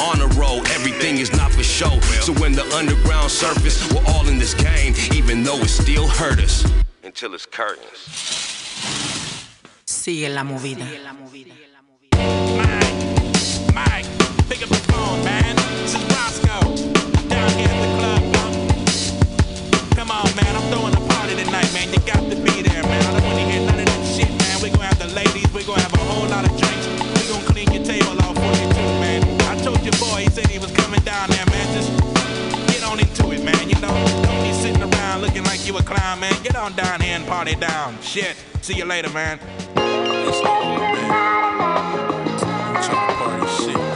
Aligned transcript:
on 0.00 0.18
the 0.18 0.28
road, 0.38 0.68
everything 0.70 1.18
is 1.18 1.32
not 1.32 1.50
for 1.52 1.62
show. 1.62 1.98
So 2.20 2.32
when 2.34 2.52
the 2.52 2.64
underground 2.74 3.30
surface, 3.30 3.92
we're 3.92 4.04
all 4.12 4.26
in 4.28 4.38
this 4.38 4.54
game, 4.54 4.94
even 5.12 5.42
though 5.42 5.58
it 5.58 5.68
still 5.68 6.06
hurt 6.06 6.38
us. 6.38 6.64
Until 7.02 7.34
it's 7.34 7.46
curtains. 7.46 7.98
Sigue 9.86 10.28
la 10.32 10.42
movida. 10.44 10.84
Mike, 12.14 12.94
Mike, 13.74 14.06
pick 14.48 14.62
up 14.62 14.68
the 14.68 14.82
phone, 14.92 15.24
man. 15.24 15.56
This 15.82 15.94
is 15.94 16.04
Roscoe. 16.14 16.76
Down 17.28 17.50
here 17.58 17.68
at 17.68 17.80
the 17.84 17.90
club. 17.98 18.22
Come 19.96 20.10
on, 20.10 20.26
man. 20.36 20.54
I'm 20.56 20.70
throwing 20.70 20.94
a 20.94 21.00
party 21.14 21.34
tonight, 21.36 21.72
man. 21.72 21.92
You 21.92 22.00
got 22.00 22.22
to 22.30 22.36
be 22.36 22.62
there, 22.62 22.82
man. 22.82 23.02
I 23.04 23.12
don't 23.12 23.24
want 23.24 23.38
to 23.38 23.44
hear 23.50 23.60
none 23.66 23.78
of 23.80 23.86
that 23.86 24.04
shit, 24.06 24.28
man. 24.28 24.60
We're 24.62 24.72
gonna 24.74 24.86
have 24.86 24.98
the 24.98 25.08
ladies. 25.14 25.48
We're 25.52 25.64
gonna 25.66 25.82
have 25.82 25.94
a 25.94 25.98
whole 25.98 26.28
lot 26.28 26.44
of 26.44 26.56
drinks. 26.56 26.86
We're 26.86 27.30
gonna 27.32 27.46
clean 27.52 27.72
your 27.72 27.84
table 27.84 28.18
off 28.22 28.27
your 29.88 29.98
boy, 30.00 30.20
he 30.20 30.28
said 30.28 30.46
he 30.46 30.58
was 30.58 30.70
coming 30.72 31.00
down 31.00 31.30
there, 31.30 31.46
man. 31.46 31.66
Just 31.74 31.90
get 32.68 32.84
on 32.84 33.00
into 33.00 33.30
it, 33.32 33.42
man. 33.42 33.68
You 33.68 33.80
know, 33.80 33.94
don't 34.22 34.42
be 34.42 34.52
sitting 34.52 34.82
around 34.82 35.22
looking 35.22 35.44
like 35.44 35.66
you 35.66 35.76
a 35.78 35.82
clown, 35.82 36.20
man. 36.20 36.34
Get 36.42 36.56
on 36.56 36.74
down 36.74 37.00
here 37.00 37.16
and 37.16 37.26
party 37.26 37.54
down. 37.54 37.98
Shit. 38.02 38.36
See 38.60 38.74
you 38.74 38.84
later, 38.84 39.10
man. 39.10 39.38
It's 39.76 40.40
hood, 40.40 40.80
man. 40.80 41.10
I'm 42.30 42.82
trying 42.82 43.08
to 43.08 43.14
party 43.16 43.46
shit, 43.64 43.87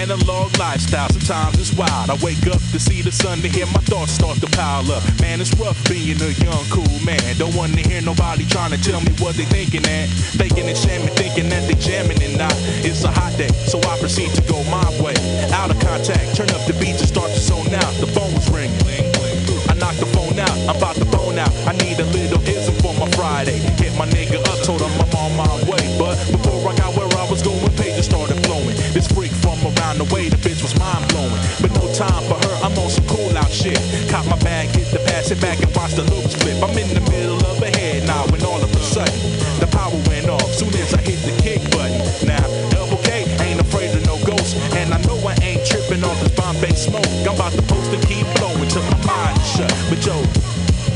analog 0.00 0.56
lifestyle, 0.56 1.08
sometimes 1.10 1.60
it's 1.60 1.72
wild. 1.76 2.08
I 2.08 2.16
wake 2.24 2.46
up 2.48 2.60
to 2.72 2.80
see 2.80 3.02
the 3.02 3.12
sun, 3.12 3.38
to 3.44 3.48
hear 3.48 3.66
my 3.66 3.84
thoughts 3.84 4.12
start 4.12 4.40
to 4.40 4.48
pile 4.56 4.90
up. 4.90 5.04
Man, 5.20 5.40
it's 5.40 5.52
rough 5.60 5.76
being 5.88 6.16
a 6.24 6.32
young, 6.40 6.64
cool 6.72 6.96
man. 7.04 7.20
Don't 7.36 7.54
want 7.54 7.76
to 7.76 7.84
hear 7.84 8.00
nobody 8.00 8.46
trying 8.46 8.72
to 8.72 8.80
tell 8.80 9.00
me 9.00 9.12
what 9.20 9.36
they 9.36 9.44
thinking 9.44 9.84
at. 9.84 10.08
Faking 10.40 10.68
and 10.68 10.76
shaming, 10.76 11.12
thinking 11.20 11.48
that 11.50 11.68
they 11.68 11.76
jamming 11.76 12.22
and 12.22 12.38
not. 12.38 12.56
It's 12.80 13.04
a 13.04 13.12
hot 13.12 13.36
day, 13.36 13.52
so 13.68 13.76
I 13.92 14.00
proceed 14.00 14.32
to 14.40 14.42
go 14.48 14.64
my 14.72 14.88
way. 15.04 15.14
Out 15.52 15.70
of 15.70 15.78
contact, 15.84 16.34
turn 16.34 16.48
up 16.56 16.64
the 16.64 16.76
beats 16.80 17.04
and 17.04 17.08
start 17.08 17.30
to 17.30 17.40
zone 17.40 17.74
out. 17.74 17.92
The 18.00 18.08
phone 18.08 18.32
was 18.32 18.48
ringing. 18.48 18.80
I 19.68 19.74
knocked 19.76 20.00
the 20.00 20.08
phone 20.16 20.38
out, 20.40 20.56
I'm 20.64 20.76
about 20.80 20.96
to 20.96 21.04
phone 21.12 21.38
out. 21.38 21.52
I 21.68 21.76
need 21.84 22.00
a 22.00 22.08
little 22.16 22.40
ism 22.48 22.74
for 22.80 22.96
my 22.96 23.10
Friday. 23.12 23.60
Shit. 33.60 33.76
Caught 34.08 34.26
my 34.26 34.38
bag, 34.40 34.68
hit 34.72 34.88
the 34.88 34.98
pass 35.04 35.30
it 35.30 35.40
back 35.40 35.60
and 35.60 35.68
watch 35.76 35.92
the 35.92 36.04
loops 36.08 36.34
flip. 36.40 36.56
I'm 36.64 36.76
in 36.76 36.88
the 36.96 37.04
middle 37.12 37.40
of 37.44 37.60
a 37.60 37.70
head 37.76 38.06
now 38.06 38.24
when 38.32 38.42
all 38.42 38.60
of 38.60 38.72
a 38.72 38.80
sudden 38.80 39.20
the 39.60 39.68
power 39.68 39.92
went 40.08 40.28
off. 40.28 40.48
Soon 40.56 40.72
as 40.80 40.94
I 40.94 41.00
hit 41.04 41.20
the 41.28 41.34
kick 41.44 41.60
button. 41.70 42.00
Now, 42.26 42.42
double 42.72 42.96
K 43.04 43.28
ain't 43.44 43.60
afraid 43.60 43.92
of 43.94 44.04
no 44.06 44.16
ghosts. 44.24 44.56
And 44.80 44.94
I 44.94 44.98
know 45.04 45.20
I 45.28 45.36
ain't 45.44 45.64
tripping 45.66 46.02
off 46.04 46.18
this 46.20 46.32
Bombay 46.32 46.72
smoke. 46.72 47.06
I'm 47.28 47.36
about 47.36 47.52
to 47.52 47.62
post 47.68 47.92
and 47.92 48.02
keep 48.08 48.26
blowing 48.40 48.68
till 48.68 48.84
my 48.88 49.00
mind 49.04 49.36
shut. 49.44 49.72
But 49.92 50.00
yo, 50.04 50.16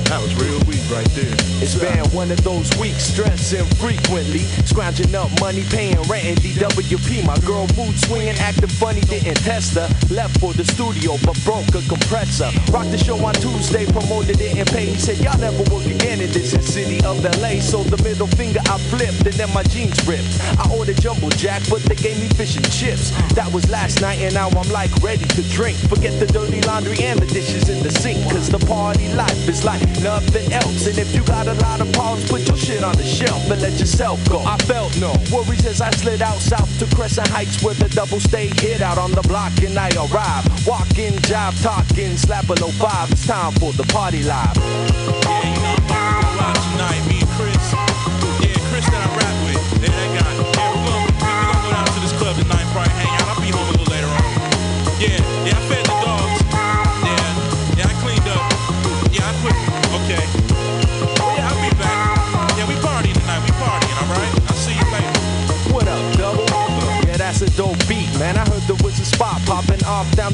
that 0.09 0.21
was 0.21 0.34
real 0.37 0.61
weak 0.69 0.84
right 0.93 1.09
there. 1.17 1.33
It's 1.65 1.75
been 1.75 2.05
one 2.12 2.31
of 2.31 2.43
those 2.44 2.69
weeks, 2.77 3.12
stressing 3.12 3.65
frequently. 3.81 4.44
Scrounging 4.69 5.15
up 5.15 5.28
money, 5.41 5.65
paying 5.71 6.00
rent 6.09 6.25
in 6.25 6.37
DWP. 6.37 7.25
My 7.27 7.37
girl 7.44 7.67
mood 7.77 7.97
swinging, 8.05 8.37
acting 8.38 8.69
funny, 8.75 9.01
didn't 9.03 9.39
test 9.43 9.75
her. 9.75 9.89
Left 10.11 10.39
for 10.41 10.53
the 10.53 10.65
studio, 10.65 11.17
but 11.25 11.39
broke 11.45 11.69
a 11.75 11.83
compressor. 11.89 12.51
Rocked 12.73 12.91
the 12.91 12.99
show 12.99 13.19
on 13.25 13.35
Tuesday, 13.35 13.87
promoted 13.87 14.41
it 14.41 14.57
and 14.57 14.69
paid. 14.69 14.89
He 14.89 14.99
said, 14.99 15.19
Y'all 15.19 15.39
never 15.39 15.62
work 15.71 15.87
again 15.87 16.21
in 16.21 16.31
this 16.33 16.53
city 16.67 16.99
of 17.05 17.23
LA. 17.41 17.61
So 17.61 17.83
the 17.83 18.03
middle 18.03 18.27
finger 18.27 18.61
I 18.67 18.79
flipped, 18.91 19.27
and 19.27 19.35
then 19.35 19.53
my 19.53 19.62
jeans 19.65 19.97
ripped. 20.07 20.29
I 20.59 20.69
ordered 20.75 21.01
jumbo 21.01 21.31
jack, 21.31 21.62
but 21.71 21.83
they 21.83 21.97
gave 21.97 22.21
me 22.21 22.29
fish 22.35 22.57
and 22.57 22.69
chips. 22.73 23.11
That 23.35 23.53
was 23.53 23.69
last 23.71 24.01
night, 24.01 24.19
and 24.21 24.35
now 24.35 24.49
I'm 24.51 24.71
like 24.71 24.91
ready 25.03 25.25
to 25.25 25.43
drink. 25.51 25.79
Forget 25.89 26.19
the 26.19 26.27
dirty 26.27 26.61
laundry 26.62 26.99
and 27.05 27.19
the 27.19 27.27
dishes 27.27 27.69
in 27.69 27.83
the 27.83 27.91
sink. 27.91 28.23
Cause 28.31 28.49
the 28.49 28.59
party 28.67 29.12
life 29.15 29.49
is 29.49 29.65
like 29.65 29.83
nothing 30.01 30.53
else. 30.53 30.87
And 30.87 30.99
if 30.99 31.15
you 31.15 31.23
got 31.25 31.47
a 31.47 31.55
lot 31.55 31.81
of 31.81 31.93
problems, 31.93 32.29
put 32.29 32.47
your 32.47 32.56
shit 32.56 32.83
on 32.83 32.97
the 32.97 33.05
shelf 33.05 33.51
and 33.51 33.61
let 33.62 33.79
yourself 33.79 34.19
go. 34.29 34.41
I 34.45 34.56
felt 34.65 34.97
no 34.99 35.12
worries 35.33 35.67
as 35.67 35.81
I 35.81 35.91
slid 35.91 36.23
out 36.23 36.39
south 36.39 36.71
to 36.79 36.87
Crescent 36.97 37.29
Heights 37.29 37.62
where 37.62 37.75
the 37.75 37.89
double 37.89 38.21
stay 38.21 38.49
hit 38.75 38.83
out 38.83 38.99
on 38.99 39.12
the 39.12 39.23
block 39.23 39.53
and 39.62 39.79
I 39.79 39.89
arrive. 39.97 40.45
Walking, 40.67 41.15
jive, 41.29 41.62
talking, 41.62 42.17
slap 42.17 42.49
a 42.49 42.55
low 42.55 42.73
five. 42.73 43.11
It's 43.12 43.27
time 43.27 43.53
for 43.53 43.73
the 43.73 43.85
party 43.93 44.23
live. 44.23 44.57
Yeah, 44.57 45.55
you 45.55 45.62
know, 45.62 47.13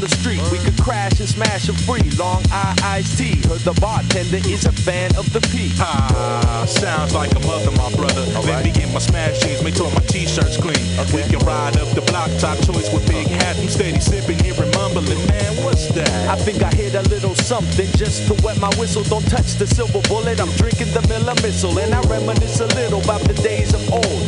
the 0.00 0.08
street. 0.08 0.40
We 0.50 0.58
could 0.58 0.80
crash 0.80 1.20
and 1.20 1.28
smash 1.28 1.68
a 1.68 1.74
free 1.84 2.08
long 2.16 2.42
iced 2.82 3.18
tea. 3.18 3.36
Heard 3.46 3.60
the 3.60 3.76
bartender 3.80 4.40
is 4.48 4.64
a 4.64 4.72
fan 4.72 5.14
of 5.16 5.30
the 5.32 5.40
P. 5.52 5.70
Ah, 5.78 6.64
sounds 6.66 7.14
like 7.14 7.30
a 7.36 7.40
mother, 7.46 7.70
my 7.76 7.92
brother. 7.94 8.24
Let 8.48 8.64
me 8.64 8.72
get 8.72 8.88
my 8.92 8.98
smash 8.98 9.40
jeans, 9.40 9.62
make 9.62 9.76
sure 9.76 9.92
my 9.92 10.00
t-shirts 10.08 10.56
clean. 10.56 10.80
We 11.12 11.22
can 11.28 11.44
ride 11.44 11.76
up 11.76 11.88
the 11.92 12.00
block, 12.08 12.30
top 12.40 12.56
choice 12.64 12.88
with 12.92 13.06
big 13.06 13.28
hat. 13.28 13.56
I'm 13.60 13.68
steady 13.68 14.00
sipping, 14.00 14.38
hearing 14.40 14.72
mumbling, 14.72 15.20
man, 15.28 15.52
what's 15.64 15.88
that? 15.92 16.08
I 16.28 16.36
think 16.36 16.62
I 16.62 16.72
hit 16.72 16.94
a 16.94 17.02
little 17.12 17.34
something 17.34 17.88
just 18.00 18.26
to 18.28 18.34
wet 18.42 18.58
my 18.58 18.72
whistle. 18.80 19.04
Don't 19.04 19.28
touch 19.28 19.54
the 19.60 19.66
silver 19.66 20.00
bullet. 20.08 20.40
I'm 20.40 20.50
drinking 20.56 20.92
the 20.96 21.04
Miller 21.08 21.36
Missile, 21.44 21.78
and 21.78 21.94
I 21.94 22.00
reminisce 22.08 22.60
a 22.60 22.66
little 22.72 23.02
about 23.04 23.20
the 23.28 23.34
days 23.42 23.74
of 23.74 23.82
old 23.92 24.19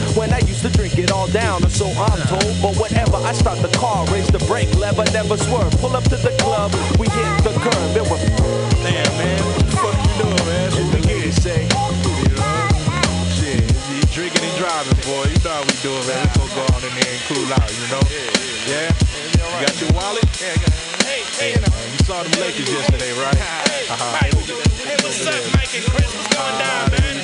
drink 0.73 0.99
it 0.99 1.11
all 1.11 1.29
down, 1.29 1.65
or 1.65 1.71
so 1.71 1.87
I'm 1.87 2.21
told. 2.29 2.55
But 2.61 2.77
whatever, 2.77 3.17
I 3.17 3.33
start 3.33 3.61
the 3.61 3.77
car, 3.79 4.07
raise 4.07 4.29
the 4.29 4.39
brake 4.41 4.75
lever, 4.77 5.05
never 5.13 5.37
swerve. 5.37 5.73
Pull 5.79 5.95
up 5.97 6.05
to 6.05 6.17
the 6.17 6.35
club, 6.39 6.73
we 6.99 7.09
hit 7.09 7.45
the 7.45 7.53
curb. 7.61 7.97
It 7.97 8.09
was 8.11 8.21
Damn, 8.83 9.07
man, 9.19 9.62
boy. 15.03 15.27
You 15.27 15.39
know 15.43 15.51
how 15.51 15.63
we 15.67 15.75
it, 15.75 16.07
man. 16.07 16.23
We 16.23 16.47
gonna 16.47 16.55
go 16.55 16.63
on 16.75 16.83
in 16.83 16.93
there 16.95 17.11
and 17.11 17.23
cool 17.27 17.51
out, 17.51 17.71
you 17.71 17.87
know? 17.91 18.03
Yeah? 18.67 18.91
You 18.91 19.67
got 19.67 19.75
your 19.83 19.93
wallet? 19.99 20.27
Hey, 20.39 20.57
hey, 21.39 21.59
Man, 21.59 21.89
you 21.93 22.01
saw 22.07 22.23
them 22.23 22.33
Lakers 22.39 22.71
yesterday, 22.71 23.13
right? 23.19 23.35
Uh-huh. 23.35 24.19
Hey, 24.23 24.31
what's 24.33 25.27
up, 25.27 25.43
Mike 25.55 25.75
and 25.75 25.85
Chris? 25.91 26.11
What's 26.15 26.31
going 26.31 26.59
down, 26.59 26.91
man? 26.95 27.15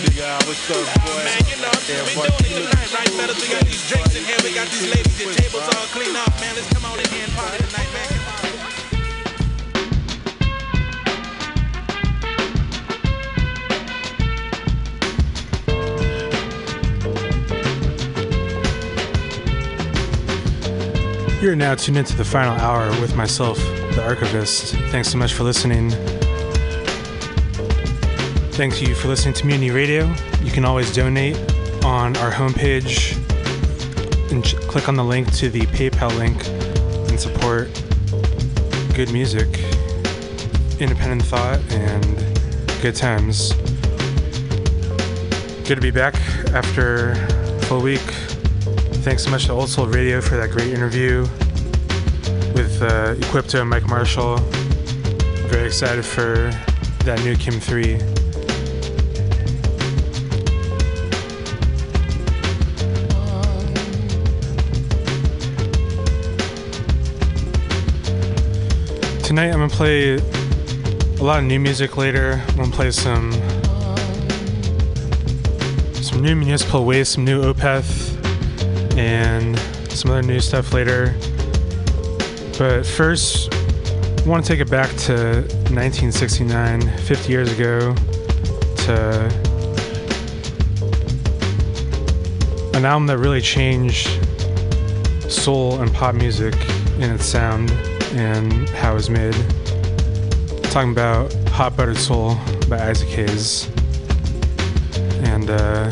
What's 0.44 0.70
up, 0.70 0.86
boy? 1.06 1.22
Man, 1.25 1.42
you 1.46 1.56
know, 1.62 1.72
we 1.78 2.14
doing 2.19 2.40
it 2.42 2.72
tonight, 2.72 2.90
right, 2.92 3.12
fellas? 3.14 3.38
We 3.40 3.48
got 3.48 3.64
these 3.64 3.84
drinks 3.88 4.14
in 4.16 4.24
here, 4.24 4.40
we 4.42 4.52
got 4.52 4.69
these 4.69 4.88
ladies, 4.90 5.16
the 5.16 5.31
tables 5.32 5.62
all 5.62 5.86
clean 5.94 6.16
up, 6.16 6.32
man. 6.40 6.52
Let's 6.56 6.69
come 6.72 6.84
on 6.84 6.98
in 6.98 7.06
here 7.08 7.24
and 7.24 7.32
party 7.38 7.62
tonight, 7.62 7.88
You're 21.40 21.55
now 21.55 21.76
tuned 21.76 21.96
into 21.99 22.17
the 22.17 22.25
final 22.25 22.56
hour 22.56 22.88
with 23.00 23.14
myself, 23.14 23.58
the 23.58 24.02
archivist. 24.05 24.75
Thanks 24.90 25.08
so 25.08 25.19
much 25.19 25.35
for 25.35 25.44
listening. 25.44 25.90
Thank 28.55 28.82
you 28.82 28.93
for 28.96 29.06
listening 29.06 29.35
to 29.35 29.46
Mutiny 29.46 29.70
Radio. 29.70 30.12
You 30.43 30.50
can 30.50 30.64
always 30.64 30.93
donate 30.93 31.37
on 31.85 32.17
our 32.17 32.32
homepage 32.32 33.17
and 34.32 34.44
ch- 34.44 34.56
click 34.56 34.88
on 34.88 34.96
the 34.96 35.05
link 35.05 35.32
to 35.37 35.49
the 35.49 35.61
PayPal 35.67 36.12
link 36.19 36.44
and 37.08 37.20
support 37.20 37.69
good 38.96 39.12
music, 39.12 39.46
independent 40.81 41.23
thought, 41.23 41.61
and 41.70 42.17
good 42.82 42.96
times. 42.96 43.52
Good 45.69 45.76
to 45.76 45.81
be 45.81 45.93
back 45.93 46.17
after 46.52 47.12
a 47.12 47.62
full 47.67 47.81
week. 47.81 48.02
Thanks 49.08 49.25
so 49.25 49.31
much 49.31 49.46
to 49.46 49.52
Old 49.52 49.70
Soul 49.70 49.87
Radio 49.87 50.20
for 50.20 50.37
that 50.37 50.50
great 50.50 50.69
interview 50.69 51.22
with 52.52 52.82
uh, 52.82 53.14
Equipto 53.14 53.62
and 53.62 53.70
Mike 53.70 53.87
Marshall. 53.87 54.37
Very 55.49 55.66
excited 55.66 56.05
for 56.05 56.50
that 57.06 57.19
new 57.25 57.34
Kim 57.34 57.58
3. 57.58 57.96
Tonight 69.22 69.46
I'm 69.46 69.52
gonna 69.52 69.70
play 69.70 70.16
a 70.16 71.25
lot 71.25 71.38
of 71.38 71.44
new 71.46 71.58
music 71.58 71.96
later. 71.96 72.44
I'm 72.49 72.56
gonna 72.56 72.70
play 72.70 72.90
some 72.90 73.32
some 75.94 76.20
new 76.20 76.37
Municipal 76.37 76.84
Waste, 76.84 77.12
some 77.12 77.25
new 77.25 77.40
Opeth, 77.40 78.07
and 78.98 79.56
some 79.90 80.10
other 80.10 80.22
new 80.22 80.40
stuff 80.40 80.72
later. 80.72 81.14
But 82.58 82.84
first, 82.84 83.52
I 83.54 84.22
want 84.26 84.44
to 84.44 84.48
take 84.52 84.60
it 84.60 84.70
back 84.70 84.90
to 85.06 85.42
1969, 85.70 86.80
50 86.98 87.32
years 87.32 87.52
ago, 87.52 87.94
to 88.84 89.26
an 92.74 92.84
album 92.84 93.06
that 93.06 93.18
really 93.18 93.40
changed 93.40 94.08
soul 95.30 95.80
and 95.80 95.92
pop 95.94 96.14
music 96.14 96.54
in 96.98 97.10
its 97.10 97.24
sound 97.24 97.70
and 98.14 98.68
how 98.70 98.92
it 98.92 98.94
was 98.94 99.10
made. 99.10 99.34
talking 100.70 100.90
about 100.90 101.32
Hot 101.50 101.76
Buttered 101.76 101.96
Soul 101.96 102.36
by 102.68 102.78
Isaac 102.90 103.08
Hayes. 103.08 103.68
And 105.22 105.50
uh, 105.50 105.88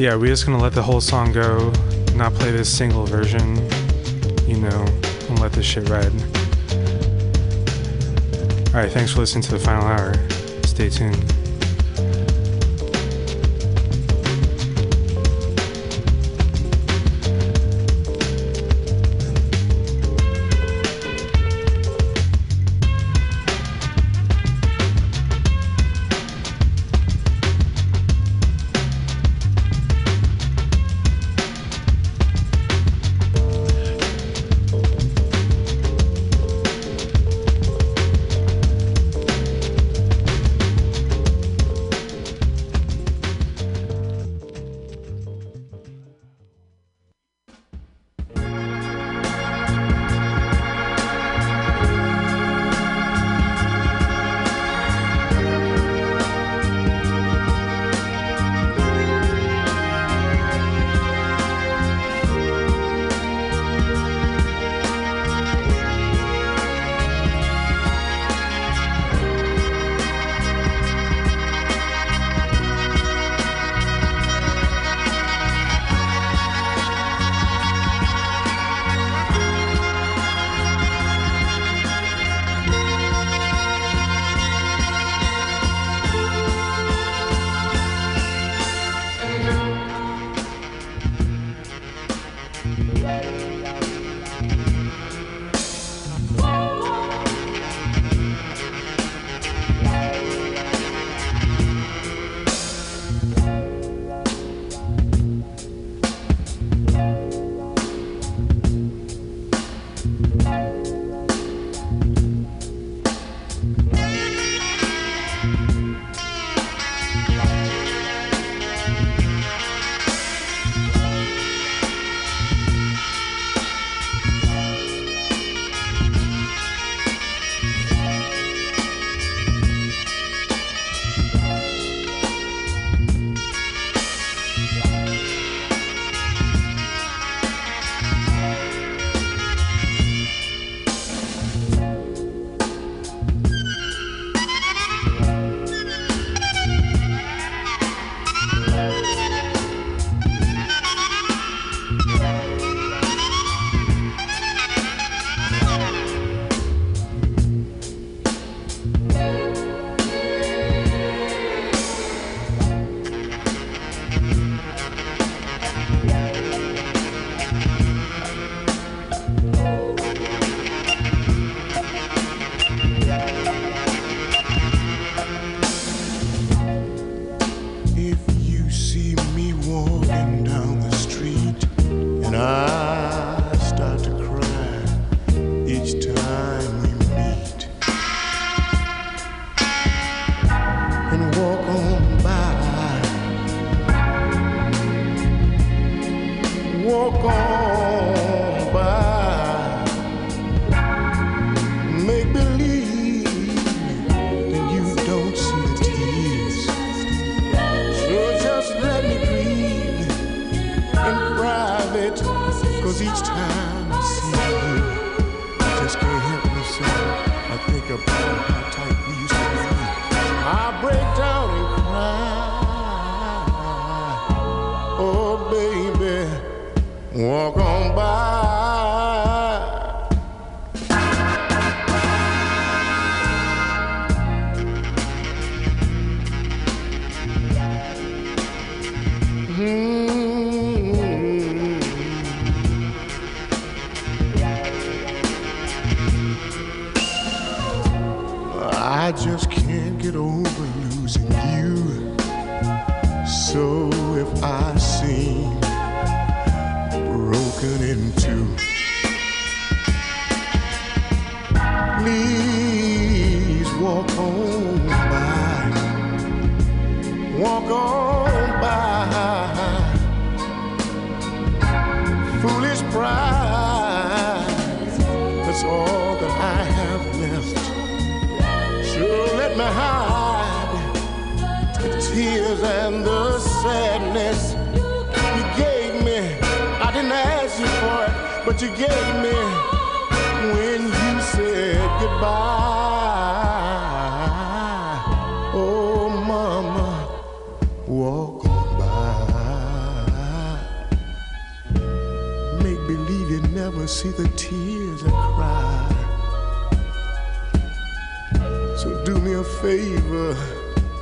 yeah, 0.00 0.14
we're 0.14 0.28
just 0.28 0.46
gonna 0.46 0.56
let 0.56 0.72
the 0.72 0.82
whole 0.82 1.02
song 1.02 1.30
go, 1.30 1.70
not 2.14 2.32
play 2.32 2.50
this 2.50 2.74
single 2.74 3.04
version, 3.04 3.56
you 4.48 4.56
know, 4.56 4.86
and 5.28 5.38
let 5.40 5.52
this 5.52 5.66
shit 5.66 5.90
ride. 5.90 6.10
Alright, 8.68 8.90
thanks 8.92 9.12
for 9.12 9.20
listening 9.20 9.42
to 9.42 9.50
the 9.50 9.58
final 9.58 9.86
hour. 9.86 10.14
Stay 10.64 10.88
tuned. 10.88 11.29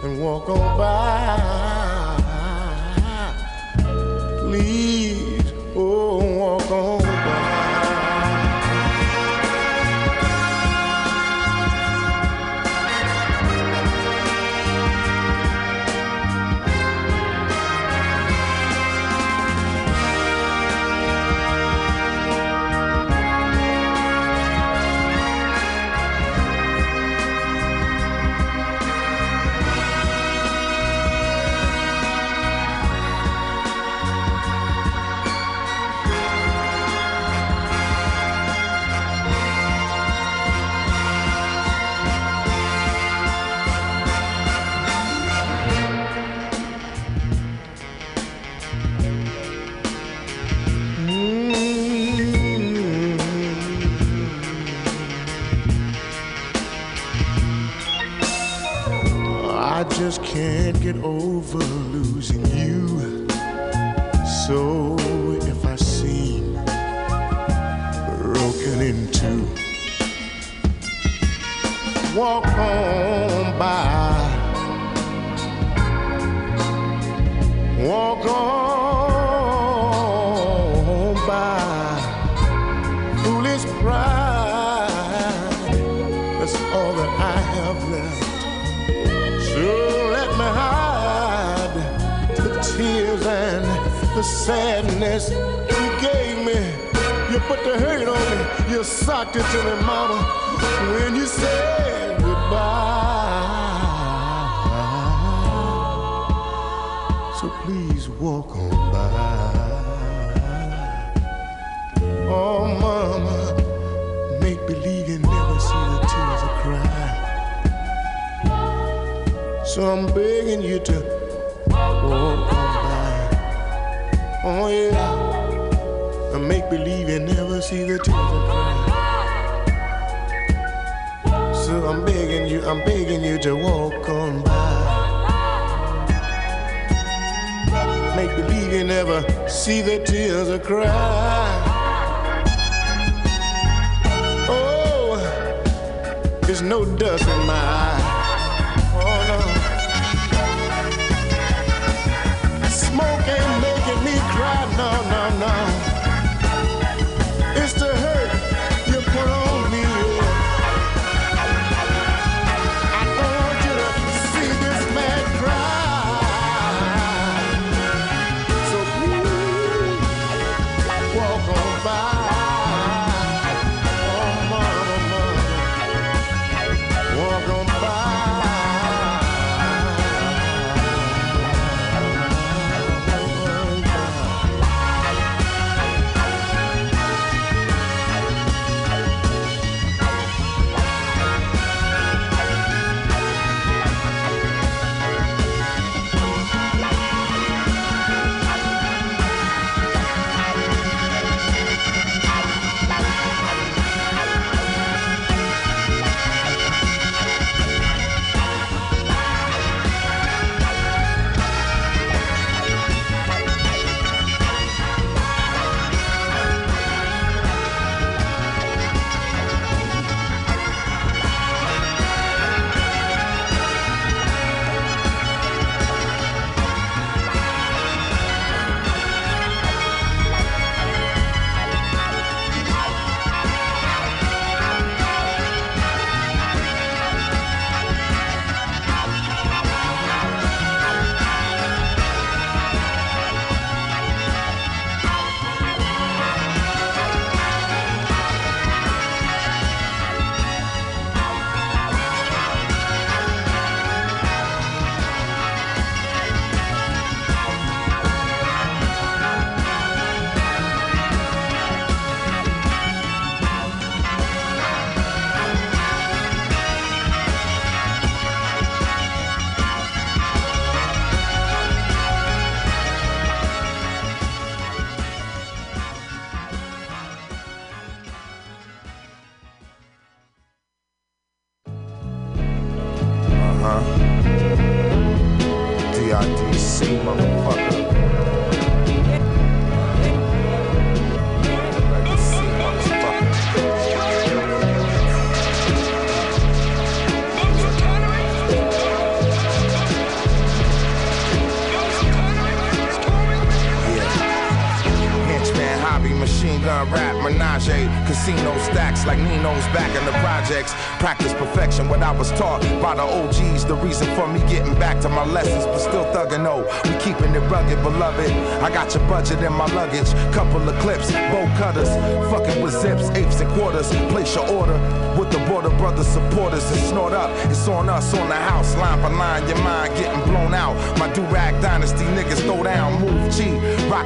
And 0.02 0.21
walk 0.21 0.49
on 0.49 0.78
by. 0.78 2.19
Please, 4.40 5.17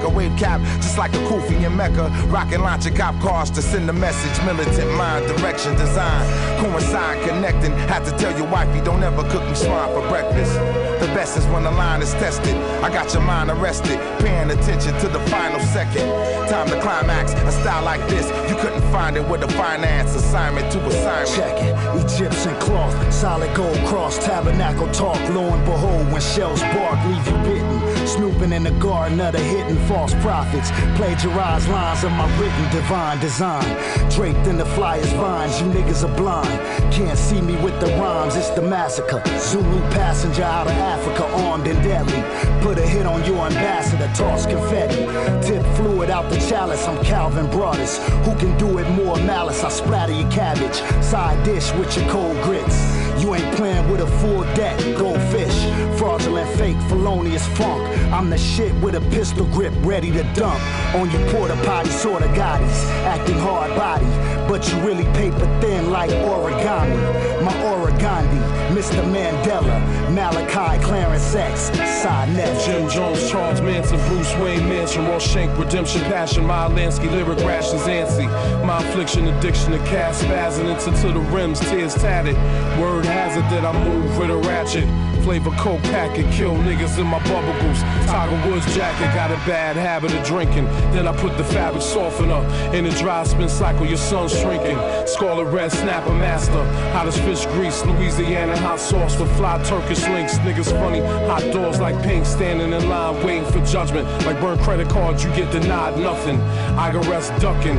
rock 0.02 0.12
a 0.12 0.16
wave 0.16 0.36
cap 0.38 0.60
just 0.80 0.98
like 0.98 1.12
a 1.14 1.18
Kufi 1.28 1.64
in 1.64 1.76
Mecca. 1.76 2.08
Rockin' 2.28 2.60
launching 2.60 2.94
cop 2.94 3.18
cars 3.20 3.50
to 3.50 3.62
send 3.62 3.88
a 3.88 3.92
message. 3.92 4.44
Militant 4.44 4.90
mind, 4.96 5.26
direction, 5.26 5.74
design, 5.76 6.58
coincide, 6.58 7.22
connecting. 7.28 7.72
Had 7.88 8.04
to 8.04 8.10
tell 8.12 8.36
your 8.36 8.48
wifey, 8.48 8.80
don't 8.80 9.02
ever 9.02 9.22
cook 9.30 9.46
me 9.48 9.54
swine 9.54 9.88
for 9.88 10.06
breakfast. 10.08 10.54
The 11.00 11.08
best 11.14 11.36
is 11.36 11.46
when 11.46 11.64
the 11.64 11.70
line 11.70 12.02
is 12.02 12.12
tested. 12.14 12.54
I 12.82 12.88
got 12.88 13.12
your 13.12 13.22
mind 13.22 13.50
arrested, 13.50 13.98
paying 14.20 14.50
attention 14.50 14.96
to 15.00 15.08
the 15.08 15.20
final 15.30 15.60
second. 15.60 16.06
Time 16.48 16.68
to 16.68 16.80
climax. 16.80 17.32
A 17.32 17.52
style 17.52 17.84
like 17.84 18.06
this, 18.08 18.26
you 18.48 18.56
couldn't 18.56 18.82
find 18.92 19.16
it 19.16 19.28
with 19.28 19.42
a 19.42 19.48
finance 19.48 20.14
assignment 20.14 20.70
to 20.72 20.78
assignment. 20.86 21.28
Check 21.36 21.56
it. 21.62 21.74
Egyptian 22.04 22.58
cloth, 22.60 22.94
solid 23.12 23.54
gold 23.54 23.78
cross, 23.86 24.18
tabernacle 24.24 24.90
talk. 24.92 25.18
Lo 25.30 25.42
and 25.52 25.64
behold, 25.64 26.10
when 26.12 26.20
shells 26.20 26.60
bark, 26.60 26.98
leave 27.06 27.26
you 27.26 27.36
bitten. 27.42 27.91
Snooping 28.12 28.52
in 28.52 28.62
the 28.62 28.72
garden 28.72 29.18
of 29.20 29.32
the 29.32 29.38
hidden 29.38 29.78
false 29.88 30.12
prophets. 30.16 30.70
Plagiarize 30.96 31.66
lines 31.68 32.04
of 32.04 32.12
my 32.12 32.28
written 32.38 32.70
divine 32.70 33.18
design. 33.20 33.64
Draped 34.10 34.46
in 34.46 34.58
the 34.58 34.66
flyers 34.66 35.10
vines, 35.14 35.58
you 35.62 35.68
niggas 35.68 36.06
are 36.06 36.14
blind. 36.14 36.60
Can't 36.92 37.18
see 37.18 37.40
me 37.40 37.56
with 37.64 37.80
the 37.80 37.86
rhymes, 37.96 38.36
it's 38.36 38.50
the 38.50 38.60
massacre. 38.60 39.22
Zulu 39.38 39.80
passenger 39.92 40.42
out 40.42 40.66
of 40.66 40.74
Africa, 40.74 41.24
armed 41.44 41.66
and 41.66 41.82
deadly. 41.82 42.22
Put 42.62 42.78
a 42.78 42.86
hit 42.86 43.06
on 43.06 43.24
your 43.24 43.46
ambassador, 43.46 44.10
toss 44.14 44.44
confetti. 44.44 45.06
Tip 45.46 45.64
fluid 45.76 46.10
out 46.10 46.28
the 46.28 46.36
chalice, 46.36 46.86
I'm 46.86 47.02
Calvin 47.02 47.48
Broadus. 47.50 47.96
Who 48.26 48.36
can 48.36 48.58
do 48.58 48.76
it 48.76 48.90
more 48.90 49.16
malice? 49.16 49.64
I 49.64 49.70
splatter 49.70 50.12
your 50.12 50.30
cabbage. 50.30 50.76
Side 51.02 51.42
dish 51.44 51.72
with 51.72 51.96
your 51.96 52.06
cold 52.10 52.36
grits. 52.42 53.01
You 53.22 53.36
ain't 53.36 53.54
playing 53.54 53.88
with 53.88 54.00
a 54.00 54.06
full 54.18 54.42
deck, 54.56 54.76
goldfish. 54.98 55.54
Fraudulent, 55.96 56.50
fake, 56.58 56.76
felonious 56.88 57.46
funk. 57.56 57.80
I'm 58.12 58.28
the 58.28 58.36
shit 58.36 58.74
with 58.82 58.96
a 58.96 59.00
pistol 59.12 59.46
grip, 59.46 59.72
ready 59.82 60.10
to 60.10 60.24
dump. 60.34 60.60
On 60.96 61.08
you 61.08 61.18
porta 61.30 61.54
potty 61.64 61.90
sorta 61.90 62.26
gotties, 62.34 62.84
acting 63.04 63.38
hard 63.38 63.76
body. 63.76 64.06
But 64.48 64.68
you 64.68 64.80
really 64.80 65.04
paper 65.14 65.46
thin 65.60 65.92
like 65.92 66.10
origami. 66.10 67.41
My 67.42 67.52
origami, 67.64 68.40
Mr. 68.68 69.02
Mandela, 69.10 69.80
Malachi, 70.14 70.80
Clarence 70.84 71.34
X, 71.34 71.76
side 72.00 72.28
net. 72.36 72.64
Jim 72.64 72.88
Jones, 72.88 73.28
Charles 73.28 73.60
Manson, 73.60 73.98
Bruce 74.08 74.32
Wayne, 74.36 74.68
Mansion, 74.68 75.04
Roshank, 75.06 75.58
Redemption, 75.58 76.02
Passion, 76.02 76.46
Meyer 76.46 76.68
Lansky, 76.68 77.10
Lyric 77.10 77.38
Rations, 77.40 77.82
Antsy. 77.82 78.28
My 78.64 78.78
affliction, 78.78 79.26
addiction 79.26 79.72
to 79.72 79.78
cast, 79.78 80.22
spazzing 80.22 80.70
into 80.70 80.96
to 81.02 81.12
the 81.12 81.20
rims, 81.34 81.58
tears 81.58 81.94
tatted. 81.94 82.36
Word 82.80 83.06
has 83.06 83.36
it 83.36 83.50
that 83.50 83.64
I 83.64 83.72
move 83.84 84.16
with 84.18 84.30
a 84.30 84.36
ratchet. 84.36 85.11
Flavor 85.22 85.50
coke 85.52 85.80
packet, 85.84 86.26
kill 86.32 86.54
niggas 86.56 86.98
in 86.98 87.06
my 87.06 87.22
bubble 87.28 87.52
goose. 87.60 87.80
Tiger 88.10 88.50
Woods 88.50 88.66
jacket, 88.74 89.14
got 89.14 89.30
a 89.30 89.36
bad 89.46 89.76
habit 89.76 90.12
of 90.12 90.26
drinking. 90.26 90.64
Then 90.92 91.06
I 91.06 91.16
put 91.16 91.38
the 91.38 91.44
fabric 91.44 91.82
softener 91.82 92.42
in 92.74 92.84
the 92.84 92.90
dry 92.90 93.22
spin 93.22 93.48
cycle, 93.48 93.86
your 93.86 93.98
son's 93.98 94.36
shrinking. 94.36 94.76
Scarlet 95.06 95.44
red 95.44 95.70
snapper 95.70 96.12
master, 96.12 96.64
hottest 96.90 97.20
fish 97.20 97.46
grease, 97.46 97.84
Louisiana 97.84 98.58
hot 98.58 98.80
sauce 98.80 99.16
with 99.16 99.34
fly 99.36 99.62
Turkish 99.62 100.02
links. 100.08 100.38
Niggas 100.38 100.72
funny, 100.72 101.00
hot 101.28 101.42
doors 101.52 101.78
like 101.78 102.02
pink, 102.02 102.26
standing 102.26 102.72
in 102.72 102.88
line 102.88 103.24
waiting 103.24 103.44
for 103.44 103.64
judgment. 103.64 104.08
Like 104.26 104.40
burn 104.40 104.58
credit 104.58 104.88
cards, 104.88 105.22
you 105.22 105.30
get 105.36 105.52
denied 105.52 105.98
nothing. 105.98 106.40
I 106.76 106.90
can 106.90 107.08
rest 107.08 107.30
ducking. 107.40 107.78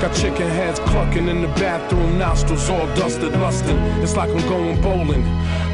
Got 0.00 0.14
chicken 0.14 0.48
heads 0.48 0.78
clucking 0.80 1.26
in 1.26 1.42
the 1.42 1.48
bathroom, 1.48 2.18
nostrils 2.18 2.68
all 2.70 2.86
dusted, 2.94 3.32
lusting. 3.32 3.76
It's 4.02 4.16
like 4.16 4.30
I'm 4.30 4.48
going 4.48 4.80
bowling. 4.80 5.24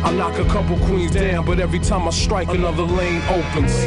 I 0.02 0.12
knock 0.12 0.38
a 0.38 0.44
couple 0.46 0.78
queens 0.86 1.12
down, 1.12 1.44
but 1.44 1.60
every 1.60 1.78
time 1.78 2.08
I 2.08 2.10
strike, 2.10 2.48
another 2.48 2.84
lane 2.84 3.22
opens. 3.28 3.84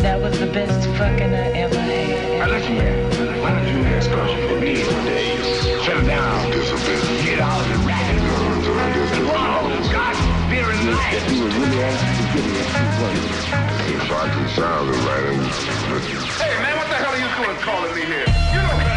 That 0.00 0.20
was 0.20 0.38
the 0.38 0.46
best 0.46 0.88
fucking 0.96 1.34
I 1.34 1.52
ever 1.52 1.78
had. 1.78 2.38
Now 2.38 2.48
listen 2.48 2.72
here. 2.72 3.04
Why 3.42 3.50
don't 3.50 3.68
you 3.68 3.84
ask 3.92 4.10
us 4.10 4.30
for 4.48 4.58
these 4.60 4.88
days? 5.04 5.44
Settle 5.84 6.06
down. 6.06 6.50
Get 6.50 7.40
out 7.40 7.60
of 7.60 7.68
the 7.68 7.76
racket. 7.84 8.22
And 9.14 9.28
follow 9.28 9.68
God-fearing 9.92 10.82
life. 10.92 11.12
If 11.12 11.24
you 11.30 11.44
were 11.44 11.52
really 11.52 11.80
anxious 11.84 12.16
to 12.16 12.24
give 12.32 12.44
me 12.48 12.56
a 12.56 12.64
few 12.64 12.88
words. 13.04 13.20
If 13.84 14.08
I 14.10 14.28
can 14.32 14.48
sound 14.48 14.88
it 14.88 14.96
right, 15.04 15.28
and 15.28 15.44
listen. 15.92 16.16
Hey, 16.40 16.56
man, 16.64 16.74
what 16.76 16.88
the 16.88 16.96
hell 16.96 17.12
are 17.12 17.20
you 17.20 17.28
doing 17.36 17.58
calling 17.60 17.94
me 17.94 18.04
here? 18.04 18.24
You 18.52 18.60
know 18.64 18.93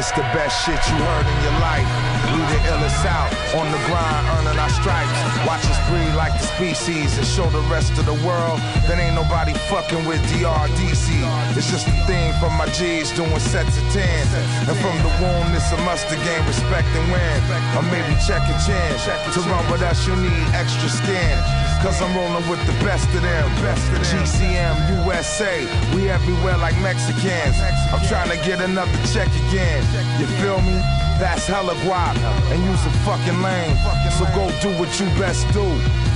This 0.00 0.16
the 0.16 0.24
best 0.32 0.64
shit 0.64 0.80
you 0.88 0.96
heard 0.96 1.28
in 1.28 1.38
your 1.44 1.60
life. 1.60 1.84
We 2.32 2.40
the 2.48 2.60
illest 2.72 3.04
out 3.04 3.28
on 3.52 3.68
the 3.68 3.76
grind, 3.84 4.24
earning 4.32 4.56
our 4.56 4.72
stripes. 4.72 5.12
Watch 5.44 5.60
us 5.68 5.76
breed 5.92 6.16
like 6.16 6.32
the 6.40 6.48
species 6.56 7.20
and 7.20 7.26
show 7.28 7.44
the 7.52 7.60
rest 7.68 7.92
of 8.00 8.08
the 8.08 8.16
world 8.24 8.64
that 8.88 8.96
ain't 8.96 9.12
nobody 9.12 9.52
fucking 9.68 10.00
with 10.08 10.16
DRDC. 10.32 11.20
It's 11.52 11.68
just 11.68 11.84
a 11.84 11.92
thing 12.08 12.32
for 12.40 12.48
my 12.48 12.64
G's 12.72 13.12
doing 13.12 13.28
sets 13.44 13.76
of 13.76 13.84
ten. 13.92 14.24
And 14.64 14.76
from 14.80 14.96
the 15.04 15.12
womb, 15.20 15.52
it's 15.52 15.68
a 15.68 15.76
must 15.84 16.08
to 16.08 16.16
gain 16.16 16.40
respect 16.48 16.88
and 16.96 17.04
win. 17.12 17.36
Or 17.76 17.84
maybe 17.92 18.16
check 18.24 18.40
a 18.48 18.56
chin. 18.64 18.96
To 19.04 19.40
run 19.52 19.68
with 19.68 19.84
us, 19.84 20.08
you 20.08 20.16
need 20.16 20.48
extra 20.56 20.88
skin. 20.88 21.36
Cause 21.82 22.02
I'm 22.02 22.14
rolling 22.14 22.46
with 22.50 22.60
the 22.66 22.76
best 22.84 23.08
of 23.16 23.22
them. 23.22 23.48
Best 23.64 23.88
of 23.88 24.04
them. 24.04 24.20
GCM, 24.20 25.04
USA, 25.04 25.64
we 25.96 26.10
everywhere 26.10 26.58
like 26.58 26.76
Mexicans. 26.82 27.56
I'm 27.88 28.04
trying 28.06 28.28
to 28.28 28.36
get 28.44 28.60
another 28.60 28.92
check 29.08 29.28
again. 29.48 29.80
You 30.20 30.26
feel 30.44 30.60
me? 30.60 30.76
That's 31.16 31.46
hella 31.46 31.72
guap. 31.84 32.16
And 32.52 32.60
use 32.64 32.84
a 32.84 32.92
fucking 33.08 33.40
lane. 33.40 33.76
So 34.12 34.28
go 34.36 34.52
do 34.60 34.68
what 34.76 34.92
you 35.00 35.06
best 35.16 35.48
do. 35.56 35.64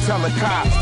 Tell 0.05 0.21
the 0.21 0.29
cops, 0.37 0.77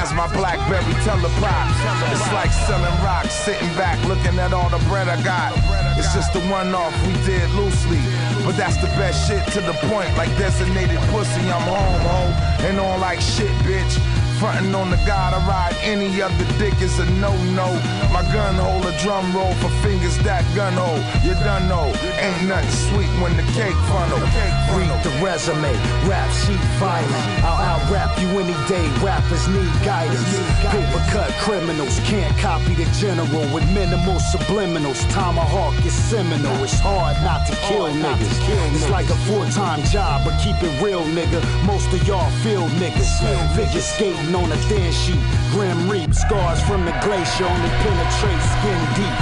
as 0.00 0.14
my 0.14 0.28
Blackberry 0.32 0.96
teleprops. 1.04 1.76
It's 2.08 2.32
like 2.32 2.52
selling 2.52 2.96
rocks, 3.04 3.34
sitting 3.34 3.68
back, 3.76 4.00
looking 4.08 4.38
at 4.38 4.54
all 4.54 4.70
the 4.70 4.80
bread 4.88 5.08
I 5.08 5.20
got. 5.22 5.52
It's 5.98 6.14
just 6.14 6.32
the 6.32 6.40
one 6.48 6.74
off 6.74 6.96
we 7.06 7.12
did 7.28 7.48
loosely. 7.50 8.00
But 8.44 8.56
that's 8.56 8.78
the 8.78 8.88
best 8.96 9.28
shit 9.28 9.44
to 9.52 9.60
the 9.60 9.74
point, 9.88 10.08
like 10.16 10.30
designated 10.38 11.00
pussy. 11.12 11.44
I'm 11.52 11.68
home, 11.68 12.00
ho. 12.00 12.64
And 12.64 12.80
on 12.80 13.00
like 13.00 13.20
shit, 13.20 13.52
bitch. 13.68 14.00
Frontin' 14.42 14.74
on 14.74 14.90
the 14.90 14.98
god 15.06 15.34
I 15.34 15.40
ride 15.46 15.76
any 15.86 16.20
other 16.20 16.34
dick 16.58 16.74
is 16.82 16.98
a 16.98 17.06
no-no. 17.22 17.78
My 18.10 18.26
gun 18.34 18.58
hold 18.58 18.84
a 18.84 18.90
drum 18.98 19.30
roll 19.30 19.54
for 19.62 19.70
fingers 19.86 20.18
that 20.26 20.42
gun 20.58 20.74
hold. 20.74 20.98
You 21.22 21.38
done 21.46 21.70
know, 21.70 21.94
ain't 22.18 22.50
nothing 22.50 22.74
sweet 22.90 23.12
when 23.22 23.38
the 23.38 23.46
cake 23.54 23.78
funnel. 23.86 24.18
Read 24.74 24.90
the 25.06 25.14
resume, 25.22 25.70
rap 26.10 26.26
sheet 26.42 26.58
violent. 26.82 27.22
I'll 27.46 27.54
out 27.54 27.86
rap 27.86 28.18
you 28.18 28.26
any 28.42 28.58
day. 28.66 28.82
Rappers 28.98 29.46
need 29.46 29.70
guidance. 29.86 30.26
Paper 30.74 31.02
cut 31.14 31.30
criminals 31.38 32.02
can't 32.02 32.34
copy 32.42 32.74
the 32.74 32.90
general 32.98 33.46
with 33.54 33.62
minimal 33.70 34.18
subliminals. 34.34 35.06
Tomahawk 35.14 35.78
is 35.86 35.94
seminal. 35.94 36.50
It's 36.66 36.82
hard 36.82 37.14
not 37.22 37.46
to 37.46 37.54
kill 37.70 37.86
niggas. 37.94 38.74
It's 38.74 38.90
like 38.90 39.06
a 39.06 39.18
full-time 39.30 39.86
job, 39.94 40.26
but 40.26 40.34
keep 40.42 40.58
it 40.66 40.74
real, 40.82 41.06
nigga. 41.14 41.38
Most 41.62 41.94
of 41.94 42.02
y'all 42.08 42.30
feel 42.42 42.66
niggas. 42.82 43.22
Figure 43.54 43.80
on 44.34 44.50
a 44.50 44.56
thin 44.68 44.92
sheet. 44.92 45.20
Grim 45.50 45.88
reap 45.90 46.14
scars 46.14 46.60
from 46.62 46.84
the 46.84 46.92
glacier 47.04 47.44
only 47.44 47.72
penetrate 47.82 48.42
skin 48.54 48.80
deep. 48.96 49.18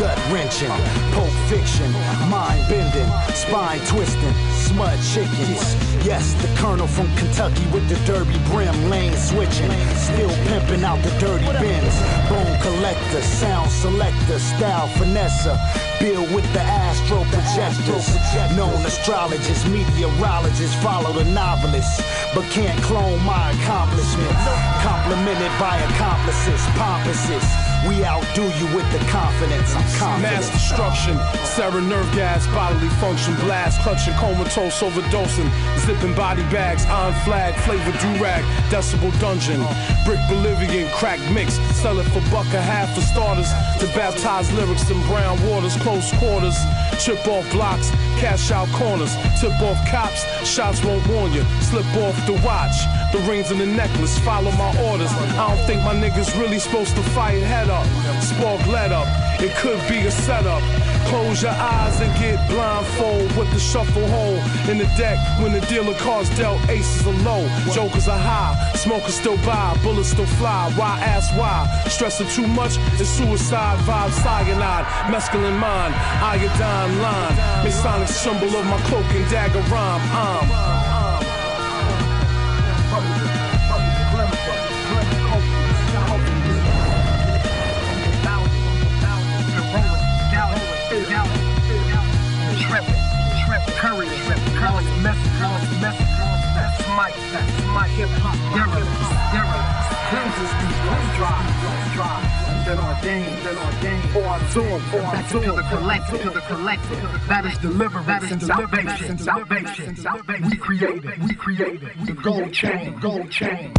Gut 0.00 0.18
wrenching, 0.30 0.72
pulp 1.12 1.30
fiction, 1.48 1.90
mind 2.30 2.62
bending, 2.68 3.10
spine 3.34 3.80
twisting, 3.86 4.34
smut 4.60 4.96
chickens. 5.12 5.74
Yes, 6.04 6.34
the 6.40 6.48
colonel 6.60 6.86
from 6.86 7.08
Kentucky 7.16 7.66
with 7.72 7.88
the 7.88 7.96
derby 8.06 8.38
brim, 8.50 8.76
lane 8.88 9.16
switching, 9.16 9.70
still 9.96 10.32
pimping 10.48 10.84
out 10.84 11.00
the 11.02 11.12
dirty 11.18 11.48
bins. 11.60 11.94
Bone 12.28 12.56
collector, 12.60 13.22
sound 13.22 13.70
selector, 13.70 14.38
style 14.38 14.88
finesser. 15.00 15.56
Bill 16.00 16.22
with 16.34 16.46
the 16.52 16.60
astro 16.60 17.24
projectors. 17.28 18.08
Known 18.56 18.80
astrologists, 18.86 19.66
meteorologists 19.68 20.76
follow 20.82 21.12
the 21.12 21.24
novelists, 21.24 22.00
but 22.34 22.44
can't 22.50 22.80
clone 22.82 23.22
my 23.24 23.50
accomplishments. 23.52 24.44
Complimented 24.80 25.52
by 25.58 25.76
accomplices, 25.92 26.60
pompuses. 26.80 27.44
We 27.88 28.04
outdo 28.04 28.44
you 28.44 28.66
with 28.76 28.84
the 28.92 29.00
confidence. 29.08 29.74
I'm 29.74 29.84
confident. 29.96 30.36
Mass 30.36 30.50
destruction, 30.50 31.18
serum 31.44 31.88
nerve 31.88 32.10
gas, 32.14 32.46
bodily 32.48 32.88
function, 33.00 33.34
blast, 33.36 33.80
clutching, 33.80 34.14
comatose, 34.50 34.82
overdosing, 34.82 35.48
zipping 35.78 36.14
body 36.14 36.42
bags, 36.44 36.84
on 36.86 37.12
flag, 37.24 37.54
flavor 37.64 37.92
durag, 37.98 38.42
decibel 38.70 39.12
dungeon, 39.20 39.60
brick 40.04 40.20
Bolivian, 40.28 40.88
crack 40.90 41.20
mix, 41.32 41.54
sell 41.80 41.98
it 41.98 42.04
for 42.04 42.20
buck 42.30 42.46
a 42.52 42.60
half 42.60 42.92
for 42.94 43.00
starters, 43.00 43.50
to 43.78 43.86
baptize 43.96 44.52
lyrics 44.52 44.90
in 44.90 45.00
brown 45.06 45.38
waters, 45.48 45.76
close 45.76 46.10
quarters, 46.18 46.56
chip 46.98 47.26
off 47.28 47.48
blocks, 47.52 47.90
cash 48.18 48.50
out 48.50 48.68
corners, 48.72 49.14
tip 49.40 49.54
off 49.62 49.78
cops, 49.88 50.22
shots 50.46 50.84
won't 50.84 51.06
warn 51.08 51.32
you, 51.32 51.44
slip 51.60 51.86
off 51.96 52.16
the 52.26 52.34
watch, 52.44 52.76
the 53.12 53.18
rings 53.28 53.50
and 53.50 53.60
the 53.60 53.66
necklace, 53.66 54.18
follow 54.20 54.50
my 54.52 54.70
orders. 54.90 55.10
I 55.38 55.54
don't 55.54 55.66
think 55.66 55.82
my 55.82 55.94
niggas 55.94 56.38
really 56.38 56.58
supposed 56.58 56.96
to 56.96 57.02
fight 57.14 57.42
head 57.42 57.70
up, 57.70 57.86
spark 58.22 58.66
let 58.66 58.92
up, 58.92 59.06
it 59.40 59.54
could 59.56 59.80
be 59.88 59.98
a 60.06 60.10
setup. 60.10 60.62
Close 61.06 61.42
your 61.42 61.52
eyes 61.52 62.00
and 62.00 62.12
get 62.18 62.38
blindfold 62.48 63.34
with 63.36 63.50
the 63.52 63.58
shuffle 63.58 64.06
hole 64.08 64.38
in 64.70 64.78
the 64.78 64.88
deck 64.96 65.18
when 65.40 65.52
the 65.52 65.60
dealer 65.66 65.94
cards 65.94 66.30
dealt 66.36 66.60
aces 66.68 67.06
are 67.06 67.22
low, 67.24 67.48
jokers 67.72 68.08
are 68.08 68.18
high, 68.18 68.72
smokers 68.74 69.14
still 69.14 69.36
buy, 69.38 69.76
bullets 69.82 70.10
still 70.10 70.26
fly. 70.26 70.70
Why 70.76 71.00
ask 71.00 71.34
why? 71.36 71.66
Stressing 71.88 72.28
too 72.28 72.46
much 72.46 72.76
is 73.00 73.08
suicide 73.08 73.78
vibe, 73.80 74.12
cyanide, 74.22 74.84
mescaline 75.12 75.58
mind, 75.58 75.94
iodine 76.22 77.02
line, 77.02 77.64
Masonic 77.64 78.08
symbol 78.08 78.56
of 78.56 78.66
my 78.66 78.80
cloak 78.82 79.06
and 79.14 79.30
dagger 79.30 79.60
rhyme. 79.72 80.00
I'm. 80.12 80.89
Then 102.64 102.78
ordained, 102.78 103.36
then 103.44 103.56
ordained, 103.58 104.16
or 104.16 104.36
absorbed, 104.36 104.94
or 104.94 105.00
absorbed 105.14 105.44
to 105.44 105.52
the 105.52 105.62
collective, 105.62 106.22
to 106.22 106.30
the 106.30 106.40
collective. 106.40 107.28
That 107.28 107.44
is 107.46 107.58
deliverance 107.58 108.30
and 108.30 108.42
salvation, 108.42 109.18
salvation, 109.18 109.96
salvation. 109.96 110.50
We 110.50 110.56
created, 110.56 111.22
we 111.22 111.34
created 111.34 111.90
the 112.06 112.12
gold 112.12 112.52
chain, 112.52 112.98
gold 113.00 113.30
chain. 113.30 113.74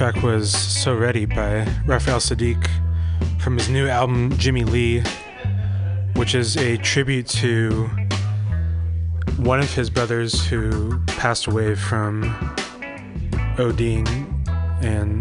Track 0.00 0.22
was 0.22 0.50
So 0.50 0.96
Ready 0.96 1.26
by 1.26 1.68
Raphael 1.84 2.20
Saadiq 2.20 2.66
from 3.38 3.58
his 3.58 3.68
new 3.68 3.86
album 3.86 4.34
Jimmy 4.38 4.64
Lee, 4.64 5.02
which 6.16 6.34
is 6.34 6.56
a 6.56 6.78
tribute 6.78 7.26
to 7.28 7.86
one 9.36 9.60
of 9.60 9.70
his 9.74 9.90
brothers 9.90 10.46
who 10.46 10.98
passed 11.00 11.48
away 11.48 11.74
from 11.74 12.22
ODing. 13.58 14.08
And 14.82 15.20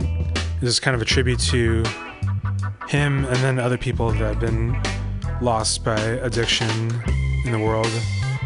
this 0.62 0.70
is 0.70 0.80
kind 0.80 0.96
of 0.96 1.02
a 1.02 1.06
tribute 1.06 1.42
to 1.52 1.84
him 2.88 3.26
and 3.26 3.36
then 3.39 3.60
other 3.60 3.78
people 3.78 4.12
that 4.12 4.18
have 4.20 4.39
been 4.39 4.82
lost 5.42 5.84
by 5.84 6.00
addiction 6.00 6.70
in 7.44 7.52
the 7.52 7.60
world. 7.60 7.92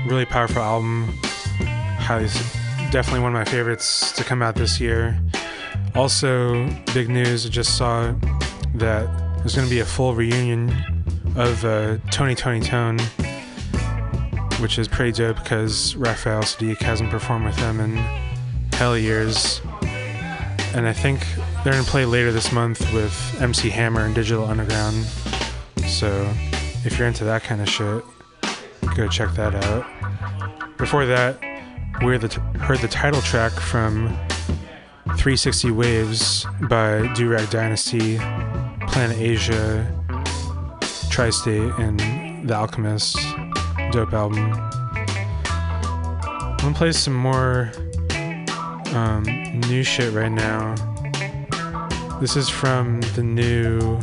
Really 0.07 0.25
powerful 0.25 0.63
album. 0.63 1.15
Highly, 1.99 2.25
definitely 2.89 3.19
one 3.19 3.35
of 3.35 3.39
my 3.39 3.45
favorites 3.45 4.11
to 4.13 4.23
come 4.23 4.41
out 4.41 4.55
this 4.55 4.79
year. 4.79 5.15
Also, 5.95 6.67
big 6.93 7.07
news, 7.07 7.45
I 7.45 7.49
just 7.49 7.77
saw 7.77 8.13
that 8.75 9.05
there's 9.37 9.55
going 9.55 9.67
to 9.67 9.73
be 9.73 9.81
a 9.81 9.85
full 9.85 10.15
reunion 10.15 10.71
of 11.35 11.63
uh, 11.63 11.97
Tony 12.09 12.33
Toni 12.33 12.61
Toné, 12.61 12.99
which 14.59 14.79
is 14.79 14.87
pretty 14.87 15.11
dope 15.11 15.37
because 15.37 15.95
Raphael 15.95 16.41
Saadiq 16.41 16.77
hasn't 16.77 17.11
performed 17.11 17.45
with 17.45 17.55
them 17.57 17.79
in 17.79 17.97
hell 18.73 18.97
years. 18.97 19.61
And 20.73 20.87
I 20.87 20.93
think 20.93 21.27
they're 21.63 21.73
going 21.73 21.85
to 21.85 21.91
play 21.91 22.05
later 22.05 22.31
this 22.31 22.51
month 22.51 22.79
with 22.91 23.13
MC 23.39 23.69
Hammer 23.69 24.01
and 24.01 24.15
Digital 24.15 24.45
Underground. 24.45 25.05
So 25.85 26.27
if 26.83 26.97
you're 26.97 27.07
into 27.07 27.23
that 27.25 27.43
kind 27.43 27.61
of 27.61 27.69
shit, 27.69 28.03
go 28.95 29.07
check 29.07 29.31
that 29.35 29.53
out. 29.65 29.85
Before 30.77 31.05
that, 31.05 31.39
we 32.03 32.17
t- 32.17 32.39
heard 32.59 32.79
the 32.79 32.87
title 32.87 33.21
track 33.21 33.51
from 33.51 34.17
360 35.17 35.71
Waves 35.71 36.45
by 36.69 37.01
Durag 37.15 37.49
Dynasty, 37.49 38.17
Planet 38.87 39.17
Asia, 39.17 39.87
Tri 41.09 41.29
State, 41.29 41.71
and 41.79 41.99
The 42.47 42.53
Alchemist. 42.53 43.17
Dope 43.91 44.13
album. 44.13 44.51
I'm 45.43 46.57
gonna 46.57 46.75
play 46.75 46.91
some 46.91 47.13
more 47.13 47.71
um, 48.93 49.23
new 49.69 49.83
shit 49.83 50.13
right 50.13 50.31
now. 50.31 50.75
This 52.19 52.35
is 52.35 52.49
from 52.49 53.01
the 53.15 53.23
new 53.23 53.99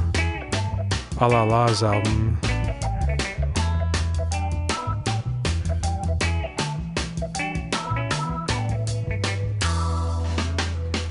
Allah-Las 1.18 1.83
album. 1.83 2.38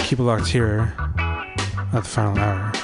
Keep 0.09 0.17
it 0.17 0.23
locked 0.23 0.47
here 0.47 0.91
at 1.19 1.91
the 1.91 2.01
final 2.01 2.39
hour. 2.39 2.78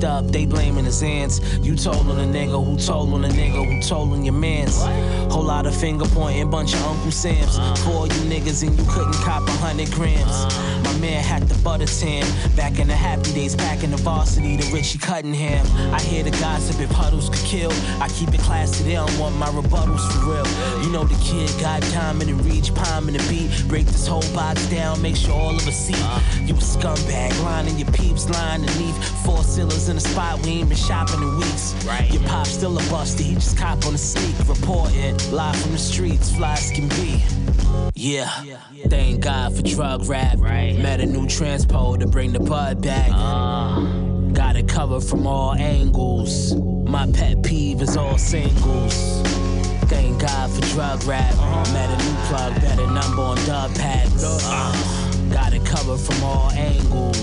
Fucked 0.00 0.04
up, 0.04 0.32
they 0.32 0.46
blaming 0.46 0.84
his 0.84 1.02
ants. 1.02 1.40
You 1.58 1.76
told 1.76 2.08
on 2.08 2.18
a 2.18 2.24
nigga, 2.24 2.64
who 2.64 2.76
told 2.78 3.12
on 3.12 3.24
a 3.24 3.28
nigga, 3.28 3.64
who 3.64 3.80
told 3.88 4.12
on 4.12 4.24
your 4.24 4.34
mans. 4.34 4.82
Whole 5.32 5.42
lot 5.42 5.66
of 5.66 5.74
finger 5.74 6.04
pointing, 6.06 6.50
bunch 6.50 6.74
of 6.74 6.82
Uncle 6.84 7.10
Sam's. 7.10 7.56
For 7.84 8.06
you 8.06 8.20
niggas 8.28 8.66
and 8.66 8.78
you 8.78 8.84
couldn't 8.88 9.14
cop 9.14 9.46
a 9.46 9.52
hundred 9.52 9.90
grams. 9.92 10.79
My 10.90 10.98
man 10.98 11.22
had 11.22 11.42
the 11.48 11.54
butter 11.62 11.86
tan. 11.86 12.26
Back 12.56 12.80
in 12.80 12.88
the 12.88 12.96
happy 12.96 13.32
days, 13.32 13.54
packing 13.54 13.92
the 13.92 13.96
varsity, 13.98 14.56
the 14.56 14.68
Richie 14.72 14.98
Cunningham. 14.98 15.64
I 15.94 16.00
hear 16.00 16.24
the 16.24 16.32
gossip 16.32 16.80
if 16.80 16.90
huddles 16.90 17.28
could 17.28 17.44
kill. 17.44 17.70
I 18.02 18.08
keep 18.08 18.34
it 18.34 18.40
classy, 18.40 18.82
they 18.82 18.94
don't 18.94 19.16
want 19.16 19.36
my 19.36 19.46
rebuttals 19.46 20.02
for 20.10 20.32
real. 20.32 20.82
You 20.82 20.90
know 20.90 21.04
the 21.04 21.14
kid 21.22 21.48
got 21.60 21.80
diamond 21.92 22.28
and 22.28 22.44
reach 22.44 22.74
palm 22.74 23.06
in 23.08 23.14
the 23.14 23.24
beat. 23.30 23.68
Break 23.68 23.86
this 23.86 24.08
whole 24.08 24.26
box 24.34 24.66
down, 24.66 25.00
make 25.00 25.14
sure 25.14 25.32
all 25.32 25.54
of 25.54 25.66
us 25.68 25.76
see. 25.76 25.94
You 26.44 26.54
a 26.54 26.58
scumbag, 26.58 27.40
lining 27.44 27.78
your 27.78 27.90
peeps, 27.92 28.28
lying 28.28 28.62
underneath. 28.62 29.24
Four 29.24 29.44
ceilings 29.44 29.88
in 29.88 29.96
a 29.96 30.00
spot, 30.00 30.44
we 30.44 30.58
ain't 30.58 30.68
been 30.70 30.78
shopping 30.78 31.22
in 31.22 31.36
weeks. 31.36 31.72
Right. 31.86 32.12
Your 32.12 32.24
pop 32.24 32.48
still 32.48 32.76
a 32.76 32.82
busty, 32.82 33.20
he 33.20 33.34
just 33.34 33.56
cop 33.56 33.86
on 33.86 33.92
the 33.92 33.98
sneak, 33.98 34.36
reporting. 34.48 35.16
Live 35.30 35.54
from 35.54 35.70
the 35.70 35.78
streets, 35.78 36.34
flies 36.34 36.72
can 36.72 36.88
be. 36.88 37.22
Yeah, 38.02 38.30
thank 38.88 39.20
God 39.20 39.54
for 39.54 39.60
drug 39.60 40.06
rap. 40.06 40.38
Met 40.38 41.00
a 41.00 41.06
new 41.06 41.26
transpo 41.26 42.00
to 42.00 42.06
bring 42.06 42.32
the 42.32 42.40
bud 42.40 42.80
back. 42.80 43.10
Got 44.32 44.56
it 44.56 44.66
covered 44.66 45.02
from 45.02 45.26
all 45.26 45.52
angles. 45.52 46.54
My 46.54 47.06
pet 47.12 47.42
peeve 47.42 47.82
is 47.82 47.98
all 47.98 48.16
singles. 48.16 49.20
Thank 49.90 50.18
God 50.18 50.50
for 50.50 50.62
drug 50.72 51.04
rap. 51.04 51.34
Met 51.74 51.90
a 51.90 52.02
new 52.02 52.16
plug, 52.28 52.54
better 52.62 52.86
number 52.86 53.20
on 53.20 53.36
dub 53.44 53.74
packs. 53.74 54.24
Uh, 54.24 55.28
got 55.30 55.52
it 55.52 55.66
covered 55.66 56.00
from 56.00 56.24
all 56.24 56.50
angles. 56.52 57.20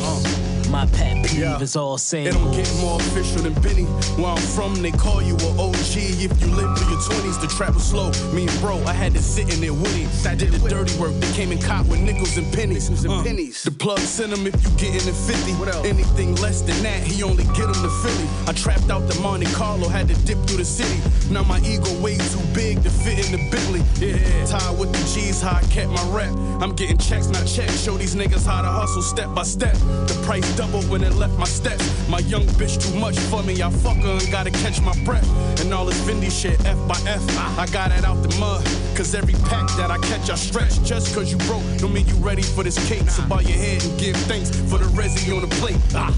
My 0.70 0.86
pet 0.88 1.26
peeve 1.26 1.62
is 1.62 1.76
all 1.76 1.96
It 1.96 2.00
singles. 2.00 2.36
don't 2.36 2.52
get 2.54 2.70
more 2.82 3.00
official 3.00 3.42
than 3.44 3.54
Benny. 3.62 3.84
Where 4.20 4.28
I'm 4.32 4.38
from, 4.38 4.76
they 4.82 4.92
call 4.92 5.22
you 5.22 5.36
a 5.36 5.50
OG. 5.62 5.96
If 6.20 6.42
you 6.42 6.48
live 6.54 6.78
through 6.78 6.90
your 6.92 7.00
20s, 7.02 7.40
the 7.42 7.48
trap 7.48 7.74
was 7.74 7.84
slow. 7.84 8.12
Me 8.34 8.48
and 8.48 8.60
bro, 8.60 8.78
I 8.86 8.94
had 8.94 9.14
to 9.14 9.22
sit 9.22 9.54
in 9.54 9.62
there 9.62 9.74
with 9.74 9.96
him. 9.96 10.10
I 10.30 10.36
did 10.36 10.52
the 10.52 10.70
dirty 10.70 10.98
work. 11.00 11.14
They 11.22 11.32
came 11.34 11.52
and 11.52 11.62
caught 11.64 11.86
with 11.88 12.00
nickels 12.02 12.38
and 12.38 12.52
pennies. 12.54 12.90
Uh, 12.90 13.24
The 13.24 13.72
plug 13.80 14.00
sent 14.00 14.34
him 14.34 14.46
if 14.46 14.56
you 14.64 14.70
getting 14.78 15.08
in 15.08 15.14
50. 15.16 15.88
Anything 15.88 16.36
less 16.36 16.62
than 16.62 16.82
that, 16.84 17.02
he 17.04 17.24
only 17.24 17.46
get 17.56 17.68
him 17.72 17.80
to 17.86 17.90
Philly. 18.04 18.28
I 18.48 18.52
trapped 18.54 18.90
out 18.90 19.08
the 19.08 19.20
Monte 19.22 19.46
Carlo, 19.54 19.88
had 19.88 20.08
to 20.10 20.16
dip 20.26 20.38
through 20.48 20.58
the 20.58 20.66
city. 20.66 21.00
Now 21.32 21.44
my 21.44 21.60
ego 21.62 21.92
way 22.02 22.18
too 22.18 22.44
big 22.54 22.84
to 22.84 22.90
fit 22.90 23.26
in 23.26 23.32
the 23.32 23.42
Bentley. 23.52 23.82
Yeah, 24.00 24.46
tied 24.46 24.78
with 24.78 24.92
the 24.92 25.00
G's, 25.14 25.42
how 25.42 25.58
I 25.58 25.62
kept 25.72 25.90
my 25.92 26.04
rep. 26.12 26.32
I'm 26.62 26.76
getting 26.76 26.98
checks, 26.98 27.28
not 27.28 27.46
checks. 27.48 27.82
Show 27.84 27.98
these 27.98 28.16
niggas 28.16 28.46
how 28.46 28.62
to 28.62 28.68
hustle 28.68 29.02
step 29.02 29.34
by 29.34 29.44
step. 29.44 29.74
The 30.08 30.20
price 30.26 30.48
doubled 30.58 30.90
when 30.90 31.04
it 31.04 31.14
left 31.14 31.38
my 31.38 31.46
steps. 31.46 31.86
My 32.10 32.20
young 32.20 32.44
bitch 32.58 32.82
too 32.82 33.00
much 33.00 33.18
for 33.30 33.44
me. 33.44 33.62
I 33.62 33.70
fuck 33.70 33.98
her 33.98 34.18
and 34.18 34.32
gotta 34.32 34.50
catch 34.50 34.82
my 34.82 34.94
breath. 35.06 35.28
And 35.62 35.72
all 35.72 35.86
this 35.86 36.02
Vindy 36.02 36.32
shit, 36.32 36.60
F 36.66 36.76
by 36.88 36.98
F. 37.06 37.22
I 37.60 37.68
got 37.68 37.92
it 37.92 38.04
out 38.04 38.24
the 38.24 38.36
mud. 38.40 38.66
Cause 38.98 39.14
every 39.14 39.36
pack 39.46 39.70
that 39.78 39.92
I 39.92 40.00
catch, 40.00 40.32
I 40.32 40.36
stretch. 40.36 40.82
Just 40.82 41.14
cause 41.14 41.32
you 41.32 41.38
broke, 41.46 41.64
don't 41.78 41.94
mean 41.94 42.08
you 42.08 42.16
ready 42.16 42.42
for 42.42 42.64
this 42.64 42.78
cake. 42.90 43.08
So 43.10 43.22
bow 43.28 43.40
your 43.40 43.58
head 43.58 43.84
and 43.84 44.00
give 44.00 44.16
thanks 44.26 44.50
for 44.50 44.80
the 44.80 44.86
resi 45.00 45.32
on 45.36 45.48
the 45.48 45.56
plate. 45.58 45.78
Ah. 45.94 46.12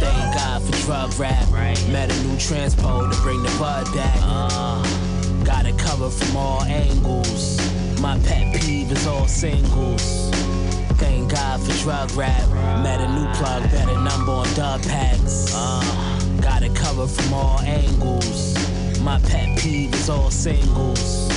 Thank 0.00 0.34
God 0.34 0.62
for 0.62 0.72
drug 0.86 1.14
rap. 1.18 1.46
Met 1.92 2.10
a 2.10 2.22
new 2.24 2.36
transpo 2.36 3.12
to 3.12 3.20
bring 3.20 3.42
the 3.42 3.54
bud 3.58 3.84
back. 3.94 4.16
Uh, 4.22 4.82
got 5.44 5.66
it 5.66 5.78
covered 5.78 6.10
from 6.10 6.36
all 6.36 6.62
angles. 6.62 7.60
My 8.00 8.18
pet 8.20 8.58
peeve 8.62 8.90
is 8.90 9.06
all 9.06 9.28
singles. 9.28 10.43
Thank 10.96 11.32
God 11.32 11.60
for 11.60 11.72
drug 11.82 12.10
rap. 12.12 12.48
Met 12.82 13.00
a 13.00 13.08
new 13.08 13.26
plug, 13.34 13.62
better 13.70 14.00
number 14.00 14.32
on 14.32 14.54
dub 14.54 14.82
packs. 14.82 15.52
got 16.40 16.62
it 16.62 16.74
covered 16.74 17.08
from 17.08 17.34
all 17.34 17.60
angles. 17.60 18.54
My 19.00 19.18
pet 19.20 19.58
peeve 19.58 19.92
is 19.94 20.08
all 20.08 20.30
singles. 20.30 21.33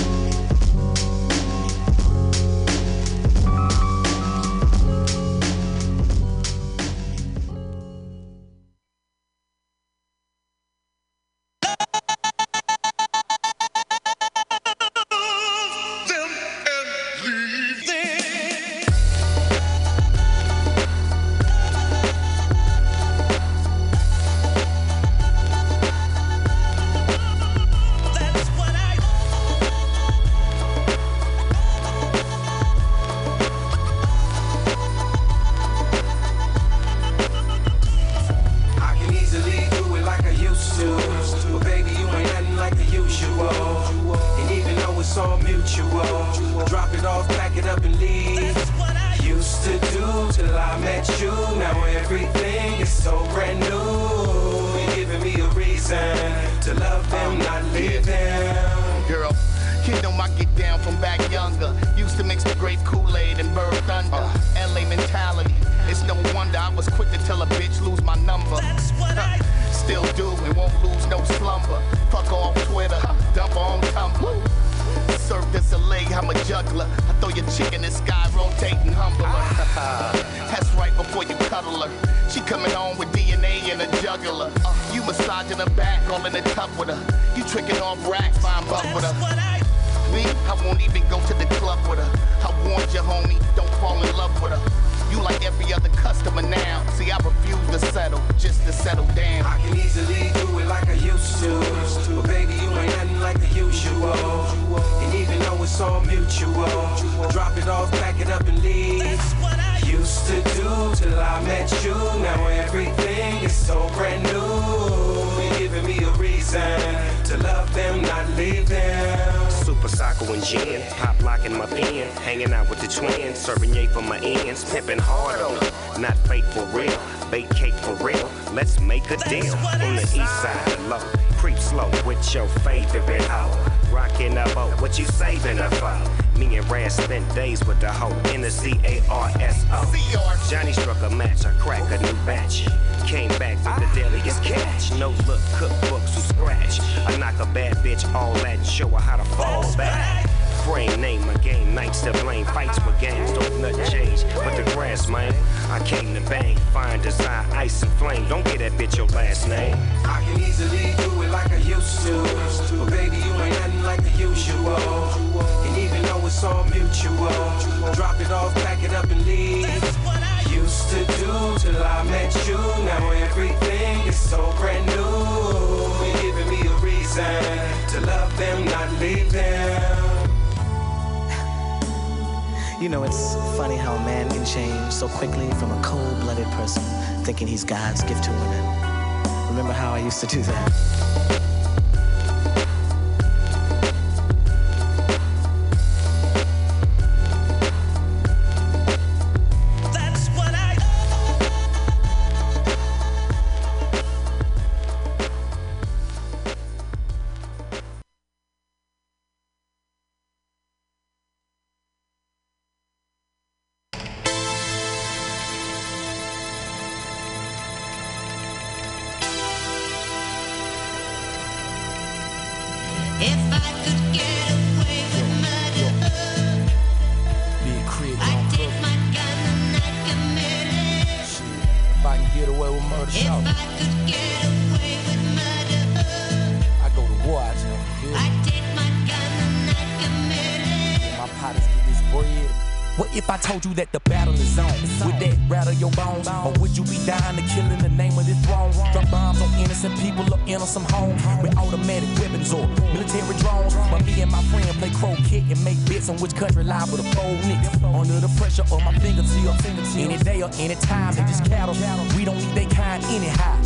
That 243.78 243.92
the 243.94 244.00
battle 244.10 244.34
is 244.34 244.58
on? 244.58 244.74
Would 245.06 245.22
that 245.22 245.38
rattle 245.48 245.74
your 245.74 245.92
bones? 245.92 246.28
Or 246.28 246.52
would 246.60 246.76
you 246.76 246.84
be 246.84 246.98
dying 247.06 247.38
to 247.38 247.44
kill 247.46 247.66
in 247.70 247.78
the 247.80 247.94
name 247.94 248.18
of 248.18 248.26
this 248.26 248.38
throne? 248.46 248.74
Drop 248.92 249.06
bombs 249.12 249.40
on 249.40 249.54
innocent 249.62 249.94
people 250.02 250.26
or 250.34 250.40
enter 250.50 250.66
some 250.66 250.84
homes 250.90 251.22
with 251.42 251.56
automatic 251.58 252.10
weapons 252.18 252.52
or 252.52 252.66
military 252.92 253.38
drones. 253.38 253.78
But 253.94 254.04
me 254.04 254.20
and 254.22 254.32
my 254.32 254.42
friend 254.50 254.66
play 254.82 254.90
croquet 254.98 255.46
and 255.46 255.64
make 255.64 255.78
bets 255.86 256.10
on 256.10 256.18
which 256.18 256.34
country 256.34 256.64
liable 256.64 256.98
to 256.98 257.06
fold 257.14 257.38
next. 257.46 257.78
Under 257.86 258.20
the 258.20 258.34
pressure 258.42 258.66
of 258.66 258.82
my 258.82 258.94
fingertips, 258.98 259.96
any 259.96 260.18
day 260.18 260.42
or 260.42 260.50
any 260.58 260.76
time, 260.82 261.14
they 261.14 261.22
just 261.30 261.46
cattle. 261.46 261.78
We 262.18 262.26
don't 262.26 262.38
need 262.38 262.56
they 262.58 262.66
kind 262.66 263.04
anyhow. 263.14 263.62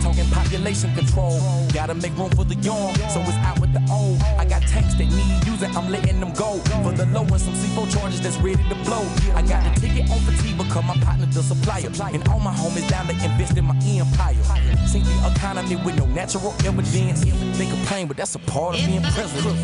Talking 0.00 0.30
population 0.30 0.94
control, 0.94 1.42
gotta 1.74 1.94
make 1.94 2.16
room 2.16 2.30
for 2.30 2.44
the 2.44 2.54
young, 2.62 2.94
so 3.10 3.18
it's 3.26 3.34
out 3.42 3.58
with 3.58 3.72
the 3.74 3.82
old. 3.90 4.22
I 4.38 4.45
tanks 4.76 4.94
that 4.94 5.08
need 5.08 5.46
using, 5.46 5.74
I'm 5.76 5.88
letting 5.90 6.20
them 6.20 6.32
go. 6.34 6.58
For 6.84 6.92
the 6.92 7.06
low 7.06 7.22
and 7.22 7.40
some 7.40 7.54
C4 7.54 7.90
charges 7.92 8.20
that's 8.20 8.36
ready 8.38 8.62
to 8.68 8.76
blow. 8.84 9.04
I 9.34 9.42
got 9.42 9.62
the 9.64 9.80
ticket 9.80 10.10
on 10.10 10.18
fatigue 10.20 10.58
because 10.58 10.84
my 10.84 10.96
partner 11.00 11.26
the 11.26 11.42
supplier. 11.42 11.88
And 12.14 12.28
all 12.28 12.40
my 12.40 12.52
homies 12.52 12.88
down 12.88 13.06
to 13.06 13.12
invest 13.12 13.56
in 13.56 13.64
my 13.64 13.76
empire. 13.86 14.44
Sink 14.86 15.04
the 15.04 15.32
economy 15.34 15.76
with 15.76 15.96
no 15.96 16.06
natural 16.06 16.54
evidence. 16.64 17.24
They 17.58 17.66
complain, 17.66 18.08
but 18.08 18.16
that's 18.16 18.34
a 18.34 18.38
part 18.40 18.78
of 18.78 18.86
being 18.86 19.02
president. 19.02 19.56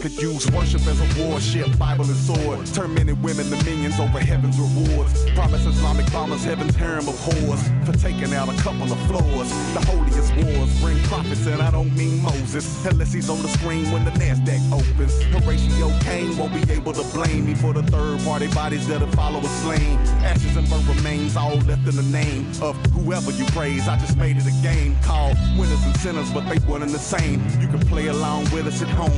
Could 0.00 0.22
use 0.22 0.48
worship 0.50 0.86
as 0.86 1.00
a 1.00 1.26
warship, 1.26 1.78
Bible 1.78 2.04
and 2.04 2.16
sword. 2.16 2.66
Turn 2.66 2.94
men 2.94 3.08
and 3.08 3.20
women 3.22 3.46
to 3.46 3.64
minions 3.64 3.98
over 3.98 4.20
heaven's 4.20 4.58
rewards. 4.58 5.28
Promise 5.30 5.64
Islamic 5.66 6.12
bombers 6.12 6.44
heaven's 6.44 6.76
harem 6.76 7.08
of 7.08 7.14
whores 7.14 7.86
for 7.86 7.92
taking 7.92 8.32
out 8.34 8.48
a 8.48 8.56
couple 8.62 8.84
of 8.84 8.98
floors. 9.08 9.48
The 9.74 9.80
holiest 9.86 10.34
wars 10.36 10.80
bring 10.80 10.98
prophets, 11.04 11.46
and 11.46 11.62
I 11.62 11.70
don't 11.70 11.94
mean 11.96 12.22
Moses, 12.22 12.84
unless 12.84 13.12
he's 13.12 13.30
on 13.30 13.40
the 13.42 13.48
screen 13.48 13.90
when 13.90 14.04
the 14.04 14.10
NASDAQ 14.12 14.70
opens. 14.70 15.22
Horatio 15.24 15.90
Caine 16.00 16.36
won't 16.36 16.52
be 16.52 16.72
able 16.72 16.92
to 16.92 17.02
blame 17.16 17.46
me 17.46 17.54
for 17.54 17.72
the 17.72 17.82
third 17.82 18.20
party 18.20 18.48
bodies 18.48 18.86
that'll 18.86 19.08
follow 19.08 19.40
a 19.40 19.48
slain. 19.64 19.96
Ashes 20.22 20.56
and 20.56 20.68
burnt 20.68 20.86
remains, 20.88 21.36
all 21.36 21.56
left 21.60 21.88
in 21.88 21.96
the 21.96 22.08
name 22.12 22.46
of 22.60 22.76
whoever 22.92 23.30
you 23.32 23.46
praise. 23.46 23.88
I 23.88 23.98
just 23.98 24.16
made 24.18 24.36
it 24.36 24.46
a 24.46 24.62
game 24.62 24.94
called 25.02 25.36
winners 25.58 25.82
and 25.84 25.96
sinners, 25.96 26.30
but 26.32 26.46
they 26.48 26.58
one 26.70 26.82
and 26.82 26.90
the 26.90 26.98
same. 26.98 27.42
You 27.60 27.68
can 27.68 27.80
play 27.80 28.08
along 28.08 28.44
with 28.52 28.66
us 28.66 28.82
at 28.82 28.88
home. 28.88 29.10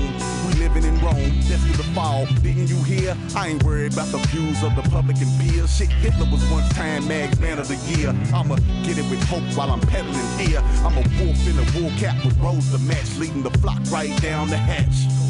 Living 0.68 0.84
in 0.84 1.00
Rome, 1.00 1.40
destined 1.48 1.76
to 1.76 1.82
fall. 1.94 2.26
Didn't 2.42 2.68
you 2.68 2.82
hear? 2.82 3.16
I 3.34 3.48
ain't 3.48 3.62
worried 3.62 3.94
about 3.94 4.08
the 4.08 4.18
views 4.28 4.62
of 4.62 4.76
the 4.76 4.82
public 4.90 5.16
and 5.16 5.40
peers. 5.40 5.74
Shit, 5.74 5.88
Hitler 5.88 6.28
was 6.30 6.44
once 6.50 6.68
Time 6.74 7.08
Mag's 7.08 7.40
Man 7.40 7.58
of 7.58 7.68
the 7.68 7.76
Year. 7.96 8.10
I'ma 8.34 8.56
get 8.82 8.98
it 8.98 9.08
with 9.10 9.22
hope 9.24 9.44
while 9.56 9.70
I'm 9.70 9.80
peddling 9.80 10.14
fear. 10.36 10.60
I'm 10.84 10.92
a 10.92 11.04
wolf 11.24 11.40
in 11.48 11.56
a 11.58 11.80
wool 11.80 11.90
cap 11.98 12.22
with 12.22 12.38
rose 12.38 12.70
to 12.72 12.78
match, 12.80 13.16
leading 13.16 13.42
the 13.42 13.50
flock 13.60 13.80
right 13.90 14.14
down 14.20 14.50
the 14.50 14.58
hatch. 14.58 15.27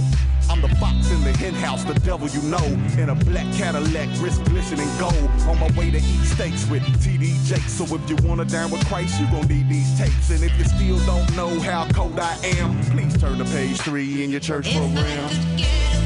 I'm 0.50 0.60
the 0.62 0.68
fox 0.76 1.10
in 1.10 1.22
the 1.24 1.32
hen 1.32 1.54
house, 1.54 1.84
the 1.84 1.94
devil 1.94 2.28
you 2.28 2.42
know. 2.42 2.64
In 2.98 3.10
a 3.10 3.14
black 3.14 3.46
Cadillac, 3.54 4.08
wrist 4.20 4.42
glistening 4.44 4.88
gold. 4.98 5.30
On 5.48 5.58
my 5.58 5.70
way 5.76 5.90
to 5.90 5.98
eat 5.98 6.24
steaks 6.24 6.68
with 6.70 6.82
TD 7.02 7.44
Jakes. 7.44 7.72
So 7.72 7.84
if 7.94 8.08
you 8.08 8.16
wanna 8.26 8.44
dine 8.44 8.70
with 8.70 8.86
Christ, 8.86 9.20
you 9.20 9.26
gon' 9.26 9.46
need 9.46 9.68
these 9.68 9.98
tapes. 9.98 10.30
And 10.30 10.42
if 10.42 10.56
you 10.58 10.64
still 10.64 10.98
don't 11.06 11.36
know 11.36 11.60
how 11.60 11.86
cold 11.88 12.18
I 12.18 12.36
am, 12.58 12.80
please 12.84 13.16
turn 13.20 13.38
to 13.38 13.44
page 13.44 13.78
three 13.80 14.24
in 14.24 14.30
your 14.30 14.40
church 14.40 14.74
program. 14.74 15.97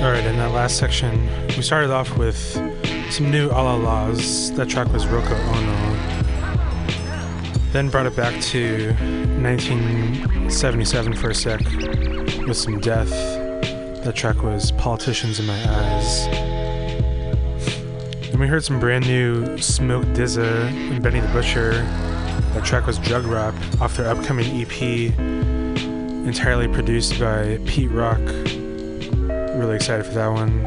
All 0.00 0.10
right, 0.10 0.24
in 0.24 0.36
that 0.38 0.52
last 0.52 0.78
section, 0.78 1.28
we 1.48 1.60
started 1.60 1.90
off 1.90 2.16
with 2.16 2.36
some 3.12 3.30
new 3.30 3.50
Allah-Las. 3.50 4.48
That 4.52 4.66
track 4.66 4.90
was 4.94 5.04
Roco 5.04 5.34
Ono. 5.34 5.76
Then 7.72 7.90
brought 7.90 8.06
it 8.06 8.16
back 8.16 8.40
to 8.44 8.94
1977 9.42 11.12
for 11.12 11.28
a 11.28 11.34
sec 11.34 11.60
with 12.46 12.56
some 12.56 12.80
Death. 12.80 13.10
That 14.02 14.14
track 14.16 14.42
was 14.42 14.72
Politicians 14.72 15.38
in 15.38 15.46
My 15.46 15.62
Eyes. 15.68 16.26
Then 18.30 18.40
we 18.40 18.46
heard 18.46 18.64
some 18.64 18.80
brand 18.80 19.06
new 19.06 19.58
Smoke 19.58 20.06
DZA 20.06 20.68
and 20.92 21.02
Benny 21.02 21.20
the 21.20 21.28
Butcher. 21.28 21.72
That 22.54 22.64
track 22.64 22.86
was 22.86 22.98
Drug 22.98 23.26
Rap 23.26 23.54
off 23.82 23.98
their 23.98 24.08
upcoming 24.08 24.62
EP 24.62 24.80
entirely 26.26 26.68
produced 26.68 27.20
by 27.20 27.58
Pete 27.66 27.90
Rock. 27.90 28.18
Really 29.60 29.76
excited 29.76 30.06
for 30.06 30.14
that 30.14 30.28
one. 30.28 30.64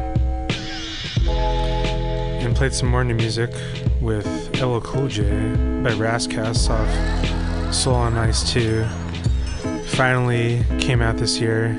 And 1.26 2.54
played 2.54 2.72
some 2.72 2.88
more 2.88 3.02
new 3.02 3.16
music 3.16 3.50
with 4.00 4.24
LL 4.62 4.78
Cool 4.78 5.08
J 5.08 5.24
by 5.82 5.94
Ras 5.94 6.28
Kass 6.28 6.68
off 6.70 7.74
Soul 7.74 7.96
on 7.96 8.16
Ice 8.16 8.52
2. 8.52 8.84
Finally 9.86 10.62
came 10.78 11.02
out 11.02 11.16
this 11.16 11.40
year 11.40 11.76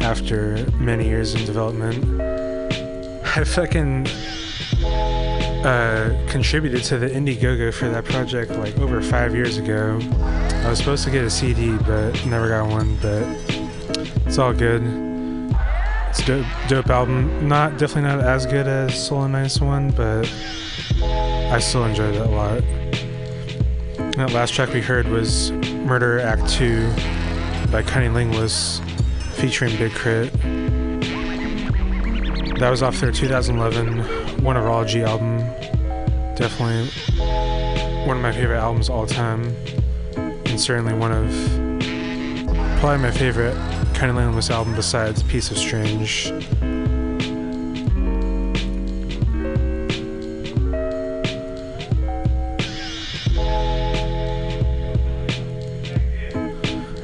after 0.00 0.66
many 0.78 1.04
years 1.06 1.34
in 1.34 1.44
development. 1.44 2.02
I 3.36 3.44
fucking 3.44 4.06
uh, 5.66 6.26
contributed 6.30 6.82
to 6.84 6.96
the 6.96 7.08
Indiegogo 7.08 7.74
for 7.74 7.90
that 7.90 8.06
project 8.06 8.52
like 8.52 8.78
over 8.78 9.02
five 9.02 9.34
years 9.34 9.58
ago. 9.58 9.98
I 10.64 10.70
was 10.70 10.78
supposed 10.78 11.04
to 11.04 11.10
get 11.10 11.24
a 11.26 11.30
CD, 11.30 11.76
but 11.76 12.24
never 12.24 12.48
got 12.48 12.70
one. 12.70 12.96
But 13.02 13.22
it's 14.26 14.38
all 14.38 14.54
good. 14.54 15.11
It's 16.12 16.20
a 16.20 16.26
dope, 16.26 16.46
dope 16.68 16.90
album. 16.90 17.48
Not 17.48 17.78
definitely 17.78 18.02
not 18.02 18.20
as 18.20 18.44
good 18.44 18.66
as 18.66 19.06
Soul 19.06 19.26
Nice 19.28 19.62
one, 19.62 19.92
but 19.92 20.30
I 21.00 21.58
still 21.58 21.86
enjoyed 21.86 22.14
it 22.14 22.20
a 22.20 22.28
lot. 22.28 22.60
That 24.16 24.30
last 24.34 24.52
track 24.52 24.74
we 24.74 24.82
heard 24.82 25.08
was 25.08 25.52
Murder 25.52 26.20
Act 26.20 26.46
2 26.50 26.86
by 27.72 27.82
CunninLynguists 27.82 28.86
featuring 29.36 29.74
Big 29.78 29.92
Crit. 29.92 30.30
That 32.58 32.68
was 32.68 32.82
off 32.82 33.00
their 33.00 33.10
2011 33.10 34.02
Oneirology 34.42 35.08
album. 35.08 35.38
Definitely 36.36 36.90
one 38.06 38.18
of 38.18 38.22
my 38.22 38.32
favorite 38.32 38.58
albums 38.58 38.90
all 38.90 39.06
time, 39.06 39.44
and 40.18 40.60
certainly 40.60 40.92
one 40.92 41.10
of 41.10 41.30
probably 42.80 42.98
my 42.98 43.10
favorite 43.10 43.56
CunninLynguists 44.02 44.50
album 44.50 44.74
besides 44.74 45.22
Piece 45.22 45.52
of 45.52 45.56
Strange. 45.56 46.32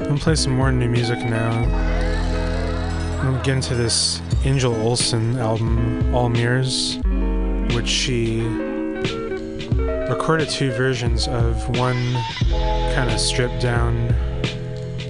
I'm 0.01 0.07
gonna 0.07 0.17
play 0.17 0.35
some 0.35 0.57
more 0.57 0.73
new 0.73 0.89
music 0.89 1.19
now. 1.19 1.51
I'm 3.21 3.31
gonna 3.31 3.43
get 3.45 3.55
into 3.55 3.75
this 3.75 4.21
Angel 4.43 4.75
Olsen 4.81 5.37
album, 5.37 6.13
All 6.13 6.27
Mirrors, 6.27 6.99
which 7.73 7.87
she 7.87 8.41
recorded 10.09 10.49
two 10.49 10.73
versions 10.73 11.29
of 11.29 11.65
one 11.77 12.13
kind 12.93 13.09
of 13.09 13.21
stripped 13.21 13.61
down 13.61 14.13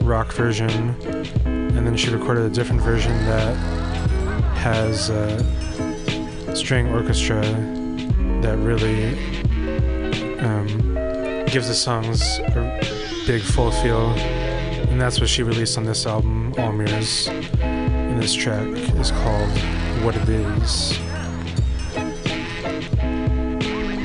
rock 0.01 0.31
version, 0.33 0.95
then 1.89 1.97
she 1.97 2.11
recorded 2.11 2.45
a 2.45 2.49
different 2.51 2.79
version 2.83 3.11
that 3.25 3.55
has 4.55 5.09
a 5.09 6.55
string 6.55 6.87
orchestra 6.89 7.41
that 8.43 8.55
really 8.59 9.17
um, 10.37 10.67
gives 11.47 11.67
the 11.67 11.73
songs 11.73 12.21
a 12.37 12.79
big 13.25 13.41
full 13.41 13.71
feel 13.71 14.11
and 14.91 15.01
that's 15.01 15.19
what 15.19 15.27
she 15.27 15.41
released 15.41 15.79
on 15.79 15.83
this 15.83 16.05
album, 16.05 16.53
All 16.59 16.71
Mirrors. 16.71 17.27
And 17.27 18.21
this 18.21 18.35
track 18.35 18.67
is 18.67 19.09
called 19.09 19.49
What 20.03 20.15
It 20.15 20.29
Is. 20.29 20.95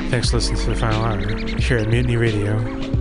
Thanks 0.09 0.31
for 0.31 0.37
listening 0.37 0.59
to 0.61 0.69
the 0.71 0.75
final 0.75 1.03
hour 1.03 1.37
here 1.59 1.77
at 1.77 1.87
Mutiny 1.87 2.17
Radio. 2.17 2.94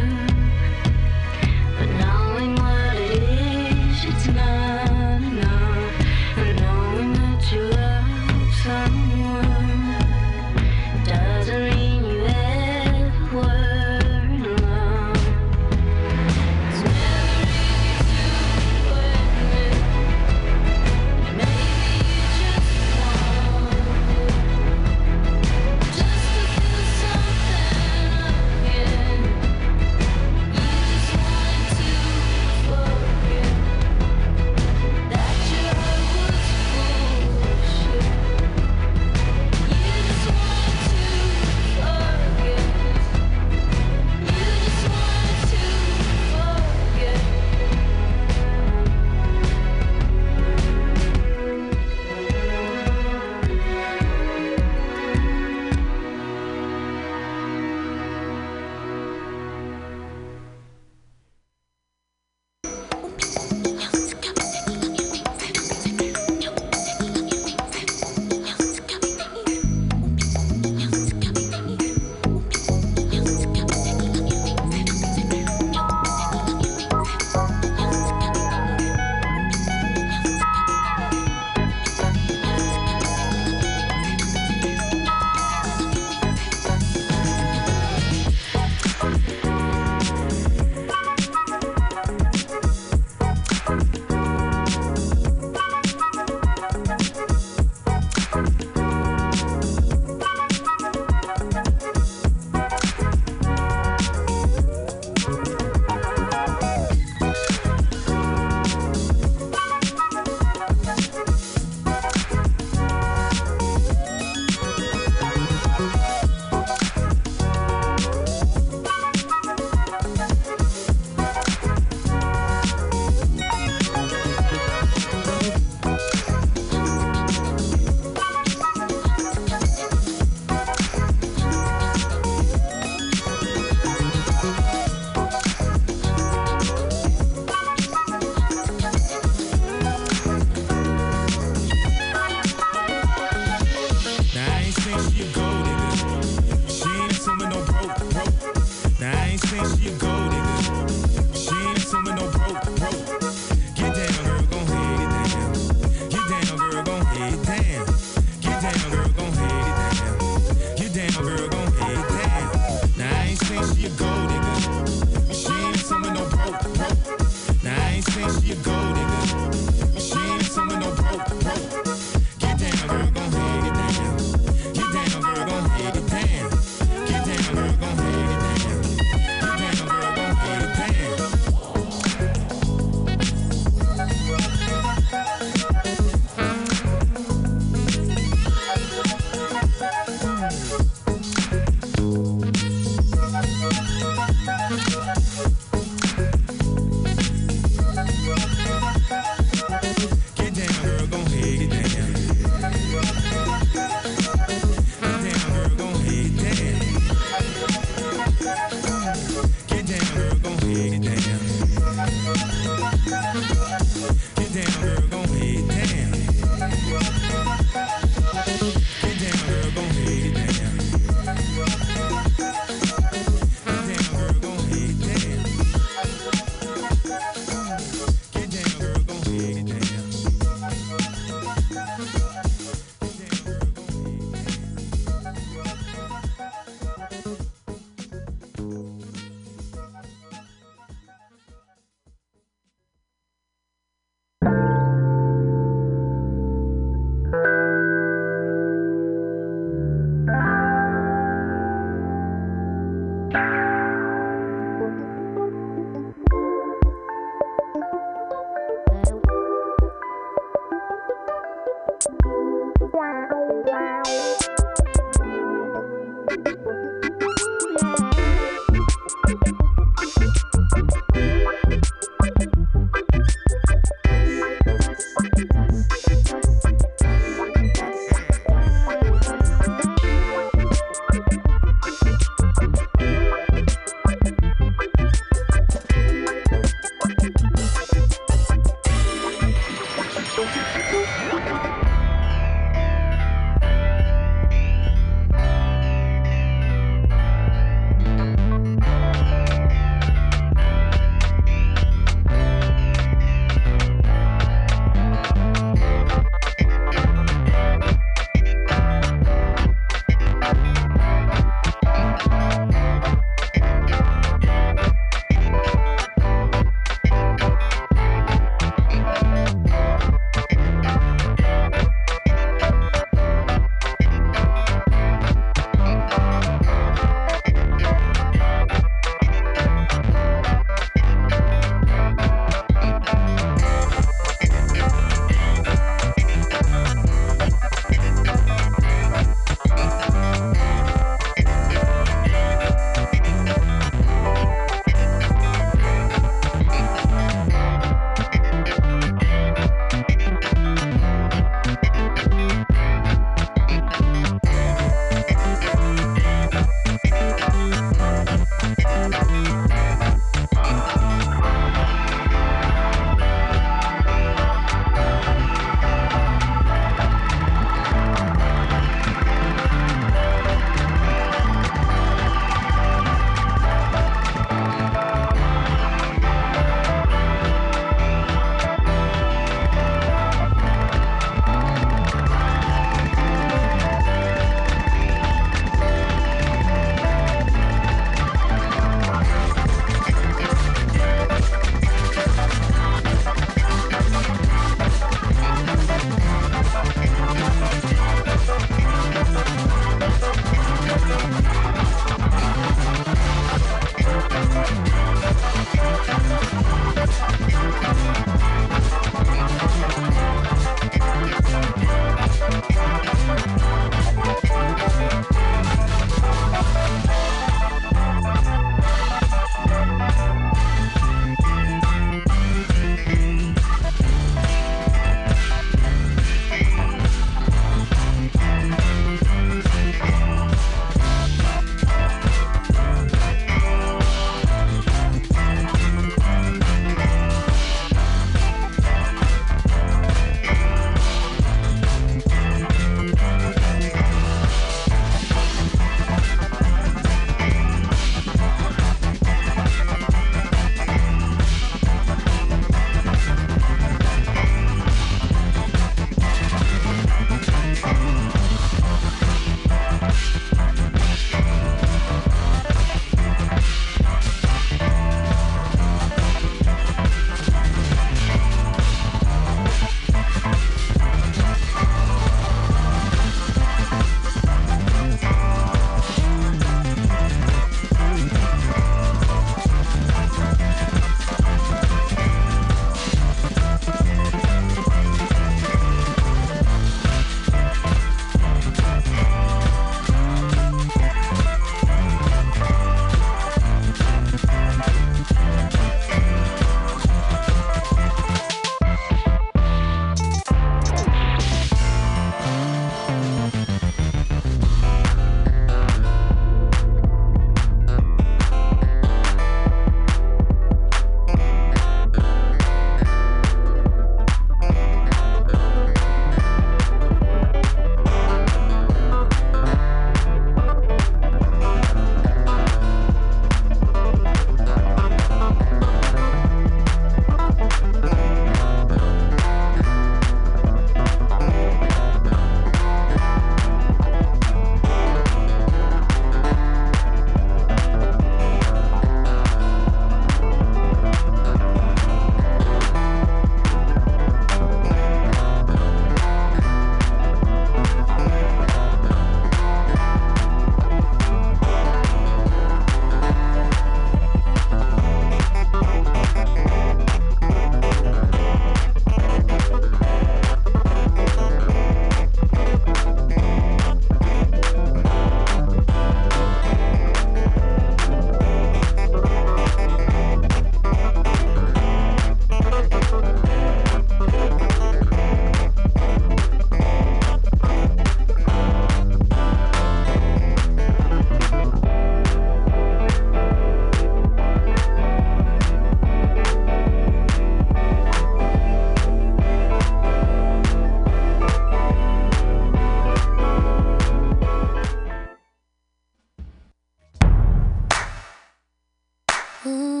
Ooh. 599.65 600.00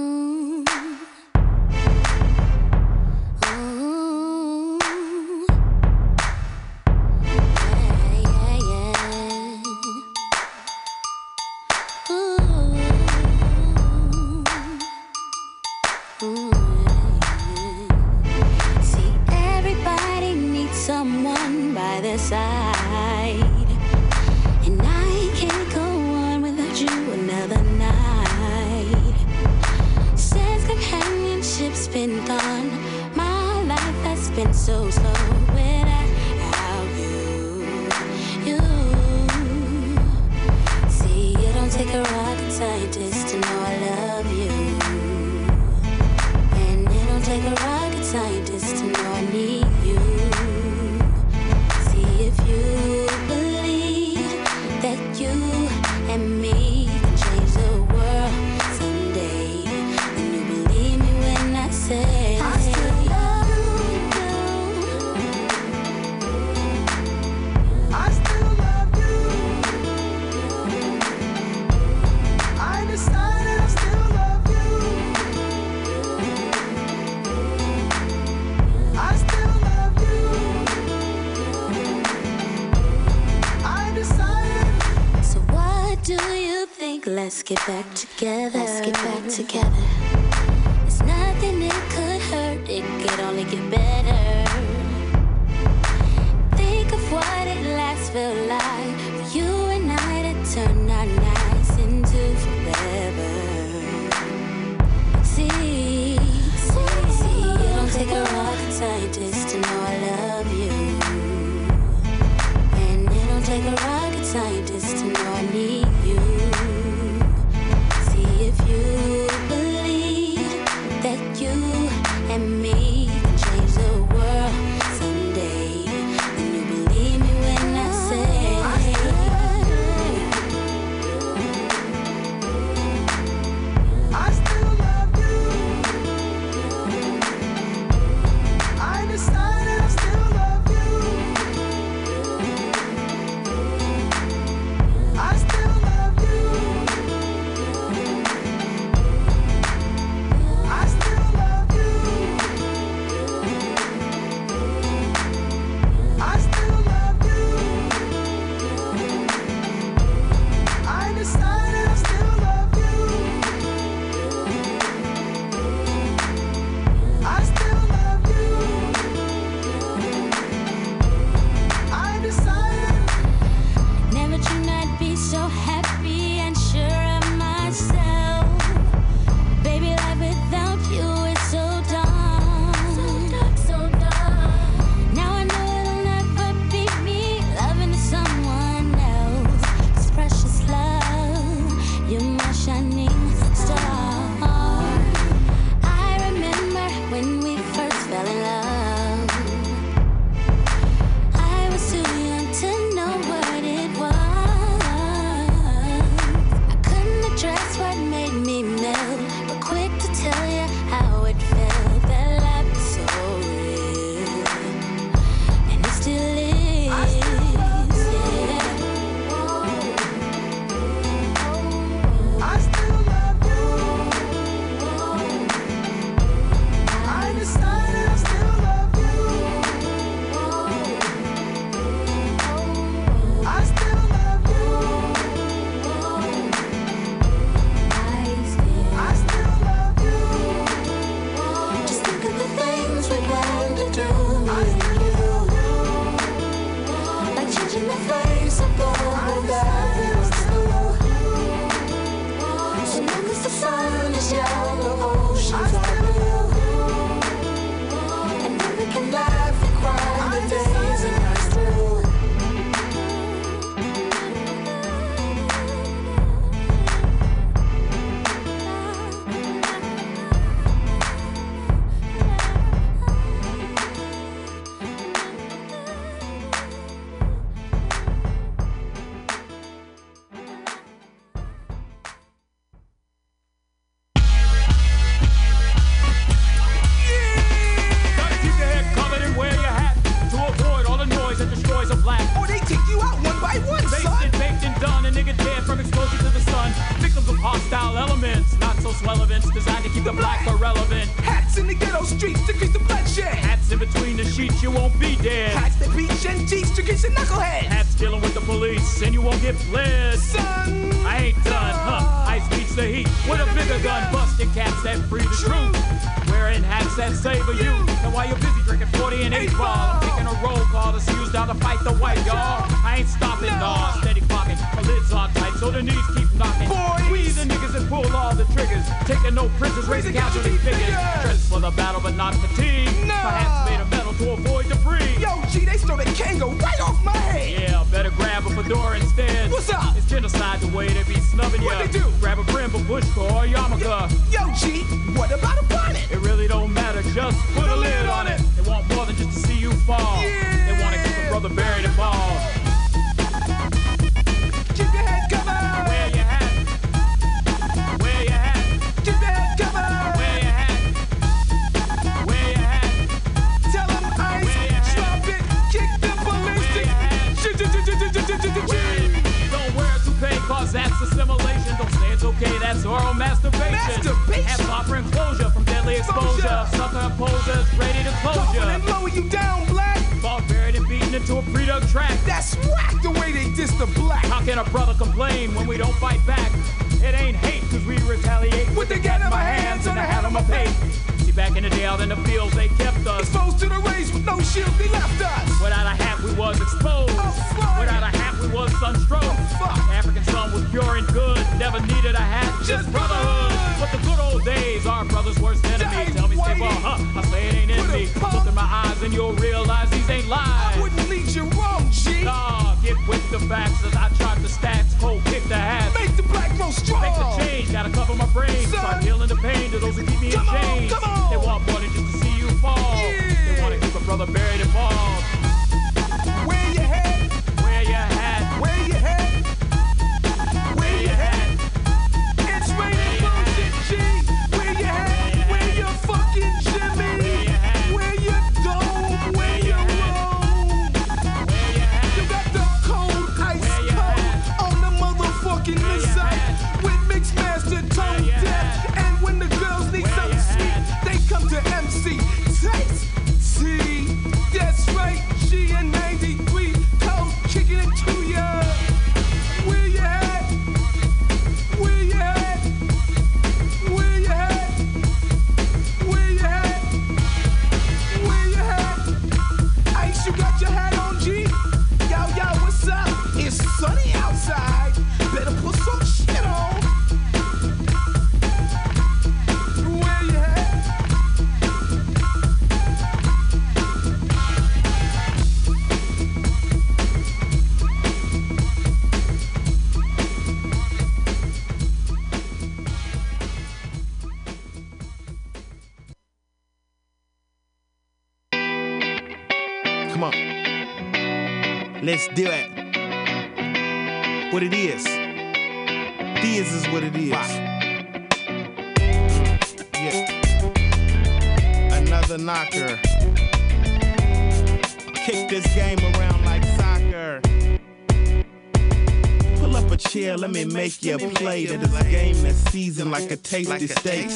make 520.73 521.03
you 521.03 521.15
a 521.15 521.19
plate 521.19 521.71
at 521.71 521.79
this 521.81 522.03
game 522.03 522.41
that's 522.43 522.57
seasoned 522.71 523.11
like 523.11 523.29
a 523.31 523.37
tasty 523.37 523.87
steak. 523.87 524.27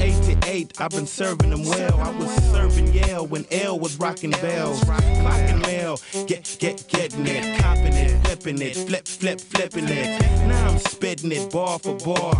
Eight 0.00 0.22
to 0.24 0.48
eight, 0.48 0.80
I've 0.80 0.90
been 0.90 1.06
serving 1.06 1.50
them 1.50 1.64
well. 1.64 2.00
I 2.00 2.10
was 2.10 2.30
serving 2.50 2.92
Yale 2.92 3.26
when 3.26 3.46
L 3.50 3.78
was 3.78 3.96
rocking 3.98 4.30
bells. 4.32 4.80
Clocking 4.84 5.62
mail, 5.62 5.98
get, 6.26 6.56
get, 6.58 6.86
getting 6.88 7.26
it, 7.26 7.58
copping 7.60 7.94
it, 7.94 8.20
flipping 8.26 8.60
it, 8.60 8.76
flip, 8.76 9.06
flip, 9.06 9.40
flipping 9.40 9.88
it. 9.88 10.20
Now 10.46 10.70
I'm 10.70 10.78
spitting 10.78 11.32
it 11.32 11.50
bar 11.50 11.78
for 11.78 11.94
bar. 11.96 12.34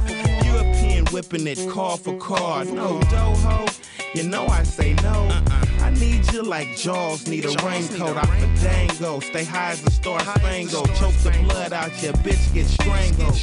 European 0.44 0.85
whipping 1.12 1.46
it 1.46 1.58
car 1.70 1.96
for 1.96 2.16
car. 2.18 2.64
No 2.64 2.98
doho, 3.00 4.14
you 4.14 4.22
know 4.24 4.46
I 4.46 4.62
say 4.62 4.94
no. 4.94 5.28
Uh-uh. 5.28 5.66
I 5.80 5.90
need 5.90 6.32
you 6.32 6.42
like 6.42 6.76
Jaws 6.76 7.28
need 7.28 7.44
a 7.44 7.52
Jaws 7.52 7.62
raincoat. 7.62 8.16
Need 8.16 8.42
a 8.42 8.62
dango, 8.62 9.20
stay 9.20 9.44
high 9.44 9.70
as 9.70 9.86
a 9.86 9.90
star 9.90 10.18
spangled. 10.20 10.92
Choke 10.94 11.14
the 11.22 11.30
blood 11.44 11.72
out 11.72 11.90
your 12.02 12.12
bitch, 12.14 12.52
get 12.52 12.66
strangled, 12.66 13.34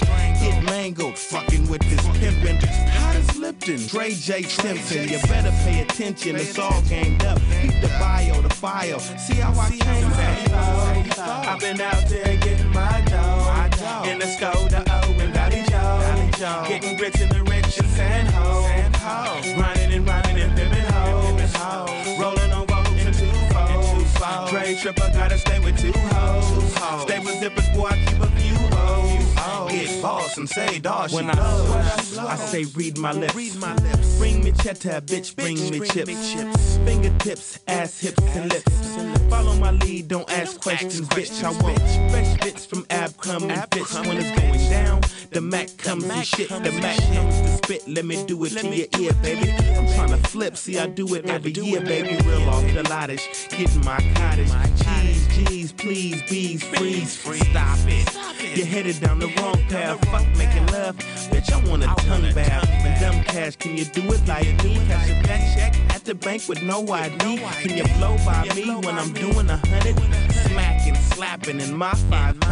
get 0.42 0.64
mangled. 0.64 1.18
Fucking 1.18 1.68
with 1.70 1.82
this 1.90 2.06
pimping, 2.20 2.58
Hot 2.58 3.16
as 3.16 3.38
Lipton, 3.38 3.86
Dre 3.88 4.14
J 4.14 4.44
Simpson. 4.44 5.08
You 5.08 5.20
better 5.28 5.52
pay 5.64 5.82
attention. 5.82 6.36
It's 6.36 6.60
all 6.60 6.82
ganged 6.84 7.24
up. 7.24 7.40
Keep 7.62 7.80
the 7.82 7.88
bio, 8.00 8.42
the 8.42 8.50
file. 8.50 9.00
See 9.00 9.36
how 9.36 9.54
I 9.60 9.70
came 9.70 10.10
back. 10.10 10.50
I've 11.48 11.60
been 11.60 11.80
out 11.80 12.10
there 12.10 12.38
getting 12.38 12.72
my 12.74 13.02
dough 13.08 14.10
in 14.10 14.20
the 14.20 14.26
Skoda 14.26 14.84
O 14.90 15.12
and 15.22 15.34
Dolly 15.34 15.64
Joe, 15.70 16.66
getting 16.68 16.98
grits 16.98 17.22
in 17.22 17.30
the 17.30 17.43
Sand 17.96 18.28
hoes. 18.30 18.66
Sand 18.66 18.96
hoes. 18.96 19.54
Grinding 19.54 19.94
and 19.94 20.08
riding 20.08 20.40
and 20.42 20.58
pimping 20.58 20.94
hoes. 20.94 22.20
Rolling 22.20 22.52
on 22.52 22.66
roads 22.66 23.06
and 23.06 23.14
two 23.14 23.26
foes. 23.54 24.50
Trade 24.50 24.78
tripper, 24.80 25.10
gotta 25.14 25.38
stay 25.38 25.60
with 25.60 25.80
two 25.80 25.92
hoes. 25.92 27.02
Stay 27.04 27.20
with 27.20 27.36
zippers, 27.42 27.74
boy, 27.76 27.90
I 27.90 27.98
keep 28.06 28.20
a 28.20 28.28
few 28.40 28.73
get 29.74 30.38
and 30.38 30.50
say 30.50 30.80
dog 30.80 31.12
when 31.12 31.30
I, 31.30 31.34
loves. 31.34 32.18
I 32.18 32.36
say 32.36 32.66
read 32.76 32.98
my 32.98 33.12
lips. 33.12 33.36
Read 33.36 33.56
my 33.56 33.76
lips. 33.76 34.18
Bring 34.18 34.44
me 34.44 34.52
cheddar, 34.52 35.02
bitch, 35.02 35.36
bring 35.36 35.56
me 35.70 35.88
chips. 35.88 36.78
Fingertips, 36.86 37.60
ass, 37.68 38.00
hips, 38.00 38.24
and 38.36 38.52
lips. 38.52 39.30
Follow 39.30 39.56
my 39.56 39.72
lead, 39.72 40.08
don't 40.08 40.30
ask 40.32 40.60
questions, 40.62 41.08
bitch. 41.10 41.44
I 41.44 41.52
want 41.64 41.80
fresh 42.12 42.38
bits 42.40 42.66
from 42.66 42.86
Ab 42.90 43.18
coming. 43.18 43.52
and 43.52 43.70
bitch. 43.70 44.08
When 44.08 44.18
it's 44.18 44.40
going 44.40 44.70
down, 44.70 45.02
the 45.32 45.42
Mac 45.42 45.76
comes 45.78 46.04
and 46.06 46.26
shit. 46.26 46.50
The 46.50 46.72
Mac 46.82 46.98
comes 47.14 47.42
to 47.42 47.48
spit. 47.58 47.88
Let 47.88 48.06
me 48.06 48.24
do 48.26 48.44
it 48.46 48.50
to 48.52 48.68
your 48.68 48.88
ear, 49.00 49.14
baby. 49.22 49.52
I'm 49.52 49.88
trying 49.96 50.10
to 50.10 50.30
flip, 50.30 50.58
see 50.58 50.78
I 50.78 50.88
do 50.88 51.16
it 51.16 51.26
every 51.26 51.52
year, 51.52 51.82
baby. 51.82 52.16
Real 52.28 52.50
off 52.50 52.64
the 52.74 52.84
lottish, 52.84 53.50
getting 53.50 53.84
my 53.84 53.98
cottage. 54.16 54.50
Jeez, 54.50 55.28
jeez, 55.34 55.78
please, 55.78 56.22
bees, 56.30 56.64
freeze. 56.64 57.50
Stop 57.50 57.80
it. 57.88 58.58
You're 58.58 58.68
headed 58.68 59.00
down 59.00 59.18
the 59.18 59.28
wrong 59.38 59.63
path. 59.70 60.04
Fuck 60.10 60.28
making 60.38 60.66
love, 60.68 60.98
bitch. 61.32 61.52
I 61.52 61.70
want 61.70 61.84
a 61.84 61.88
tongue 62.06 62.34
bath. 62.34 62.70
And 62.70 63.00
dumb 63.00 63.24
cash, 63.24 63.56
can 63.56 63.78
you 63.78 63.86
do 63.86 64.02
it 64.14 64.28
like 64.28 64.64
me? 64.64 64.76
Cash 64.88 65.10
a 65.10 65.28
bank 65.28 65.44
check 65.56 65.76
at 65.94 66.04
the 66.04 66.16
bank 66.16 66.44
with 66.48 66.62
no 66.64 66.86
ID. 66.92 67.18
Can 67.62 67.78
you 67.78 67.84
blow 67.98 68.18
by 68.26 68.48
me 68.56 68.76
when 68.76 68.98
I'm 68.98 69.14
doing 69.14 69.50
a 69.50 69.58
hundred? 69.58 69.98
Smacking, 70.48 70.96
slapping 70.96 71.60
in 71.60 71.76
my 71.76 71.94
500. 71.94 72.44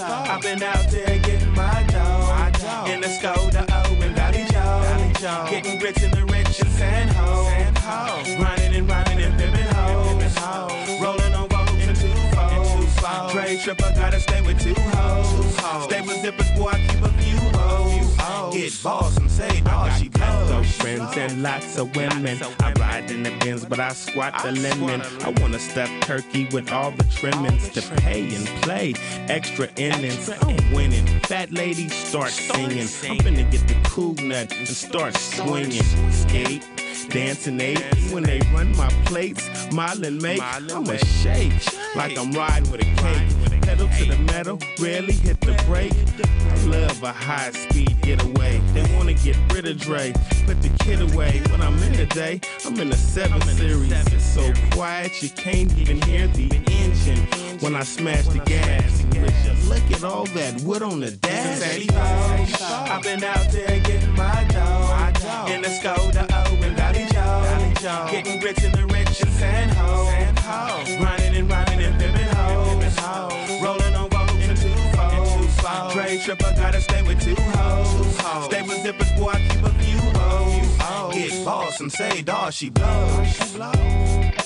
I've 0.00 0.42
been 0.42 0.62
out 0.62 0.90
there 0.90 1.18
getting 1.20 1.54
my 1.54 1.84
dough. 1.88 2.90
In 2.90 3.00
the 3.00 3.08
Skoda 3.08 3.66
O 3.70 4.02
and 4.02 4.14
Vallejo. 4.16 5.50
Getting 5.50 5.78
rich 5.80 6.02
in 6.02 6.10
the 6.10 6.24
rich 6.26 6.60
and 6.60 6.70
sand 6.70 7.10
hoes. 7.10 8.36
Grinding 8.36 8.74
and 8.74 8.88
rhyming 8.90 9.24
and 9.24 9.38
pimping 9.38 9.66
hoes. 9.74 11.00
Rolling 11.00 11.34
on 11.34 11.48
boats 11.48 11.72
and 11.72 11.96
two 11.96 12.14
foes. 12.34 13.32
Trade 13.32 13.60
tripper, 13.60 13.92
gotta 13.96 14.20
stay 14.20 14.40
with 14.42 14.60
two 14.60 14.74
hoes. 14.74 15.53
Stay 15.84 16.00
with 16.02 16.18
zippers, 16.18 16.56
boy, 16.58 16.68
I 16.68 16.78
keep 16.86 17.02
a 17.02 17.08
few 17.22 17.38
hoes. 17.58 18.54
Get 18.54 18.82
boss 18.82 19.16
and 19.16 19.30
say, 19.30 19.60
dog, 19.62 19.92
she 19.92 20.08
Got 20.08 20.48
goes. 20.48 20.70
friends 20.76 21.16
and 21.16 21.42
lots 21.42 21.78
of 21.78 21.94
women. 21.96 22.38
I 22.60 22.72
ride 22.74 23.10
in 23.10 23.22
the 23.22 23.30
Benz, 23.40 23.64
but 23.64 23.80
I 23.80 23.92
squat 23.92 24.42
the 24.42 24.52
lemon. 24.52 25.00
I 25.22 25.30
want 25.40 25.54
to 25.54 25.58
step 25.58 25.88
turkey 26.02 26.46
with 26.52 26.70
all 26.70 26.90
the 26.90 27.04
trimmings 27.04 27.70
to 27.70 27.82
pay 27.96 28.22
and 28.34 28.46
play 28.62 28.94
extra 29.28 29.68
innings. 29.76 30.28
I'm 30.28 30.56
winning. 30.72 31.06
Fat 31.20 31.50
ladies 31.50 31.94
start 31.94 32.30
singing. 32.30 32.80
I'm 32.80 33.18
finna 33.18 33.50
get 33.50 33.66
the 33.66 33.76
cool 33.88 34.14
nut 34.14 34.52
and 34.56 34.68
start 34.68 35.16
swinging. 35.16 35.82
Skate. 36.12 36.64
Dancing 37.08 37.60
eight 37.60 37.82
when 38.12 38.22
they 38.22 38.40
run 38.52 38.74
my 38.76 38.88
plates, 39.04 39.48
mile 39.72 40.02
and 40.04 40.20
make. 40.22 40.40
I'ma 40.42 40.96
shake 40.96 41.52
like 41.94 42.16
I'm 42.18 42.32
riding 42.32 42.70
with 42.70 42.80
a 42.80 42.84
cake. 43.02 43.43
Pedal 43.74 43.88
to 43.88 44.04
the 44.04 44.18
metal, 44.32 44.58
rarely 44.78 45.14
hit 45.14 45.40
the 45.40 45.52
brake. 45.66 45.92
I 46.48 46.64
love 46.66 47.02
a 47.02 47.10
high 47.10 47.50
speed 47.50 48.00
getaway. 48.02 48.60
They 48.72 48.84
wanna 48.94 49.14
get 49.14 49.36
rid 49.52 49.66
of 49.66 49.80
Dre, 49.80 50.12
put 50.46 50.62
the 50.62 50.68
kid 50.84 51.00
away. 51.00 51.42
When 51.50 51.60
I'm 51.60 51.76
in 51.82 51.94
the 51.94 52.06
day, 52.06 52.40
I'm 52.64 52.78
in 52.78 52.90
the 52.90 52.96
7 52.96 53.42
series. 53.42 53.90
It's 53.90 54.24
so 54.24 54.52
quiet 54.70 55.20
you 55.20 55.28
can't 55.30 55.76
even 55.76 56.00
hear 56.02 56.28
the 56.28 56.46
engine 56.70 57.18
when 57.58 57.74
I 57.74 57.82
smash 57.82 58.28
the 58.28 58.38
gas. 58.46 59.02
Look 59.66 59.82
at 59.90 60.04
all 60.04 60.26
that 60.26 60.60
wood 60.60 60.82
on 60.82 61.00
the 61.00 61.10
dash. 61.10 61.90
I've 61.90 63.02
been 63.02 63.24
out 63.24 63.50
there 63.50 63.80
getting 63.80 64.14
my 64.14 64.44
dough. 64.50 65.50
In 65.52 65.62
the 65.62 65.68
Skoda 65.68 66.30
O 66.30 66.62
and 66.62 66.76
Vallejo. 66.76 68.10
Getting 68.12 68.40
rich 68.40 68.62
in 68.62 68.70
the 68.70 68.86
rich 68.86 69.20
and 69.20 69.32
sand 69.32 69.72
hoes. 69.72 70.96
Grinding 70.96 71.34
and 71.34 71.50
rhyming 71.50 71.82
and 71.86 71.98
pimping 71.98 72.23
Trade 75.94 76.22
tripper, 76.22 76.52
gotta 76.56 76.80
stay 76.80 77.02
with 77.02 77.22
two 77.22 77.36
hoes. 77.36 78.46
Stay 78.46 78.62
with 78.62 78.78
zippers, 78.78 79.16
boy, 79.16 79.28
I 79.28 79.38
keep 79.48 79.62
a 79.62 79.70
few 79.78 80.00
hoes. 80.18 81.14
Get 81.14 81.44
boss 81.44 81.80
and 81.80 81.92
say, 81.92 82.20
dawg, 82.20 82.52
she 82.52 82.68
blows. 82.68 84.43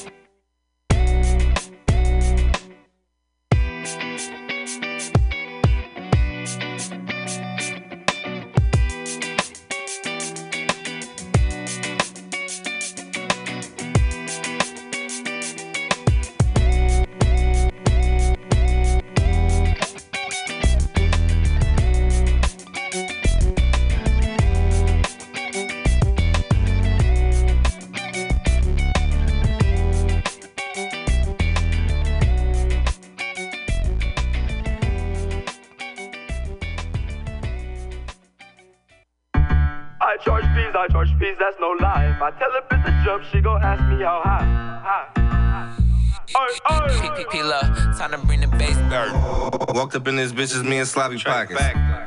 Walked 49.79 49.95
up 49.95 50.09
in 50.09 50.17
this 50.17 50.33
bitches, 50.33 50.69
me 50.69 50.79
and 50.79 50.89
sloppy 50.89 51.19
pockets. 51.19 51.63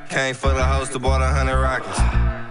Came 0.09 0.35
for 0.35 0.53
the 0.53 0.61
host, 0.61 0.91
to 0.91 0.99
bought 0.99 1.21
a 1.21 1.27
hundred 1.27 1.55
rockets. 1.55 1.97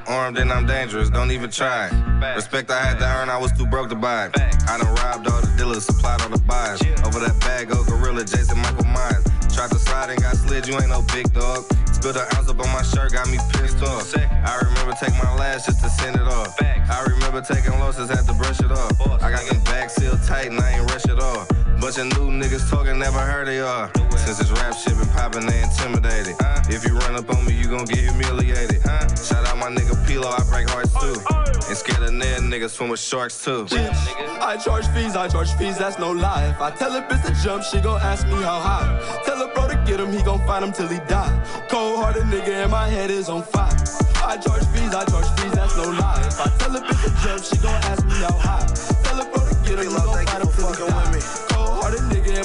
Armed 0.08 0.38
and 0.38 0.50
I'm 0.50 0.64
dangerous, 0.64 1.10
don't 1.10 1.30
even 1.30 1.50
try. 1.50 1.90
Respect 2.34 2.70
I 2.70 2.80
had 2.80 2.98
to 3.00 3.04
earn, 3.04 3.28
I 3.28 3.36
was 3.36 3.52
too 3.52 3.66
broke 3.66 3.90
to 3.90 3.94
buy 3.94 4.28
it. 4.28 4.38
I 4.66 4.78
done 4.78 4.88
robbed 4.94 5.28
all 5.28 5.42
the 5.42 5.52
dealers, 5.58 5.84
supplied 5.84 6.22
all 6.22 6.30
the 6.30 6.40
buys. 6.48 6.80
Over 7.04 7.20
that 7.20 7.38
bag, 7.40 7.68
oh 7.70 7.84
gorilla, 7.84 8.24
Jason 8.24 8.56
Michael 8.64 8.86
Myers. 8.86 9.22
Tried 9.52 9.68
to 9.72 9.78
slide 9.78 10.08
and 10.08 10.22
got 10.22 10.36
slid, 10.36 10.66
you 10.66 10.72
ain't 10.80 10.88
no 10.88 11.02
big 11.12 11.30
dog. 11.34 11.68
Spilled 11.92 12.16
an 12.16 12.24
ounce 12.34 12.48
up 12.48 12.58
on 12.58 12.72
my 12.72 12.80
shirt, 12.80 13.12
got 13.12 13.28
me 13.28 13.36
pissed 13.52 13.82
off. 13.82 14.16
I 14.16 14.56
remember 14.64 14.96
taking 14.96 15.18
my 15.18 15.36
last 15.36 15.66
just 15.66 15.82
to 15.84 15.90
send 15.90 16.16
it 16.16 16.22
off. 16.22 16.56
I 16.62 17.04
remember 17.06 17.42
taking 17.42 17.78
losses, 17.78 18.08
had 18.08 18.24
to 18.24 18.32
brush 18.32 18.60
it 18.60 18.72
off. 18.72 18.96
I 19.20 19.30
got 19.30 19.44
them 19.44 19.60
bags 19.64 19.92
sealed 19.96 20.22
tight 20.22 20.46
and 20.46 20.58
I 20.58 20.80
ain't 20.80 20.90
rush 20.90 21.04
it 21.04 21.20
off. 21.20 21.46
Bunch 21.80 21.96
of 21.96 22.06
new 22.18 22.30
niggas 22.30 22.68
talking, 22.68 22.98
never 22.98 23.18
heard 23.18 23.48
of 23.48 23.54
y'all. 23.54 23.90
Since 24.16 24.38
this 24.38 24.50
rap 24.50 24.74
shit 24.74 24.96
been 24.98 25.08
poppin', 25.08 25.46
they 25.46 25.62
intimidated. 25.62 26.36
If 26.68 26.84
you 26.86 26.96
run 26.98 27.16
up 27.16 27.30
on 27.34 27.44
me, 27.46 27.54
you 27.54 27.68
gon' 27.68 27.86
get 27.86 27.98
humiliated. 27.98 28.82
Shout 29.16 29.46
out 29.48 29.56
my 29.56 29.70
nigga 29.70 29.96
Pilo, 30.04 30.28
I 30.28 30.44
break 30.50 30.68
hearts 30.68 30.92
too. 31.00 31.16
And 31.68 31.76
scared 31.76 32.02
of 32.02 32.20
dead 32.20 32.42
niggas 32.42 32.70
swim 32.70 32.90
with 32.90 33.00
sharks 33.00 33.42
too. 33.42 33.66
I 33.70 34.58
charge 34.62 34.86
fees, 34.88 35.16
I 35.16 35.28
charge 35.28 35.52
fees, 35.54 35.78
that's 35.78 35.98
no 35.98 36.12
lie. 36.12 36.48
If 36.48 36.60
I 36.60 36.70
tell 36.70 36.94
a 36.94 37.00
bitch 37.02 37.24
to 37.26 37.42
jump, 37.42 37.64
she 37.64 37.80
gon' 37.80 38.00
ask 38.02 38.26
me 38.26 38.34
how 38.34 38.60
high. 38.60 39.22
Tell 39.24 39.40
a 39.40 39.48
bro 39.54 39.66
to 39.68 39.82
get 39.86 40.00
him, 40.00 40.12
he 40.12 40.22
gon' 40.22 40.46
find 40.46 40.62
him 40.64 40.72
till 40.72 40.88
he 40.88 40.98
die. 41.08 41.32
Cold 41.70 42.04
hearted 42.04 42.24
nigga 42.24 42.62
and 42.62 42.70
my 42.70 42.88
head 42.88 43.10
is 43.10 43.30
on 43.30 43.42
fire. 43.42 43.74
I 44.22 44.36
charge 44.36 44.66
fees, 44.66 44.94
I 44.94 45.06
charge 45.06 45.28
fees, 45.40 45.52
that's 45.52 45.76
no 45.78 45.90
lie. 45.90 46.22
If 46.26 46.40
I 46.40 46.48
tell 46.58 46.76
a 46.76 46.80
bitch 46.80 47.02
to 47.04 47.10
jump, 47.26 47.42
she 47.42 47.56
gon' 47.56 47.82
ask 47.84 48.04
me 48.04 48.16
how 48.20 48.36
high. 48.36 48.66
Tell 49.02 49.18
a 49.18 49.24
bro 49.32 49.48
to 49.48 49.54
get 49.64 49.78
him, 49.78 49.90
he 49.90 49.96
gon' 49.96 50.26
find 50.26 50.42
him 50.44 50.52
till 50.52 50.72
he 50.72 50.76
die. 50.76 51.49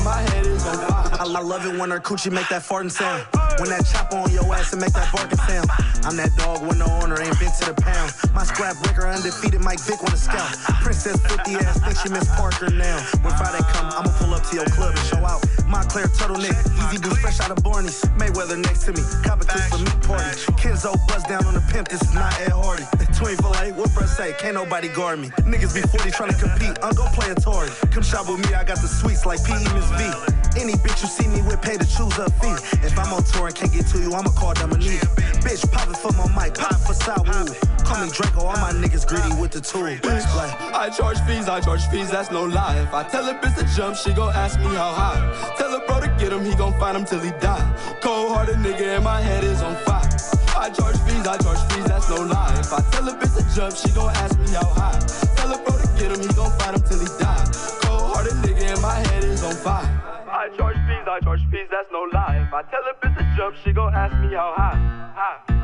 My 0.06 0.22
head 0.22 0.46
is 0.46 0.66
on 0.68 0.78
fire. 0.78 1.18
I, 1.20 1.42
love 1.42 1.66
it 1.66 1.78
when 1.80 1.90
her 1.90 2.00
coochie 2.00 2.32
make 2.32 2.48
that 2.50 2.62
farting 2.62 2.92
sound. 2.92 3.26
When 3.58 3.70
that 3.70 3.86
chopper 3.90 4.18
on 4.18 4.32
your 4.32 4.46
ass 4.54 4.72
and 4.72 4.80
make 4.80 4.94
that 4.94 5.12
barking 5.12 5.42
sound. 5.50 5.68
I'm 6.06 6.16
that 6.18 6.30
dog 6.38 6.62
with 6.62 6.78
no 6.78 6.86
owner, 7.02 7.20
ain't 7.20 7.40
been 7.40 7.50
to 7.50 7.74
the 7.74 7.76
pound. 7.82 8.14
My 8.34 8.44
scrap 8.44 8.78
breaker 8.84 9.08
undefeated, 9.08 9.62
Mike 9.62 9.82
Vick 9.82 10.00
the 10.00 10.16
scout. 10.16 10.54
Princess 10.86 11.18
50 11.26 11.56
ass, 11.56 11.82
think 11.82 11.98
she 11.98 12.10
Miss 12.14 12.30
Parker 12.38 12.70
now. 12.70 13.02
When 13.26 13.34
Friday 13.34 13.66
come, 13.74 13.90
I'ma 13.90 14.14
pull 14.22 14.34
up 14.36 14.44
to 14.54 14.56
your 14.56 14.70
club 14.70 14.94
and 14.94 15.06
show 15.10 15.26
out. 15.26 15.42
Moncler 15.68 16.06
turtleneck, 16.18 16.56
easy 16.86 17.02
boots 17.02 17.20
fresh 17.20 17.40
out 17.40 17.52
of 17.52 17.64
Barney's. 17.64 18.02
Mayweather 18.18 18.58
next 18.58 18.86
to 18.86 18.94
me, 18.94 19.02
clips 19.24 19.68
for 19.70 19.78
meat 19.80 20.02
party. 20.04 20.38
Kenzo 20.62 20.96
buzz 21.08 21.24
down 21.24 21.46
on 21.46 21.54
the 21.54 21.64
pimp, 21.72 21.88
this 21.88 22.02
is 22.02 22.14
not 22.14 22.40
Ed 22.40 22.52
Hardy. 22.52 22.86
24 23.18 23.54
8, 23.64 23.76
what 23.76 23.90
bruh 23.90 24.08
say? 24.08 24.34
Can't 24.40 24.56
nobody 24.56 24.90
guard 24.90 25.20
me. 25.20 25.30
Niggas 25.48 25.74
be 25.74 25.82
40 25.82 26.12
trying 26.12 26.32
to 26.32 26.38
compete, 26.38 26.78
I'm 26.84 26.94
gon' 26.94 27.12
play 27.14 27.30
a 27.32 27.36
Tory. 27.36 27.70
Come 27.92 28.04
shop 28.04 28.30
with 28.30 28.40
me, 28.40 28.54
I 28.54 28.64
got 28.64 28.82
the 28.82 28.88
sweets 28.88 29.26
like 29.26 29.44
P.E. 29.44 29.64
Miss 29.74 29.90
V. 29.98 30.36
Any 30.62 30.74
bitch 30.74 31.02
you 31.02 31.10
see 31.10 31.28
me 31.28 31.42
with, 31.42 31.62
pay 31.62 31.78
to 31.78 31.86
choose 31.86 32.14
her 32.14 32.30
fee. 32.40 32.56
If 32.86 32.98
I'm 32.98 33.12
on 33.12 33.24
tour 33.24 33.48
and 33.48 33.56
can't 33.56 33.74
get 33.74 33.88
to 33.88 34.00
you, 34.00 34.14
I'ma 34.14 34.32
call 34.32 34.54
Dominique. 34.54 35.02
Bitch, 35.44 35.70
pop 35.72 35.90
it 35.90 35.98
for 35.98 36.14
my 36.14 36.28
mic, 36.32 36.56
pop 36.56 36.72
it 36.72 36.84
for 36.88 36.94
Sawu. 36.94 37.84
Call 37.84 38.06
me 38.06 38.12
Draco, 38.12 38.42
all 38.46 38.58
my 38.58 38.72
niggas 38.72 39.06
greedy 39.06 39.36
with 39.40 39.52
the 39.52 39.62
tool. 39.62 39.84
Bitch, 39.84 40.36
like. 40.36 40.54
I 40.74 40.90
charge 40.90 41.20
fees, 41.22 41.50
I 41.50 41.60
charge 41.60 41.86
fees, 41.88 42.10
that's 42.10 42.32
no 42.32 42.46
lie. 42.46 42.80
If 42.80 42.94
I 42.94 43.04
tell 43.04 43.28
a 43.28 43.34
bitch 43.36 43.58
to 43.58 43.76
jump, 43.76 43.98
she 43.98 44.14
gon' 44.14 44.34
ask 44.34 44.58
me 44.60 44.74
how 44.76 44.94
high. 44.94 45.55
Tell 45.58 45.74
a 45.74 45.80
bro 45.86 46.00
to 46.02 46.08
get 46.20 46.32
him, 46.32 46.44
he 46.44 46.56
gon' 46.56 46.74
find 46.80 46.98
him 46.98 47.06
till 47.06 47.20
he 47.20 47.32
die. 47.40 47.66
Cold 48.02 48.32
hearted 48.34 48.58
nigga 48.58 48.96
and 48.96 49.04
my 49.04 49.22
head 49.22 49.44
is 49.44 49.62
on 49.62 49.76
fire. 49.86 50.10
I 50.58 50.70
charge 50.70 50.98
fees, 51.06 51.26
I 51.28 51.38
charge 51.38 51.62
fees, 51.72 51.86
that's 51.86 52.10
no 52.10 52.22
lie. 52.24 52.56
If 52.60 52.74
I 52.74 52.82
tell 52.92 53.08
a 53.08 53.14
bitch 53.14 53.36
to 53.38 53.56
jump, 53.56 53.76
she 53.76 53.90
gon' 53.92 54.16
ask 54.16 54.38
me 54.40 54.50
how 54.50 54.66
high. 54.66 55.00
Tell 55.36 55.54
a 55.54 55.58
bro 55.64 55.78
to 55.78 55.88
get 56.00 56.12
him, 56.12 56.20
he 56.20 56.34
gon' 56.34 56.52
find 56.60 56.76
him 56.76 56.84
till 56.84 57.00
he 57.00 57.10
die. 57.20 57.46
Cold 57.84 58.16
hearted 58.16 58.38
nigga 58.44 58.74
and 58.74 58.82
my 58.82 58.96
head 59.08 59.24
is 59.24 59.44
on 59.44 59.56
fire. 59.56 59.88
I 60.30 60.50
charge 60.58 60.78
fees, 60.88 61.06
I 61.08 61.20
charge 61.24 61.42
fees, 61.52 61.68
that's 61.72 61.90
no 61.92 62.08
lie. 62.14 62.46
If 62.48 62.54
I 62.54 62.62
tell 62.64 62.84
a 62.84 62.94
bitch 63.02 63.18
to 63.18 63.24
jump, 63.36 63.56
she 63.64 63.72
gon' 63.72 63.94
ask 63.94 64.16
me 64.22 64.34
how 64.34 64.54
high. 64.56 64.80
high. 65.16 65.56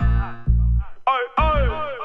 Oi, 1.10 1.24
oi. 1.40 1.42
All 1.42 2.01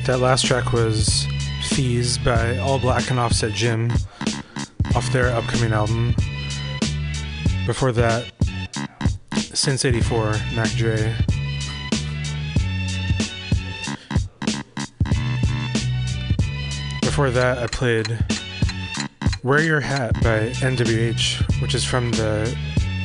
right, 0.00 0.06
that 0.06 0.18
last 0.20 0.46
track 0.46 0.72
was 0.72 1.26
Fees 1.62 2.16
by 2.18 2.58
All 2.58 2.78
Black 2.78 3.10
and 3.10 3.18
Offset 3.18 3.52
Jim 3.52 3.90
off 4.94 5.10
their 5.12 5.28
upcoming 5.28 5.72
album. 5.72 6.14
Before 7.66 7.92
that, 7.92 8.30
Since 9.32 9.84
84, 9.84 10.32
Mac 10.54 10.70
Dre. 10.70 11.14
Before 17.02 17.30
that, 17.30 17.58
I 17.58 17.66
played 17.66 18.18
Wear 19.42 19.62
Your 19.62 19.80
Hat 19.80 20.14
by 20.14 20.50
NWH, 20.60 21.60
which 21.60 21.74
is 21.74 21.84
from 21.84 22.10
the 22.12 22.56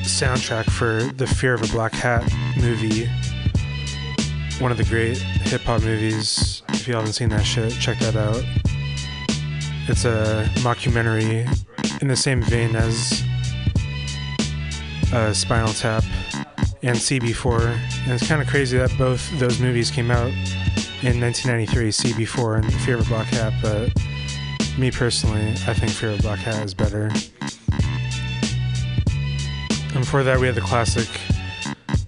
soundtrack 0.03 0.69
for 0.69 1.03
the 1.15 1.27
Fear 1.27 1.55
of 1.55 1.63
a 1.63 1.67
Black 1.73 1.93
Hat 1.93 2.23
movie. 2.57 3.09
One 4.59 4.71
of 4.71 4.77
the 4.77 4.85
great 4.85 5.17
hip 5.17 5.61
hop 5.61 5.81
movies. 5.81 6.54
If 6.85 6.89
you 6.89 6.95
haven't 6.97 7.13
seen 7.13 7.29
that 7.29 7.43
shit, 7.43 7.71
check 7.71 7.97
that 7.97 8.15
out. 8.15 8.43
It's 9.89 10.05
a 10.05 10.47
mockumentary 10.57 11.49
in 11.99 12.07
the 12.07 12.15
same 12.15 12.43
vein 12.43 12.75
as 12.75 13.23
uh, 15.11 15.33
Spinal 15.33 15.73
Tap 15.73 16.03
and 16.83 16.95
CB4. 16.95 17.75
And 18.03 18.11
it's 18.11 18.27
kind 18.27 18.39
of 18.39 18.47
crazy 18.47 18.77
that 18.77 18.95
both 18.99 19.27
those 19.39 19.59
movies 19.59 19.89
came 19.89 20.11
out 20.11 20.29
in 21.01 21.19
1993, 21.19 21.89
CB4 21.89 22.57
and 22.61 22.71
Fear 22.81 22.97
of 22.97 23.07
Black 23.07 23.25
Hat, 23.29 23.53
but 23.63 23.91
me 24.77 24.91
personally, 24.91 25.53
I 25.65 25.73
think 25.73 25.91
Fear 25.91 26.11
of 26.11 26.19
Black 26.19 26.37
Hat 26.37 26.63
is 26.63 26.75
better. 26.75 27.05
And 29.95 30.01
before 30.01 30.21
that, 30.21 30.39
we 30.39 30.45
had 30.45 30.53
the 30.53 30.61
classic 30.61 31.07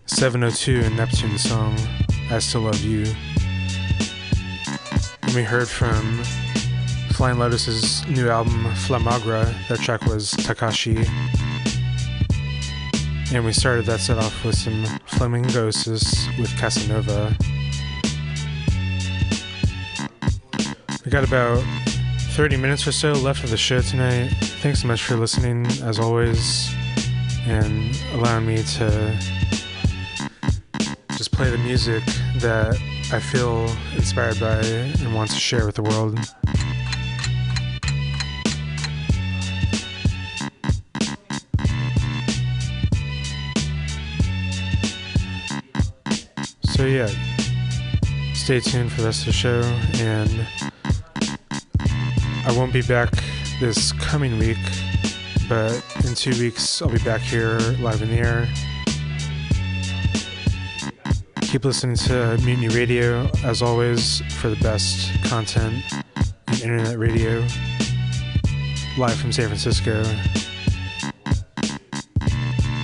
702 0.05 0.81
and 0.81 0.95
Neptune 0.95 1.39
song, 1.39 1.75
I 2.29 2.37
Still 2.37 2.61
Love 2.61 2.79
You. 2.81 3.07
We 5.37 5.43
heard 5.43 5.69
from 5.69 6.23
Flying 7.11 7.37
Lotus's 7.37 8.03
new 8.07 8.27
album, 8.27 8.63
Flamagra. 8.73 9.45
That 9.67 9.77
track 9.77 10.03
was 10.05 10.31
Takashi. 10.31 11.07
And 13.31 13.45
we 13.45 13.53
started 13.53 13.85
that 13.85 13.99
set 13.99 14.17
off 14.17 14.43
with 14.43 14.55
some 14.55 14.85
Flamingosis 15.05 16.35
with 16.39 16.49
Casanova. 16.57 17.37
We 21.05 21.11
got 21.11 21.23
about 21.23 21.63
30 22.31 22.57
minutes 22.57 22.87
or 22.87 22.91
so 22.91 23.13
left 23.13 23.43
of 23.43 23.51
the 23.51 23.57
show 23.57 23.81
tonight. 23.81 24.29
Thanks 24.63 24.81
so 24.81 24.87
much 24.87 25.03
for 25.03 25.17
listening, 25.17 25.67
as 25.83 25.99
always, 25.99 26.73
and 27.45 27.95
allowing 28.13 28.47
me 28.47 28.63
to 28.63 29.19
just 31.11 31.31
play 31.31 31.51
the 31.51 31.59
music 31.59 32.03
that 32.37 32.75
I 33.09 33.19
feel 33.21 33.69
inspired 33.95 34.37
by 34.37 34.59
and 34.59 35.15
want 35.15 35.31
to 35.31 35.37
share 35.37 35.65
with 35.65 35.75
the 35.75 35.81
world. 35.81 36.19
So, 46.63 46.85
yeah, 46.85 47.07
stay 48.33 48.59
tuned 48.59 48.91
for 48.91 49.01
the 49.01 49.07
rest 49.07 49.21
of 49.21 49.27
the 49.27 49.31
show, 49.31 49.61
and 50.03 50.45
I 52.45 52.51
won't 52.57 52.73
be 52.73 52.81
back 52.81 53.11
this 53.61 53.93
coming 53.93 54.37
week, 54.37 54.57
but 55.47 55.81
in 56.05 56.13
two 56.13 56.37
weeks 56.39 56.81
I'll 56.81 56.89
be 56.89 56.99
back 56.99 57.21
here 57.21 57.57
live 57.79 58.01
in 58.01 58.09
the 58.09 58.17
air. 58.17 58.49
Keep 61.47 61.63
listening 61.63 61.95
to 61.95 62.37
Mutiny 62.43 62.67
Radio, 62.67 63.31
as 63.45 63.61
always, 63.61 64.21
for 64.33 64.49
the 64.49 64.57
best 64.57 65.09
content 65.23 65.81
in 66.47 66.55
internet 66.55 66.99
radio. 66.99 67.39
Live 68.97 69.15
from 69.15 69.31
San 69.31 69.47
Francisco. 69.47 70.03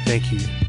Thank 0.06 0.32
you. 0.32 0.63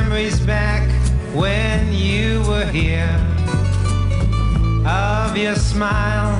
Memories 0.00 0.40
back 0.40 0.82
when 1.32 1.92
you 1.92 2.42
were 2.48 2.66
here 2.66 3.16
of 4.84 5.36
your 5.36 5.54
smile, 5.54 6.32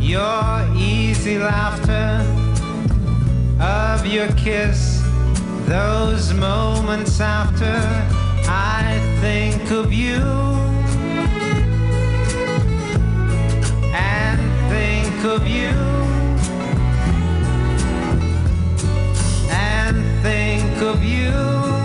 your 0.00 0.48
easy 0.76 1.38
laughter, 1.38 2.08
of 3.60 4.04
your 4.06 4.26
kiss, 4.32 5.00
those 5.66 6.34
moments 6.34 7.20
after 7.20 7.76
I 8.48 8.84
think 9.20 9.70
of 9.70 9.92
you 9.92 10.22
and 13.94 14.40
think 14.72 15.18
of 15.24 15.46
you. 15.46 15.70
and 19.52 19.96
think 20.22 20.82
of 20.82 21.04
you. 21.04 21.75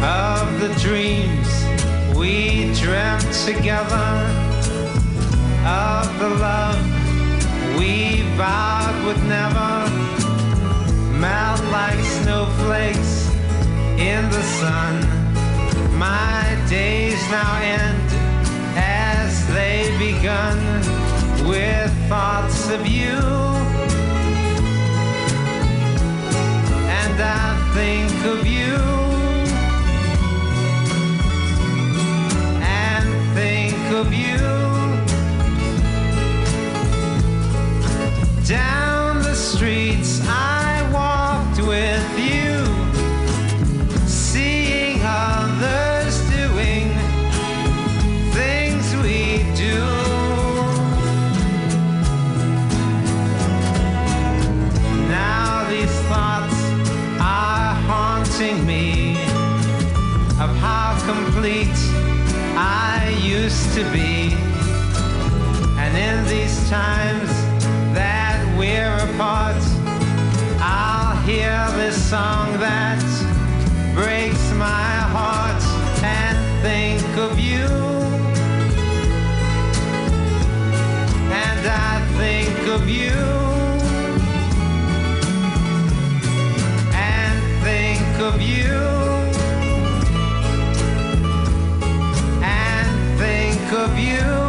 Of 0.00 0.60
the 0.60 0.72
dreams 0.80 1.48
we 2.16 2.72
dreamt 2.74 3.32
together, 3.44 4.10
of 5.66 6.18
the 6.20 6.30
love 6.38 6.80
we 7.76 8.22
vowed 8.36 9.04
would 9.04 9.22
never 9.24 9.90
melt 11.18 11.62
like 11.72 11.98
snowflakes 11.98 13.28
in 13.98 14.30
the 14.30 14.42
sun. 14.60 14.94
My 15.98 16.56
days 16.70 17.20
now 17.30 17.56
end 17.60 18.08
as 18.76 19.46
they 19.48 19.90
begun 19.98 20.58
with 21.48 21.92
thoughts 22.08 22.70
of 22.70 22.86
you. 22.86 23.18
And 27.00 27.20
I 27.20 27.72
think 27.74 28.24
of 28.26 28.46
you. 28.46 29.07
Of 33.98 34.14
you. 34.14 34.38
Down 38.46 39.22
the 39.22 39.34
streets 39.34 40.20
I 40.24 40.88
walked 40.92 41.60
with 41.66 42.18
you 42.18 42.47
to 63.74 63.82
be. 63.92 64.34
And 65.78 65.96
in 65.96 66.24
these 66.26 66.68
times 66.70 67.30
that 67.94 68.38
we're 68.58 68.96
apart, 69.10 69.62
I'll 70.60 71.16
hear 71.22 71.56
this 71.76 71.96
song 72.10 72.58
that 72.58 73.02
breaks 73.94 74.52
my 74.52 74.92
heart 75.14 75.62
and 76.02 76.36
think 76.62 77.02
of 77.18 77.38
you. 77.38 77.66
And 81.30 81.66
I 81.66 82.06
think 82.16 82.68
of 82.68 82.88
you. 82.88 83.16
And 86.94 87.62
think 87.64 88.20
of 88.20 88.40
you. 88.40 88.97
And 93.70 94.47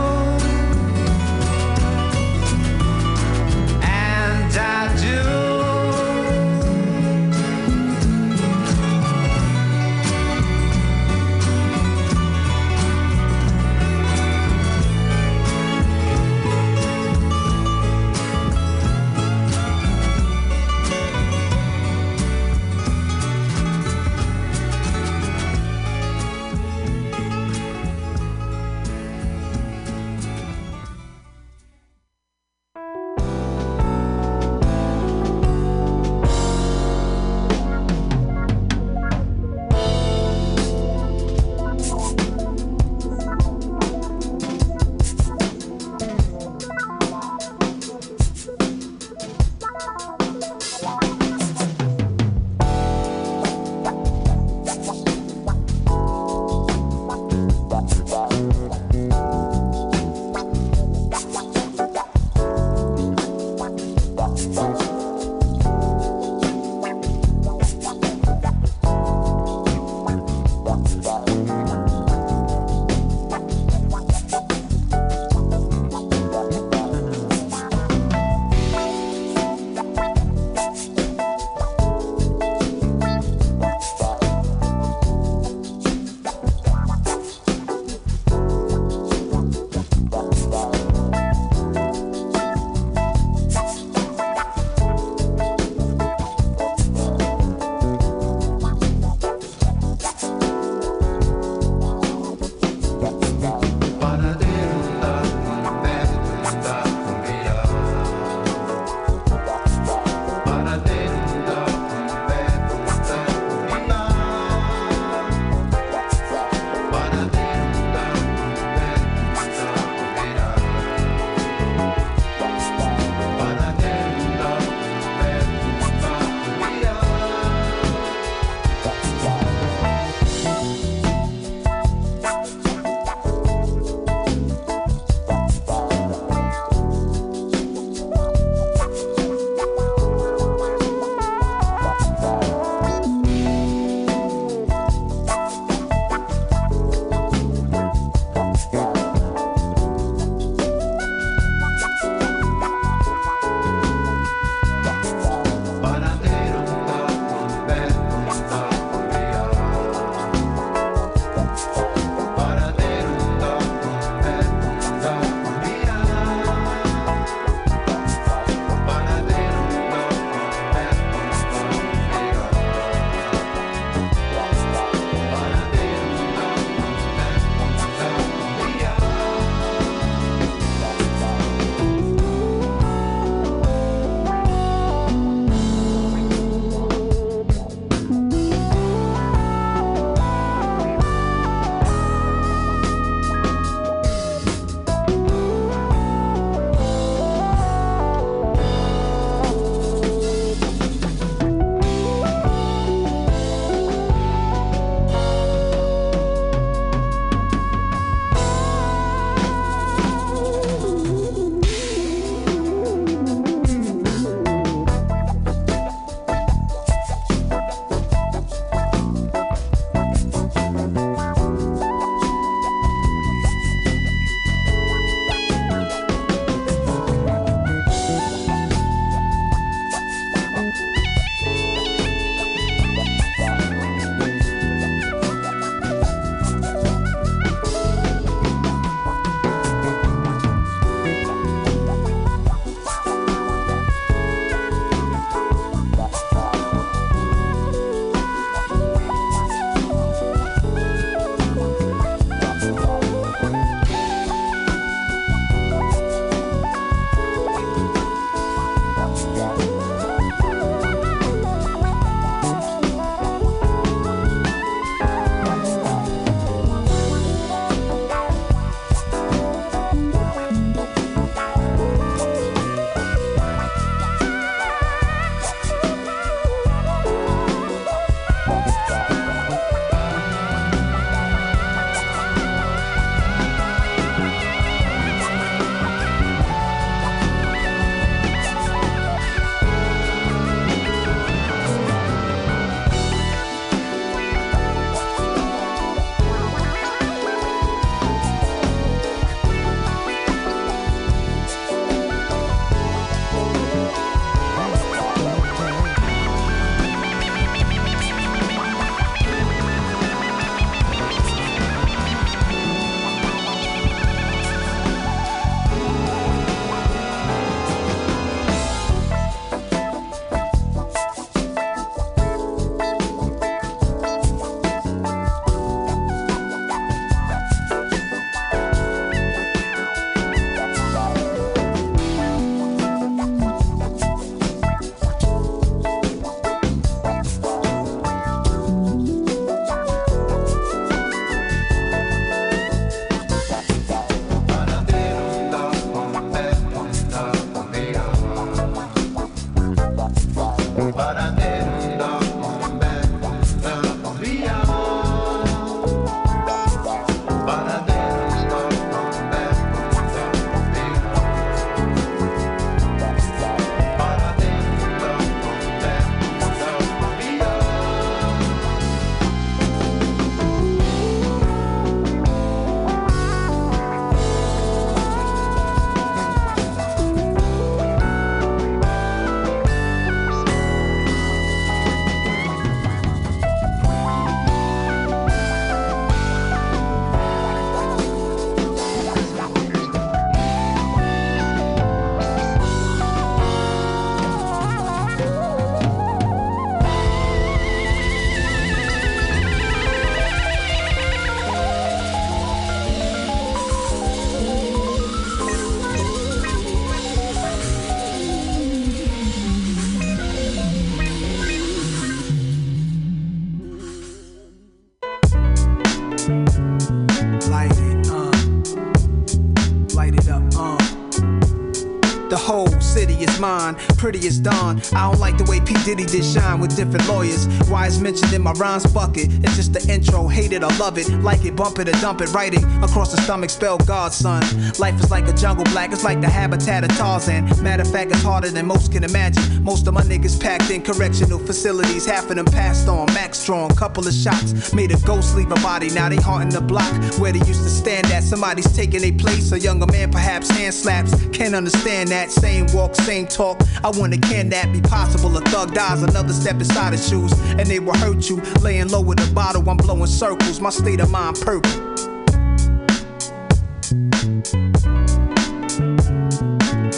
pretty 423.99 424.26
as 424.27 424.39
dawn. 424.39 424.81
I 424.95 425.11
don't 425.11 425.19
like 425.19 425.38
the 425.38 425.43
way 425.43 425.59
P. 425.59 425.73
Diddy 425.84 426.05
did 426.05 426.23
Shyne 426.23 426.61
with 426.61 426.76
different 426.76 427.05
lawyers. 427.09 427.45
Why 427.67 427.85
it's 427.85 427.99
mentioned 427.99 428.31
in 428.31 428.41
my 428.41 428.53
rhymes 428.53 428.85
bucket. 428.91 429.27
It's 429.43 429.57
just 429.57 429.73
the 429.73 429.85
intro, 429.91 430.27
hate 430.27 430.53
it 430.53 430.63
or 430.63 430.71
love 430.80 430.97
it. 430.97 431.09
Like 431.21 431.43
it, 431.43 431.55
bump 431.55 431.80
it 431.80 431.89
or 431.89 431.99
dump 431.99 432.21
it. 432.21 432.31
Writing 432.34 432.63
across 432.81 433.11
the 433.13 433.21
stomach, 433.21 433.49
spell 433.49 433.77
God, 433.77 434.13
son. 434.13 434.41
Life 434.80 434.95
is 434.95 435.11
like 435.11 435.27
a 435.27 435.34
jungle 435.34 435.65
black, 435.65 435.91
it's 435.91 436.05
like 436.05 436.21
the 436.21 436.30
habitat 436.30 436.85
of 436.85 436.95
Tarzan. 436.97 437.45
Matter 437.61 437.84
of 437.84 437.91
fact, 437.91 438.11
it's 438.11 438.23
harder 438.23 438.49
than 438.49 438.65
most 438.67 438.93
can 438.93 439.03
imagine. 439.03 439.63
Most 439.63 439.85
of 439.88 439.93
my 439.93 440.01
niggas 440.01 440.39
packed 440.39 440.69
in 440.71 440.81
correctional 440.81 441.39
facilities, 441.39 442.05
half 442.05 442.30
of 442.30 442.38
them 442.38 442.45
passed 442.45 442.88
on. 442.88 443.05
Max 443.07 443.38
strong, 443.38 443.69
couple 443.76 444.07
of 444.07 444.13
shots. 444.13 444.73
Made 444.73 444.91
a 444.91 444.99
ghost 445.01 445.35
leave 445.35 445.51
a 445.51 445.55
body, 445.55 445.89
now 445.89 446.07
they 446.07 446.15
haunting 446.15 446.51
the 446.51 446.61
block 446.61 446.89
where 447.19 447.34
they 447.34 447.39
used 447.39 447.63
to 447.63 447.69
stand 447.69 448.07
at. 448.07 448.23
Somebody's 448.23 448.73
taking 448.73 449.03
a 449.03 449.11
place, 449.11 449.51
a 449.51 449.59
younger 449.59 449.88
man 449.88 450.09
perhaps 450.09 450.49
hand 450.49 450.73
slaps. 450.73 451.13
Can't 451.31 451.53
understand 451.53 452.09
that. 452.09 452.31
Same 452.31 452.65
walk, 452.73 452.95
same 452.95 453.27
talk. 453.27 453.59
I 453.84 453.89
wonder, 453.89 454.18
can 454.18 454.49
that 454.49 454.72
be 454.73 454.81
possible? 454.81 455.35
A 455.38 455.41
thug 455.41 455.73
dies, 455.73 456.03
another 456.03 456.34
step 456.34 456.56
inside 456.56 456.93
his 456.93 457.07
shoes, 457.07 457.31
and 457.51 457.65
they 457.65 457.80
will 457.80 457.97
hurt 457.97 458.30
you. 458.30 458.41
Laying 458.61 458.89
low 458.89 459.01
with 459.01 459.19
a 459.19 459.34
bottle, 459.34 459.68
I'm 459.69 459.77
blowing 459.77 460.07
circles. 460.07 460.60
My 460.60 460.69
state 460.69 460.99
of 460.99 461.10
mind 461.10 461.39
purple. 461.41 461.89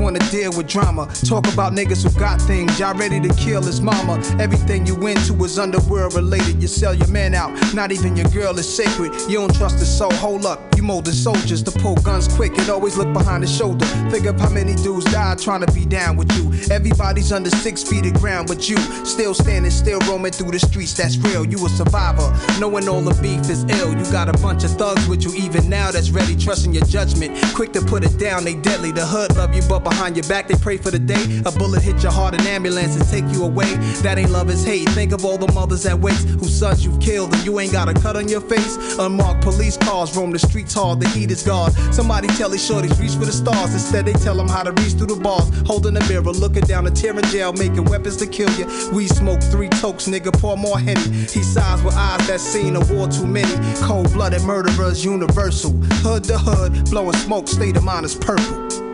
wanna 0.00 0.18
deal 0.30 0.50
with 0.56 0.66
drama. 0.66 1.06
Talk 1.26 1.46
about 1.52 1.72
niggas 1.72 2.02
who 2.02 2.18
got 2.18 2.40
things. 2.40 2.78
Y'all 2.78 2.94
ready 2.94 3.20
to 3.20 3.34
kill 3.34 3.62
his 3.62 3.80
mama. 3.80 4.22
Everything 4.38 4.86
you 4.86 4.94
into 5.06 5.34
is 5.44 5.58
underworld 5.58 6.14
related. 6.14 6.60
You 6.62 6.68
sell 6.68 6.94
your 6.94 7.08
man 7.08 7.34
out. 7.34 7.50
Not 7.74 7.92
even 7.92 8.16
your 8.16 8.28
girl 8.28 8.58
is 8.58 8.68
sacred. 8.68 9.12
You 9.28 9.38
don't 9.38 9.54
trust 9.54 9.78
the 9.78 9.86
soul. 9.86 10.12
Hold 10.14 10.46
up. 10.46 10.69
You 10.80 10.86
molding 10.86 11.12
soldiers 11.12 11.62
to 11.64 11.72
pull 11.72 11.96
guns 11.96 12.26
quick 12.26 12.56
and 12.56 12.70
always 12.70 12.96
look 12.96 13.12
behind 13.12 13.42
the 13.42 13.46
shoulder. 13.46 13.84
Of 14.20 14.38
how 14.40 14.50
many 14.50 14.74
dudes 14.74 15.04
died 15.06 15.38
trying 15.38 15.60
to 15.64 15.72
be 15.72 15.84
down 15.84 16.16
with 16.16 16.30
you. 16.36 16.52
Everybody's 16.74 17.32
under 17.32 17.50
six 17.50 17.82
feet 17.82 18.06
of 18.06 18.14
ground, 18.14 18.48
but 18.48 18.68
you 18.68 18.76
still 19.04 19.34
standing, 19.34 19.70
still 19.70 19.98
roaming 20.00 20.32
through 20.32 20.52
the 20.52 20.58
streets. 20.58 20.94
That's 20.94 21.16
real. 21.18 21.44
You 21.46 21.64
a 21.64 21.68
survivor. 21.68 22.34
Knowing 22.58 22.88
all 22.88 23.00
the 23.00 23.14
beef 23.20 23.48
is 23.50 23.64
ill. 23.80 23.92
You 23.92 24.04
got 24.12 24.28
a 24.28 24.32
bunch 24.40 24.64
of 24.64 24.70
thugs 24.72 25.06
with 25.06 25.22
you 25.24 25.34
even 25.34 25.68
now 25.68 25.90
that's 25.90 26.10
ready, 26.10 26.36
trusting 26.36 26.72
your 26.72 26.84
judgment. 26.84 27.36
Quick 27.54 27.72
to 27.74 27.82
put 27.82 28.04
it 28.04 28.18
down, 28.18 28.44
they 28.44 28.54
deadly. 28.54 28.92
The 28.92 29.04
hood 29.04 29.36
love 29.36 29.54
you, 29.54 29.62
but 29.68 29.80
behind 29.80 30.16
your 30.16 30.28
back 30.28 30.48
they 30.48 30.56
pray 30.56 30.76
for 30.78 30.90
the 30.90 30.98
day. 30.98 31.42
A 31.44 31.52
bullet 31.52 31.82
hit 31.82 32.02
your 32.02 32.12
heart, 32.12 32.34
an 32.34 32.46
ambulance 32.46 32.96
and 32.96 33.06
take 33.08 33.30
you 33.34 33.44
away. 33.44 33.74
That 34.02 34.18
ain't 34.18 34.30
love, 34.30 34.48
it's 34.48 34.64
hate. 34.64 34.88
Think 34.90 35.12
of 35.12 35.24
all 35.24 35.38
the 35.38 35.52
mothers 35.52 35.82
that 35.82 35.98
waste 35.98 36.28
whose 36.28 36.58
sons 36.58 36.84
you've 36.84 37.00
killed 37.00 37.34
and 37.34 37.44
you 37.44 37.58
ain't 37.58 37.72
got 37.72 37.88
a 37.88 37.94
cut 37.94 38.16
on 38.16 38.28
your 38.28 38.42
face. 38.42 38.76
Unmarked 38.98 39.42
police 39.42 39.76
cars 39.78 40.16
roam 40.16 40.30
the 40.30 40.38
streets 40.38 40.69
hard, 40.74 41.00
the 41.00 41.08
heat 41.08 41.30
is 41.30 41.42
gone. 41.42 41.70
Somebody 41.92 42.28
tell 42.28 42.48
these 42.48 42.68
shorties 42.68 42.98
reach 43.00 43.12
for 43.12 43.24
the 43.24 43.32
stars. 43.32 43.72
Instead 43.72 44.06
they 44.06 44.12
tell 44.12 44.36
them 44.36 44.48
how 44.48 44.62
to 44.62 44.72
reach 44.82 44.94
through 44.94 45.08
the 45.08 45.16
bars. 45.16 45.48
Holding 45.66 45.96
a 45.96 46.08
mirror, 46.08 46.22
looking 46.22 46.62
down 46.62 46.86
a 46.86 46.90
tear 46.90 47.18
in 47.18 47.24
jail, 47.26 47.52
making 47.52 47.84
weapons 47.84 48.16
to 48.18 48.26
kill 48.26 48.50
you. 48.58 48.66
We 48.92 49.06
smoke 49.06 49.42
three 49.42 49.68
tokes, 49.68 50.06
nigga, 50.06 50.32
pour 50.32 50.56
more 50.56 50.78
henny. 50.78 51.00
He 51.00 51.42
sighs 51.42 51.82
with 51.82 51.94
eyes 51.94 52.26
that 52.26 52.40
seen 52.40 52.76
a 52.76 52.80
war 52.92 53.08
too 53.08 53.26
many. 53.26 53.54
Cold-blooded 53.80 54.42
murderers, 54.42 55.04
universal. 55.04 55.72
Hood 56.02 56.24
to 56.24 56.38
hood, 56.38 56.90
blowing 56.90 57.16
smoke, 57.16 57.48
state 57.48 57.76
of 57.76 57.84
mind 57.84 58.04
is 58.06 58.14
purple. 58.14 58.89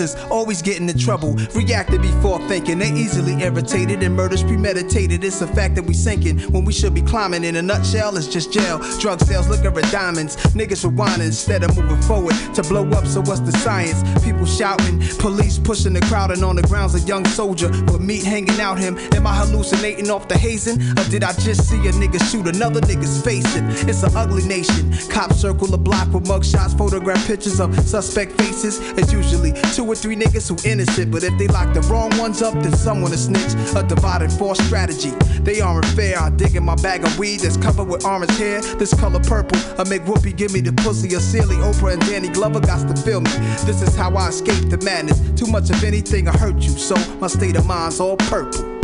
Youngsters 0.00 0.29
always 0.50 0.62
get 0.62 0.80
into 0.80 0.98
trouble. 0.98 1.36
Reacting 1.54 2.02
before 2.02 2.40
thinking, 2.48 2.80
they 2.80 2.90
easily 2.90 3.40
irritated 3.40 4.02
and 4.02 4.16
murders 4.16 4.42
premeditated. 4.42 5.22
It's 5.22 5.40
a 5.42 5.46
fact 5.46 5.76
that 5.76 5.84
we 5.84 5.94
sinking 5.94 6.40
when 6.50 6.64
we 6.64 6.72
should 6.72 6.92
be 6.92 7.02
climbing. 7.02 7.44
In 7.44 7.54
a 7.54 7.62
nutshell, 7.62 8.16
it's 8.16 8.26
just 8.26 8.52
jail. 8.52 8.80
Drug 8.98 9.20
sales, 9.20 9.48
liquor 9.48 9.68
and 9.68 9.90
diamonds. 9.92 10.34
Niggas 10.58 10.84
rewinding 10.84 11.26
instead 11.26 11.62
of 11.62 11.76
moving 11.78 12.02
forward 12.02 12.34
to 12.56 12.64
blow 12.64 12.84
up. 12.90 13.06
So 13.06 13.20
what's 13.20 13.38
the 13.38 13.52
science? 13.52 14.02
People 14.24 14.44
shouting, 14.44 14.98
police 15.18 15.56
pushing 15.56 15.92
the 15.92 16.00
crowd, 16.00 16.32
and 16.32 16.42
on 16.42 16.56
the 16.56 16.62
ground's 16.62 16.96
a 16.96 17.06
young 17.06 17.24
soldier 17.26 17.68
with 17.68 18.00
meat 18.00 18.24
hanging 18.24 18.60
out 18.60 18.76
him. 18.76 18.98
Am 19.14 19.28
I 19.28 19.36
hallucinating 19.36 20.10
off 20.10 20.26
the 20.26 20.36
hazing, 20.36 20.82
or 20.98 21.04
did 21.10 21.22
I 21.22 21.32
just 21.34 21.68
see 21.68 21.78
a 21.86 21.92
nigga 21.92 22.20
shoot 22.28 22.48
another 22.48 22.80
nigga's 22.80 23.22
face? 23.22 23.46
It's 23.86 24.02
an 24.02 24.16
ugly 24.16 24.42
nation. 24.48 24.90
Cops 25.10 25.36
circle 25.36 25.68
the 25.68 25.78
block 25.78 26.12
with 26.12 26.24
mugshots, 26.24 26.76
photograph 26.76 27.24
pictures 27.28 27.60
of 27.60 27.78
suspect 27.86 28.32
faces. 28.32 28.80
It's 28.98 29.12
usually 29.12 29.52
two 29.74 29.86
or 29.86 29.94
three 29.94 30.16
niggas 30.16 30.39
who 30.48 30.56
innocent, 30.64 31.10
but 31.10 31.22
if 31.22 31.36
they 31.38 31.46
lock 31.48 31.72
the 31.74 31.80
wrong 31.82 32.10
ones 32.18 32.42
up, 32.42 32.54
then 32.54 32.72
someone 32.72 33.10
to 33.10 33.18
snitch. 33.18 33.54
A 33.74 33.82
divided 33.82 34.32
force 34.32 34.58
strategy. 34.66 35.10
They 35.42 35.60
aren't 35.60 35.86
fair. 35.86 36.18
I 36.18 36.30
dig 36.30 36.56
in 36.56 36.64
my 36.64 36.76
bag 36.76 37.04
of 37.04 37.18
weed 37.18 37.40
that's 37.40 37.56
covered 37.56 37.88
with 37.88 38.04
orange 38.04 38.36
hair. 38.36 38.60
This 38.60 38.92
color 38.94 39.20
purple. 39.20 39.58
I 39.78 39.88
make 39.88 40.02
Whoopi 40.02 40.36
give 40.36 40.52
me 40.52 40.60
the 40.60 40.72
pussy. 40.72 41.14
A 41.14 41.20
silly 41.20 41.56
Oprah 41.56 41.94
and 41.94 42.02
Danny 42.02 42.28
Glover 42.28 42.60
got 42.60 42.88
to 42.88 43.02
feel 43.02 43.20
me. 43.20 43.30
This 43.64 43.82
is 43.82 43.94
how 43.94 44.14
I 44.14 44.28
escape 44.28 44.68
the 44.68 44.78
madness. 44.84 45.20
Too 45.38 45.46
much 45.46 45.70
of 45.70 45.82
anything 45.84 46.28
I 46.28 46.36
hurt 46.36 46.56
you, 46.56 46.70
so 46.70 46.96
my 47.18 47.26
state 47.26 47.56
of 47.56 47.66
mind's 47.66 48.00
all 48.00 48.16
purple. 48.16 48.80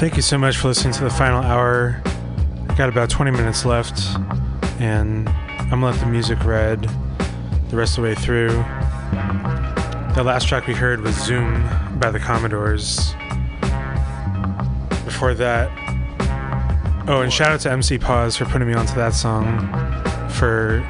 thank 0.00 0.16
you 0.16 0.22
so 0.22 0.38
much 0.38 0.56
for 0.56 0.68
listening 0.68 0.94
to 0.94 1.04
the 1.04 1.10
final 1.10 1.42
hour. 1.42 2.00
I 2.70 2.74
got 2.74 2.88
about 2.88 3.10
20 3.10 3.32
minutes 3.32 3.66
left, 3.66 4.00
and 4.80 5.28
I'm 5.28 5.68
gonna 5.68 5.90
let 5.90 6.00
the 6.00 6.06
music 6.06 6.42
ride 6.42 6.88
the 7.68 7.76
rest 7.76 7.98
of 7.98 8.04
the 8.04 8.08
way 8.08 8.14
through. 8.14 8.48
The 10.14 10.22
last 10.24 10.48
track 10.48 10.66
we 10.66 10.72
heard 10.72 11.02
was 11.02 11.14
Zoom 11.22 11.68
by 11.98 12.10
the 12.10 12.18
Commodores. 12.18 13.12
Before 15.04 15.34
that, 15.34 15.68
oh, 17.06 17.20
and 17.20 17.30
shout 17.30 17.52
out 17.52 17.60
to 17.60 17.70
MC 17.70 17.98
Pause 17.98 18.38
for 18.38 18.46
putting 18.46 18.68
me 18.68 18.72
onto 18.72 18.94
that 18.94 19.12
song 19.12 19.68
for 20.30 20.82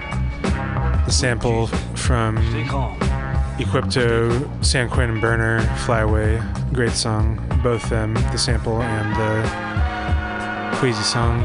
the 1.05 1.11
sample 1.11 1.66
from 1.97 2.37
Equipto, 3.59 4.65
San 4.65 4.89
Quentin 4.89 5.20
Burner, 5.20 5.62
Fly 5.78 6.03
Away. 6.03 6.41
Great 6.72 6.92
song. 6.92 7.40
Both 7.64 7.90
them, 7.90 8.14
the 8.14 8.38
sample 8.38 8.80
and 8.80 9.16
the 9.16 10.76
Queasy 10.78 11.02
song. 11.02 11.40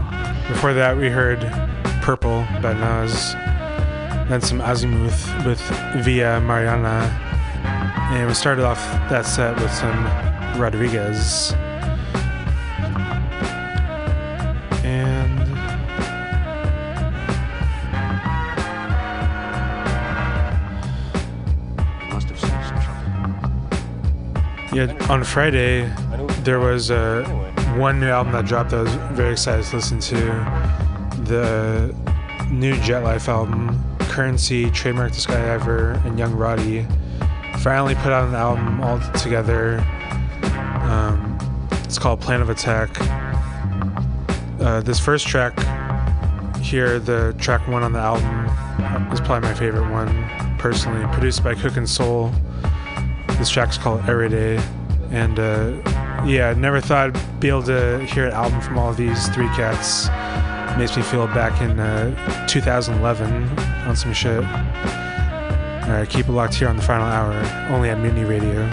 Before 0.47 0.73
that, 0.73 0.95
we 0.95 1.09
heard 1.09 1.39
Purple 2.03 2.45
by 2.61 2.73
Nas. 2.73 3.33
Then 4.29 4.39
some 4.41 4.61
Azimuth 4.61 5.45
with 5.45 5.59
Via 6.05 6.39
Mariana. 6.41 7.09
And 8.13 8.27
we 8.27 8.33
started 8.35 8.65
off 8.65 8.79
that 9.09 9.25
set 9.25 9.59
with 9.59 9.71
some 9.73 10.05
Rodriguez. 10.61 11.55
Yeah, 24.75 24.93
on 25.09 25.23
Friday 25.23 25.89
there 26.43 26.59
was 26.59 26.91
uh, 26.91 27.23
one 27.77 27.97
new 28.01 28.09
album 28.09 28.33
that 28.33 28.45
dropped. 28.45 28.71
that 28.71 28.79
I 28.79 28.83
was 28.83 28.93
very 29.15 29.31
excited 29.31 29.63
to 29.67 29.77
listen 29.77 30.01
to. 30.01 30.15
The 31.23 31.95
new 32.51 32.77
Jet 32.81 32.99
Life 32.99 33.29
album, 33.29 33.81
Curren$y, 33.99 34.69
Trademark 34.73 35.13
the 35.13 35.19
Skydiver, 35.19 36.03
and 36.05 36.19
Young 36.19 36.35
Roddy 36.35 36.85
finally 37.59 37.95
put 37.95 38.11
out 38.11 38.27
an 38.27 38.35
album 38.35 38.81
all 38.81 38.99
together. 39.13 39.79
Um, 40.81 41.37
it's 41.85 41.97
called 41.97 42.19
Plan 42.19 42.41
of 42.41 42.49
Attack. 42.49 42.97
Uh, 44.59 44.81
this 44.81 44.99
first 44.99 45.25
track 45.25 45.57
here, 46.57 46.99
the 46.99 47.33
track 47.39 47.65
one 47.69 47.81
on 47.81 47.93
the 47.93 47.99
album, 47.99 49.13
is 49.13 49.21
probably 49.21 49.47
my 49.47 49.55
favorite 49.55 49.89
one 49.89 50.57
personally. 50.57 51.05
Produced 51.13 51.45
by 51.45 51.55
Cookin 51.55 51.87
Soul. 51.87 52.33
This 53.37 53.49
track's 53.49 53.77
called 53.77 54.07
Everyday, 54.07 54.57
and 55.11 55.37
uh, 55.39 55.73
yeah, 56.25 56.53
never 56.57 56.79
thought 56.79 57.15
I'd 57.15 57.39
be 57.39 57.49
able 57.49 57.63
to 57.63 57.99
hear 58.05 58.27
an 58.27 58.31
album 58.31 58.61
from 58.61 58.77
all 58.77 58.93
these 58.93 59.27
three 59.29 59.47
cats. 59.49 60.07
Makes 60.77 60.97
me 60.97 61.03
feel 61.03 61.27
back 61.27 61.61
in 61.61 61.79
uh, 61.79 62.47
2011 62.47 63.59
on 63.87 63.95
some 63.95 64.13
shit. 64.13 64.43
All 64.43 65.91
right, 65.91 66.09
keep 66.09 66.27
it 66.27 66.31
locked 66.31 66.55
here 66.55 66.67
on 66.67 66.77
the 66.77 66.81
final 66.81 67.05
hour, 67.05 67.33
only 67.71 67.89
at 67.89 67.99
Mutiny 67.99 68.23
Radio. 68.23 68.69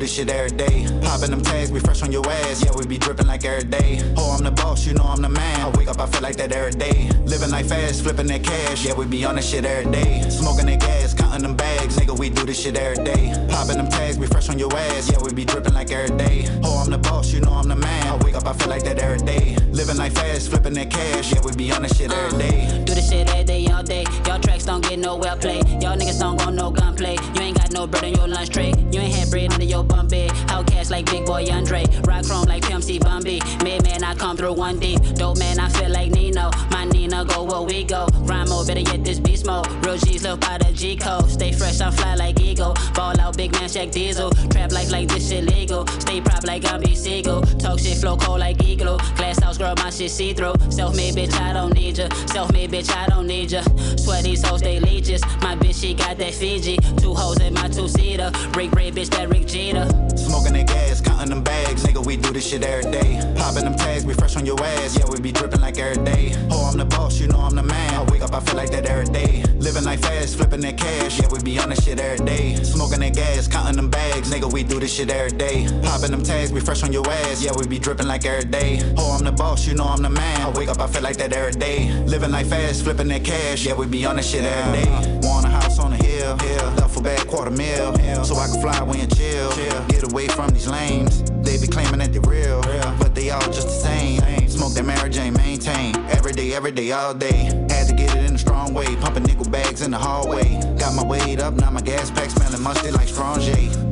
This 0.00 0.14
shit 0.14 0.30
every 0.30 0.56
day. 0.56 0.86
Popping 1.02 1.30
them 1.30 1.42
tags, 1.42 1.70
we 1.70 1.78
fresh 1.78 2.02
on 2.02 2.10
your 2.10 2.26
ass. 2.28 2.64
Yeah, 2.64 2.72
we 2.76 2.86
be 2.86 2.98
dripping 2.98 3.26
like 3.26 3.44
every 3.44 3.68
day. 3.68 4.00
Oh, 4.16 4.34
I'm 4.36 4.42
the 4.42 4.50
boss, 4.50 4.86
you 4.86 4.94
know 4.94 5.04
I'm 5.04 5.20
the 5.20 5.28
man. 5.28 5.60
I 5.60 5.68
wake 5.76 5.88
up, 5.88 6.00
I 6.00 6.06
feel 6.06 6.22
like 6.22 6.36
that 6.36 6.52
every 6.52 6.72
day. 6.72 7.10
Living 7.26 7.50
like 7.50 7.66
fast, 7.66 8.02
flipping 8.02 8.26
that 8.28 8.42
cash. 8.42 8.84
Yeah, 8.84 8.94
we 8.94 9.04
be 9.04 9.24
on 9.24 9.36
this 9.36 9.48
shit 9.48 9.64
every 9.64 9.90
day. 9.92 10.22
Smoking 10.30 10.66
that 10.66 10.80
gas, 10.80 11.14
counting 11.14 11.42
them 11.42 11.54
bags. 11.54 11.96
Nigga, 11.96 12.18
we 12.18 12.30
do 12.30 12.44
this 12.46 12.60
shit 12.60 12.76
every 12.76 13.04
day. 13.04 13.32
Popping 13.50 13.76
them 13.76 13.88
tags, 13.88 14.18
we 14.18 14.26
fresh 14.26 14.48
on 14.48 14.58
your 14.58 14.74
ass. 14.74 15.10
Yeah, 15.10 15.18
we 15.22 15.32
be 15.32 15.44
dripping 15.44 15.74
like 15.74 15.90
every 15.90 16.16
day. 16.16 16.48
Oh, 16.64 16.78
I'm 16.82 16.90
the 16.90 16.98
boss, 16.98 17.32
you 17.32 17.40
know 17.40 17.52
I'm 17.52 17.68
the 17.68 17.76
man. 17.76 18.06
I 18.06 18.16
wake 18.24 18.34
up, 18.34 18.46
I 18.46 18.54
feel 18.54 18.68
like 18.68 18.84
that 18.84 18.98
every 18.98 19.24
day. 19.26 19.56
Living 19.70 19.98
like 19.98 20.12
fast, 20.12 20.48
flipping 20.48 20.74
that 20.74 20.90
cash. 20.90 21.32
Yeah, 21.32 21.42
we 21.44 21.52
be 21.52 21.70
on 21.72 21.82
this 21.82 21.96
shit 21.96 22.10
every 22.10 22.38
day. 22.38 22.82
Do 22.84 22.94
this 22.94 23.10
shit 23.10 23.28
every 23.28 23.44
day, 23.44 23.60
all 23.80 23.86
day. 23.86 24.04
Y'all 24.26 24.38
tracks 24.38 24.64
don't 24.64 24.82
get 24.82 24.98
no 24.98 25.16
well 25.16 25.36
play. 25.36 25.58
Y'all 25.80 25.96
niggas 25.96 26.20
don't 26.20 26.36
go 26.38 26.50
no 26.50 26.70
gunplay. 26.70 27.16
You 27.34 27.40
ain't 27.40 27.56
got 27.56 27.72
no 27.72 27.86
bread 27.86 28.04
on 28.04 28.14
your 28.14 28.28
lunch 28.28 28.50
tray. 28.50 28.72
You 28.92 29.00
ain't 29.00 29.14
had 29.14 29.30
bread 29.30 29.52
under 29.52 29.64
your 29.64 29.84
bum 29.84 30.06
bed. 30.08 30.30
OutKast 30.54 30.90
like 30.90 31.06
Big 31.06 31.24
Boi 31.24 31.46
Andre. 31.50 31.84
Rock 32.04 32.26
chrome 32.26 32.44
like 32.44 32.62
Pimp 32.62 32.82
C 32.82 32.98
Bun 32.98 33.22
B. 33.22 33.40
Mid 33.64 33.82
man, 33.84 34.04
I 34.04 34.14
come 34.14 34.36
through 34.36 34.52
one 34.52 34.78
deep. 34.78 35.00
Dope 35.14 35.38
man, 35.38 35.58
I 35.58 35.68
feel 35.70 35.90
like 35.90 36.10
Nino. 36.10 36.50
My 36.70 36.84
Nina 36.84 37.24
go 37.24 37.44
where 37.44 37.62
we 37.62 37.84
go. 37.84 38.06
Rhyme 38.28 38.48
mode, 38.48 38.66
better 38.66 38.82
get 38.82 39.02
this 39.02 39.18
beast 39.18 39.46
mode. 39.46 39.66
Real 39.84 39.96
G's 39.96 40.24
live 40.24 40.40
by 40.40 40.58
the 40.58 40.72
G 40.72 40.96
code. 40.96 41.30
Stay 41.30 41.52
fresh, 41.52 41.80
I 41.80 41.90
fly 41.90 42.14
like 42.16 42.38
Eagle. 42.40 42.76
Ball 42.94 43.18
out, 43.20 43.36
big 43.36 43.52
man, 43.52 43.68
check 43.68 43.90
diesel. 43.90 44.30
Trap 44.50 44.72
life 44.72 44.90
like 44.90 45.08
this 45.08 45.28
shit 45.28 45.44
legal. 45.44 45.86
Stay 46.00 46.20
prop 46.20 46.44
like 46.44 46.64
I'm 46.70 46.80
B 46.80 46.94
Siegel. 46.94 47.42
Talk 47.58 47.78
shit, 47.78 47.96
flow 47.96 48.16
cold 48.16 48.40
like 48.40 48.62
Eagle. 48.62 48.98
Glass 49.16 49.42
house 49.42 49.56
girl, 49.56 49.74
my 49.78 49.90
shit 49.90 50.10
see 50.10 50.34
through. 50.34 50.54
Self 50.68 50.94
made 50.96 51.14
bitch, 51.14 51.32
I 51.40 51.54
don't 51.54 51.72
need 51.72 51.96
ya. 51.96 52.08
Self 52.26 52.52
made 52.52 52.70
bitch, 52.70 52.94
I 52.94 53.06
don't 53.06 53.26
need 53.26 53.52
ya. 53.52 53.62
Swear 53.96 54.22
these 54.22 54.42
hoes, 54.42 54.60
they 54.60 54.80
leeches. 54.80 55.22
My 55.42 55.56
bitch, 55.56 55.80
she 55.80 55.94
got 55.94 56.18
that 56.18 56.34
Fiji. 56.34 56.78
Two 56.98 57.14
hoes 57.14 57.38
in 57.40 57.54
my 57.54 57.68
two 57.68 57.88
seater. 57.88 58.30
Break 58.52 58.70
bread, 58.70 58.94
bitch, 58.94 59.10
that 59.10 59.28
Rick 59.28 59.46
Jeter. 59.46 59.86
Smoking 60.16 60.52
that 60.54 60.66
gas, 60.66 61.00
counting 61.00 61.30
them 61.30 61.42
bags. 61.42 61.84
Nigga, 61.84 62.04
we 62.04 62.16
do 62.16 62.32
this 62.32 62.46
shit 62.46 62.62
every 62.62 62.90
day. 62.90 63.20
Popping 63.36 63.64
them 63.64 63.74
tags, 63.74 64.04
we 64.04 64.14
fresh 64.14 64.36
on 64.36 64.46
your 64.46 64.60
ass. 64.62 64.98
Yeah, 64.98 65.06
we 65.10 65.20
be 65.20 65.32
dripping 65.32 65.60
like 65.60 65.78
every 65.78 66.02
day. 66.04 66.34
Oh, 66.50 66.68
I'm 66.70 66.78
the 66.78 66.84
boss, 66.84 67.18
you 67.18 67.28
know 67.28 67.40
I'm 67.40 67.54
the 67.54 67.62
man. 67.62 67.94
I 67.94 68.02
wake 68.10 68.22
up, 68.22 68.34
I 68.34 68.40
feel 68.40 68.56
like 68.56 68.70
that 68.70 68.86
every 68.86 69.06
day. 69.06 69.42
Living 69.56 69.84
like 69.84 70.00
fast, 70.00 70.36
flipping 70.36 70.60
that 70.60 70.78
cash. 70.78 71.20
Yeah, 71.20 71.28
we 71.30 71.38
be 71.40 71.58
on 71.58 71.70
this 71.70 71.84
shit 71.84 72.00
every 72.00 72.24
day. 72.24 72.54
Smoking 72.62 73.00
that 73.00 73.14
gas, 73.14 73.46
counting 73.48 73.76
them 73.76 73.90
bags. 73.90 74.30
Nigga, 74.30 74.50
we 74.52 74.62
do 74.62 74.80
this 74.80 74.92
shit 74.94 75.10
every 75.10 75.36
day. 75.36 75.66
Popping 75.82 76.10
them 76.10 76.22
tags, 76.22 76.52
we 76.52 76.60
fresh 76.60 76.82
on 76.82 76.92
your 76.92 77.08
ass. 77.08 77.42
Yeah, 77.42 77.52
we 77.56 77.66
be 77.66 77.78
dripping 77.78 78.06
like 78.06 78.24
every 78.24 78.48
day. 78.48 78.80
Oh, 78.96 79.16
I'm 79.16 79.24
the 79.24 79.32
boss, 79.32 79.66
you 79.66 79.74
know 79.74 79.84
I'm 79.84 80.02
the 80.02 80.10
man. 80.10 80.40
I 80.40 80.50
wake 80.50 80.68
up, 80.68 80.80
I 80.80 80.86
feel 80.86 81.02
like 81.02 81.16
that 81.18 81.32
every 81.32 81.52
day. 81.52 81.92
Living 82.06 82.30
like 82.30 82.46
fast, 82.46 82.84
flipping 82.84 83.08
that 83.08 83.24
cash. 83.24 83.59
Yeah, 83.62 83.74
we 83.74 83.86
be 83.86 84.06
on 84.06 84.16
this 84.16 84.30
shit 84.30 84.42
every 84.42 84.84
day. 84.84 85.18
Want 85.20 85.44
a 85.44 85.50
house 85.50 85.78
on 85.78 85.90
the 85.90 85.96
hill, 85.98 86.34
hill. 86.38 86.76
Duffel 86.76 87.02
bag, 87.02 87.26
quarter 87.26 87.50
mil. 87.50 87.94
So 88.24 88.34
I 88.36 88.46
can 88.46 88.58
fly 88.58 88.78
away 88.78 89.00
and 89.00 89.14
chill. 89.14 89.50
Get 89.88 90.10
away 90.10 90.28
from 90.28 90.48
these 90.48 90.66
lames. 90.66 91.22
They 91.42 91.58
be 91.58 91.66
claiming 91.66 91.98
that 91.98 92.10
they 92.10 92.20
real, 92.20 92.62
but 92.98 93.14
they 93.14 93.28
all 93.28 93.40
just 93.52 93.68
the 93.68 93.74
same. 93.74 94.48
Smoke 94.48 94.72
that 94.74 94.86
marriage 94.86 95.18
ain't 95.18 95.36
maintain. 95.36 95.94
Every 96.08 96.32
day, 96.32 96.54
every 96.54 96.72
day, 96.72 96.90
all 96.92 97.12
day. 97.12 97.50
Had 97.68 97.88
to 97.88 97.94
get 97.94 98.16
it 98.16 98.24
in 98.24 98.34
a 98.34 98.38
strong 98.38 98.72
way. 98.72 98.96
Pumping 98.96 99.24
nickel 99.24 99.50
bags 99.50 99.82
in 99.82 99.90
the 99.90 99.98
hallway. 99.98 100.58
Got 100.78 100.94
my 100.94 101.04
weight 101.04 101.38
up, 101.38 101.52
now 101.52 101.70
my 101.70 101.82
gas 101.82 102.10
pack 102.10 102.30
smelling 102.30 102.62
musty 102.62 102.90
like 102.90 103.08
strong 103.08 103.40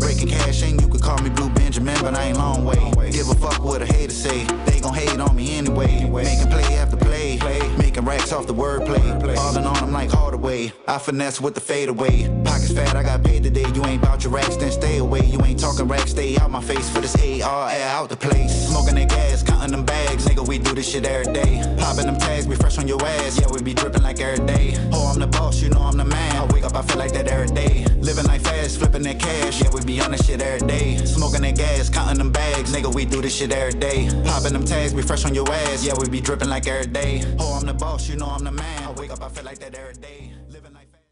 J. 0.08 0.14
Break 0.14 0.24
Making 0.24 0.38
cash 0.38 0.62
in, 0.62 0.78
you 0.78 0.88
could 0.88 1.02
call 1.02 1.18
me 1.18 1.28
Blue 1.28 1.50
Benjamin, 1.50 1.96
but 2.00 2.14
I 2.14 2.28
ain't 2.28 2.38
long 2.38 2.64
way. 2.64 3.10
Give 3.10 3.28
a 3.28 3.34
fuck 3.34 3.62
what 3.62 3.82
a 3.82 3.86
hater 3.86 4.12
say. 4.12 4.44
They 4.64 4.80
gon' 4.80 4.94
hate 4.94 5.20
on 5.20 5.36
me 5.36 5.56
anyway. 5.56 6.08
Making 6.08 6.48
play 6.48 6.76
after 6.76 6.96
play. 6.96 7.38
Making 7.76 8.04
racks 8.04 8.32
off 8.32 8.46
the 8.46 8.54
wordplay. 8.54 9.02
Falling 9.34 9.66
on 9.66 9.74
them 9.74 9.92
like 9.92 10.10
Hardaway. 10.10 10.72
I 10.86 10.98
finesse 10.98 11.40
with 11.40 11.54
the 11.54 11.60
fadeaway. 11.60 12.26
Pockets 12.42 12.72
fat, 12.72 12.96
I 12.96 13.02
got 13.02 13.22
paid 13.22 13.42
today. 13.42 13.66
You 13.74 13.84
ain't 13.84 14.00
bout 14.00 14.24
your 14.24 14.32
racks, 14.32 14.56
then 14.56 14.70
stay 14.72 14.98
away. 14.98 15.24
You 15.26 15.40
ain't 15.44 15.60
talking 15.60 15.86
racks, 15.86 16.12
stay 16.12 16.36
out 16.38 16.50
my 16.50 16.62
face 16.62 16.88
for 16.88 17.00
this 17.00 17.14
AR 17.42 17.70
out 17.70 18.08
the 18.08 18.16
place. 18.16 18.68
Smoking 18.68 18.94
that 18.94 19.10
gas, 19.10 19.42
counting 19.42 19.72
them 19.72 19.84
bags. 19.84 20.26
Nigga, 20.26 20.46
we 20.46 20.58
do 20.58 20.74
this 20.74 20.88
shit 20.88 21.04
every 21.04 21.32
day. 21.32 21.62
Popping 21.78 22.06
them 22.06 22.16
tags, 22.18 22.46
we 22.46 22.56
fresh 22.56 22.78
on 22.78 22.88
your 22.88 23.02
ass. 23.04 23.38
Yeah, 23.40 23.48
we 23.52 23.62
be 23.62 23.74
dripping 23.74 24.02
like 24.02 24.20
every 24.20 24.44
day. 24.46 24.74
Oh, 24.92 25.12
I'm 25.12 25.18
the 25.20 25.26
boss, 25.26 25.60
you 25.60 25.68
know 25.68 25.82
I'm 25.82 25.96
the 25.96 26.04
man. 26.04 26.36
I 26.36 26.46
wake 26.52 26.64
up, 26.64 26.74
I 26.74 26.82
feel 26.82 26.98
like 26.98 27.12
that 27.12 27.28
every 27.28 27.54
day. 27.54 27.84
Living 28.00 28.24
like 28.26 28.40
fast, 28.40 28.78
flipping 28.78 29.02
that 29.02 29.18
cash. 29.18 29.62
Yeah, 29.62 29.70
we 29.74 29.82
be 29.84 29.97
on 30.00 30.12
this 30.12 30.26
shit 30.26 30.40
every 30.40 30.66
day. 30.66 30.96
Smoking 31.04 31.42
that 31.42 31.56
gas, 31.56 31.88
counting 31.88 32.18
them 32.18 32.32
bags. 32.32 32.72
Nigga, 32.72 32.94
we 32.94 33.04
do 33.04 33.20
this 33.20 33.34
shit 33.34 33.52
every 33.52 33.78
day. 33.78 34.08
Popping 34.24 34.52
them 34.52 34.64
tags, 34.64 34.94
we 34.94 35.02
fresh 35.02 35.24
on 35.24 35.34
your 35.34 35.50
ass. 35.50 35.84
Yeah, 35.84 35.94
we 35.98 36.08
be 36.08 36.20
dripping 36.20 36.48
like 36.48 36.66
every 36.66 36.90
day. 36.90 37.22
Oh, 37.38 37.58
I'm 37.58 37.66
the 37.66 37.74
boss, 37.74 38.08
you 38.08 38.16
know 38.16 38.26
I'm 38.26 38.44
the 38.44 38.52
man. 38.52 38.82
I 38.84 38.92
wake 38.92 39.10
up, 39.10 39.22
I 39.22 39.28
feel 39.28 39.44
like 39.44 39.58
that 39.58 39.74
every 39.74 39.94
day. 39.94 40.32
Living 40.48 40.74
like 40.74 40.90
fast. 40.90 41.04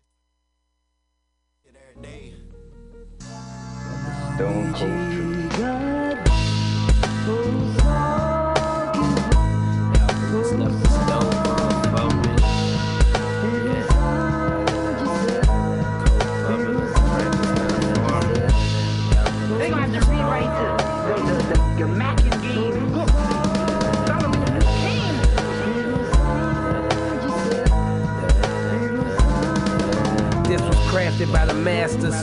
shit 1.64 1.74
every 1.88 2.02
day. 2.02 2.34
Stone 4.36 4.74
Cold 4.74 5.15
masters 31.66 32.22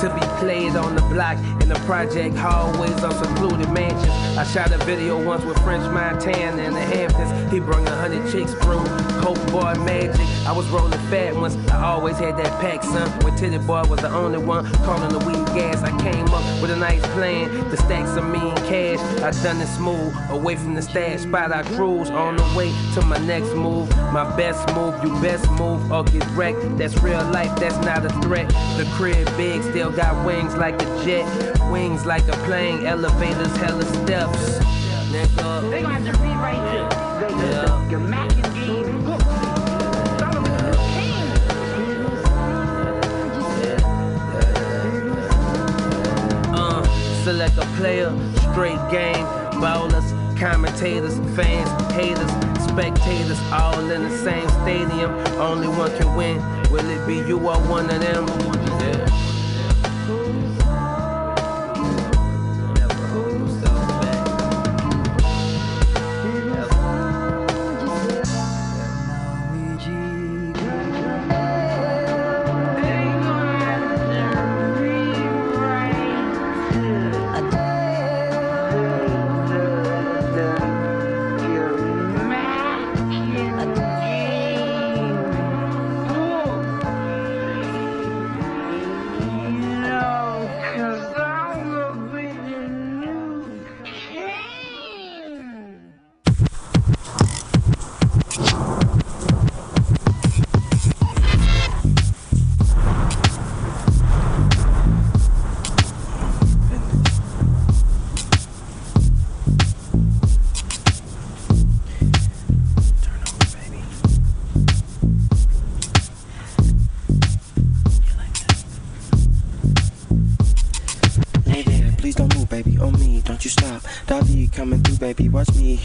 to 0.00 0.08
be 0.14 0.24
played 0.38 0.76
on 0.76 0.94
the 0.94 1.02
block 1.12 1.55
in 1.66 1.72
the 1.72 1.78
project 1.80 2.36
hallways 2.36 3.02
of 3.02 3.12
secluded 3.14 3.68
mansions. 3.70 4.12
I 4.38 4.44
shot 4.44 4.70
a 4.70 4.78
video 4.84 5.22
once 5.22 5.44
with 5.44 5.58
French 5.64 5.82
Montana 5.92 6.62
in 6.62 6.72
the 6.72 6.80
Hamptons. 6.80 7.52
He 7.52 7.58
brung 7.58 7.86
a 7.88 7.96
hundred 7.96 8.30
chicks 8.30 8.54
through 8.54 8.84
Coke 9.20 9.44
Boy 9.50 9.74
Magic. 9.84 10.20
I 10.46 10.52
was 10.52 10.68
rolling 10.68 10.92
fat 11.10 11.34
once. 11.34 11.56
I 11.70 11.82
always 11.86 12.18
had 12.18 12.36
that 12.36 12.60
pack, 12.60 12.84
son. 12.84 13.10
When 13.24 13.34
Tity 13.34 13.64
Boi 13.66 13.82
was 13.88 14.00
the 14.00 14.10
only 14.14 14.38
one 14.38 14.64
calling 14.84 15.08
the 15.08 15.18
weed 15.18 15.44
gas, 15.56 15.82
I 15.82 15.90
came 16.00 16.28
up 16.28 16.62
with 16.62 16.70
a 16.70 16.76
nice 16.76 17.02
plan 17.14 17.48
to 17.50 17.76
stack 17.76 18.06
some 18.06 18.30
mean 18.30 18.54
cash. 18.68 19.00
I 19.22 19.32
done 19.42 19.60
it 19.60 19.66
smooth 19.66 20.14
away 20.30 20.54
from 20.54 20.74
the 20.74 20.82
stash 20.82 21.22
spot. 21.22 21.50
I 21.50 21.64
cruise 21.74 22.10
on 22.10 22.36
the 22.36 22.44
way 22.56 22.72
to 22.94 23.02
my 23.02 23.18
next 23.18 23.54
move. 23.54 23.88
My 24.12 24.24
best 24.36 24.72
move, 24.74 24.94
you 25.02 25.10
best 25.20 25.50
move 25.52 25.90
or 25.90 26.04
get 26.04 26.26
wrecked. 26.30 26.78
That's 26.78 26.96
real 27.02 27.24
life, 27.30 27.58
that's 27.58 27.76
not 27.84 28.06
a 28.06 28.10
threat. 28.22 28.48
The 28.76 28.88
crib 28.94 29.26
big, 29.36 29.62
still 29.62 29.90
got 29.90 30.24
wings 30.24 30.54
like 30.54 30.80
a 30.80 31.04
jet. 31.04 31.55
Wings 31.70 32.04
like 32.06 32.26
a 32.28 32.36
plane, 32.46 32.86
elevators, 32.86 33.56
hella 33.56 33.84
steps. 33.84 34.58
Nigga. 35.10 35.70
They 35.70 35.82
gonna 35.82 35.94
have 35.94 36.04
to 36.04 36.12
rewrite 36.22 36.62
the, 36.72 37.26
the, 37.26 37.28
the, 37.34 37.46
the, 37.46 37.90
your 37.90 38.00
Mac 38.00 38.32
and 38.32 38.54
game 38.54 39.04
book. 39.04 39.20
Solomon 40.18 40.74
King. 40.94 41.14
Uh, 46.54 46.82
select 47.24 47.56
a 47.58 47.66
player, 47.76 48.10
straight 48.52 48.82
game, 48.90 49.26
ballers, 49.60 50.12
commentators, 50.38 51.18
fans, 51.36 51.68
haters, 51.92 52.30
spectators, 52.68 53.40
all 53.52 53.78
in 53.90 54.02
the 54.02 54.18
same 54.18 54.48
stadium. 54.62 55.10
Only 55.38 55.68
one 55.68 55.90
can 55.96 56.14
win. 56.14 56.38
Will 56.70 56.88
it 56.88 57.06
be 57.06 57.16
you 57.28 57.38
or 57.38 57.58
one 57.68 57.88
of 57.90 58.00
them? 58.00 58.26
Yeah. 58.80 59.25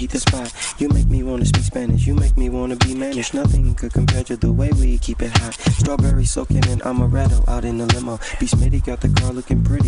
Heat 0.01 0.09
the 0.09 0.19
spot. 0.19 0.51
You 0.79 0.89
make 0.89 1.07
me 1.07 1.21
wanna 1.21 1.45
speak 1.45 1.63
Spanish, 1.63 2.07
you 2.07 2.15
make 2.15 2.35
me 2.35 2.49
wanna 2.49 2.75
be 2.75 2.95
managed. 2.95 3.35
Nothing 3.35 3.75
could 3.75 3.93
compare 3.93 4.23
to 4.23 4.35
the 4.35 4.51
way 4.51 4.71
we 4.71 4.97
keep 4.97 5.21
it 5.21 5.31
hot. 5.37 5.53
Strawberry 5.77 6.25
soaking 6.25 6.65
in 6.73 6.79
amaretto 6.79 7.47
out 7.47 7.63
in 7.65 7.77
the 7.77 7.85
limo. 7.93 8.17
B 8.39 8.47
Smitty 8.47 8.83
got 8.83 9.01
the 9.01 9.09
car 9.09 9.31
looking 9.31 9.63
pretty. 9.63 9.80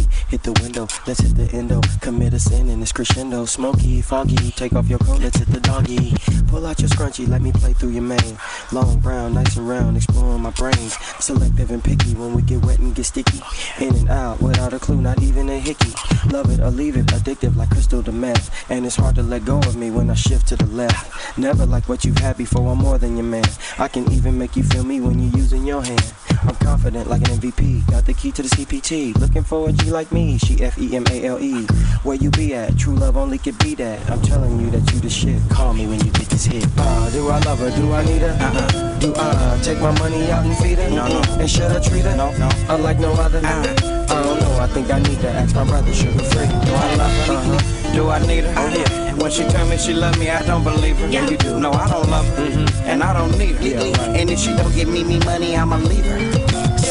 Let's 1.06 1.20
hit 1.20 1.36
the 1.36 1.52
endo. 1.54 1.82
Commit 2.00 2.34
a 2.34 2.40
sin 2.40 2.70
in 2.70 2.80
this 2.80 2.94
crescendo. 2.94 3.44
Smoky, 3.44 4.02
foggy, 4.02 4.52
take 4.52 4.72
off 4.72 4.88
your 4.88 5.00
coat, 5.00 5.20
let's 5.20 5.38
hit 5.38 5.50
the 5.50 5.60
doggy. 5.60 6.14
Pull 6.48 6.66
out 6.66 6.80
your 6.80 6.88
scrunchie, 6.88 7.28
let 7.28 7.42
me 7.42 7.52
play 7.52 7.74
through 7.74 7.90
your 7.90 8.04
mane. 8.04 8.38
Long 8.72 9.00
brown, 9.00 9.34
nice 9.34 9.58
and 9.58 9.68
round, 9.68 9.98
exploring 9.98 10.42
my 10.42 10.52
brains. 10.52 10.96
Selective 11.20 11.72
and 11.72 11.84
picky 11.84 12.14
when 12.16 12.34
we 12.34 12.42
get 12.42 12.64
wet 12.64 12.80
and 12.80 12.96
get 12.96 13.06
sticky. 13.06 13.42
In 13.82 13.94
and 13.96 14.10
out 14.10 14.42
without 14.42 14.74
a 14.74 14.80
clue, 14.80 15.02
not 15.02 15.22
even 15.22 15.50
a 15.50 15.60
hickey. 15.60 15.92
Love 16.30 16.50
it 16.50 16.62
or 16.62 16.72
leave 16.72 16.96
it, 16.96 17.08
addictive 17.08 17.58
like 17.58 17.70
crystal 17.72 18.02
to 18.04 18.12
meth. 18.14 18.72
And 18.72 18.86
it's 18.86 18.96
hard 18.96 19.16
to 19.16 19.24
let 19.24 19.44
go 19.44 19.58
of 19.58 19.76
me 19.76 19.92
when 19.92 20.10
I 20.10 20.14
shift 20.14 20.48
to 20.48 20.56
the 20.56 20.68
left. 20.68 21.38
Never 21.38 21.66
like 21.66 21.90
what 21.90 22.06
you've 22.06 22.20
had 22.20 22.38
before, 22.38 22.72
I'm 22.72 22.78
more 22.78 22.98
than 22.98 23.18
your 23.18 23.26
man. 23.26 23.46
I 23.78 23.90
can 23.90 24.10
even 24.14 24.38
make 24.38 24.56
you 24.56 24.64
feel 24.64 24.86
me 24.86 25.02
when 25.02 25.20
you're 25.20 25.36
using 25.36 25.66
your 25.66 25.84
hand. 25.84 26.14
I'm 26.46 26.56
confident 26.56 27.10
like 27.10 27.22
an 27.22 27.40
MVP, 27.40 27.90
got 27.90 28.06
the 28.06 28.14
key 28.14 28.32
to 28.34 28.42
the 28.42 28.50
CPT. 28.50 29.18
Looking 29.18 29.44
for 29.44 29.70
a 29.70 29.72
G 29.72 29.92
like 29.92 30.12
me, 30.12 30.38
she 30.38 30.62
F 30.62 30.78
E 30.78 30.96
M 30.96 31.06
A 31.10 31.26
L 31.26 31.40
E. 31.40 31.66
Where 32.04 32.16
you 32.16 32.30
be 32.32 32.54
at? 32.54 32.78
True 32.78 32.96
love 32.96 33.16
only 33.16 33.38
could 33.38 33.58
be 33.60 33.76
that. 33.76 34.10
I'm 34.10 34.22
telling 34.22 34.60
you 34.60 34.70
that 34.72 34.92
you 34.94 35.00
the 35.00 35.10
shit. 35.10 35.42
Call 35.50 35.74
me 35.74 35.88
when 35.88 36.00
you 36.04 36.12
get 36.12 36.28
this 36.30 36.46
hit. 36.46 36.66
Uh, 36.78 37.10
do 37.12 37.30
I 37.30 37.40
love 37.40 37.60
her? 37.60 37.70
Do 37.72 37.94
I 37.94 38.04
need 38.06 38.22
her? 38.22 38.38
Uh-uh. 38.40 39.00
Do 39.00 39.14
I 39.16 39.20
uh, 39.20 39.64
take 39.64 39.80
my 39.80 39.98
money 40.00 40.30
out 40.32 40.46
and 40.46 40.58
feed 40.58 40.78
her? 40.80 40.90
No, 40.90 41.08
no. 41.08 41.22
And 41.40 41.50
should 41.50 41.72
I 41.72 41.80
treat 41.80 42.04
her? 42.04 42.16
No, 42.16 42.36
no. 42.38 42.50
Unlike 42.70 43.00
no 43.00 43.14
other. 43.14 43.40
Uh, 43.40 43.76
I 44.10 44.24
don't 44.24 44.40
know. 44.40 44.58
I 44.60 44.68
think 44.68 44.92
I 44.92 45.00
need 45.00 45.20
to 45.22 45.30
ask 45.30 45.56
my 45.56 45.64
brother 45.64 45.92
Suga 45.92 46.26
Free. 46.34 46.48
Do 46.48 46.74
I 46.76 46.96
love 46.96 47.28
her? 47.28 47.34
Uh-huh. 47.34 47.94
Do 47.94 48.10
I 48.10 48.20
need 48.26 48.44
her? 48.44 48.54
Oh, 48.58 48.68
yeah. 48.70 49.14
When 49.16 49.32
she 49.32 49.44
tell 49.44 49.68
me 49.68 49.78
she 49.78 49.94
love 49.94 50.18
me, 50.20 50.30
I 50.30 50.46
don't 50.46 50.64
believe 50.64 50.98
her. 50.98 51.08
Yeah, 51.08 51.30
you 51.30 51.38
do. 51.38 51.60
No, 51.60 51.72
I 51.72 51.90
don't 51.90 52.10
love 52.10 52.28
her. 52.36 52.44
And 52.86 53.04
I 53.04 53.14
don't 53.14 53.38
need 53.38 53.56
her. 53.56 54.02
And 54.16 54.30
if 54.30 54.40
she 54.40 54.54
don't 54.56 54.74
give 54.74 54.90
me 54.90 55.04
me 55.04 55.20
money, 55.20 55.56
I'ma 55.56 55.78
leave 55.78 56.06
her. 56.06 56.33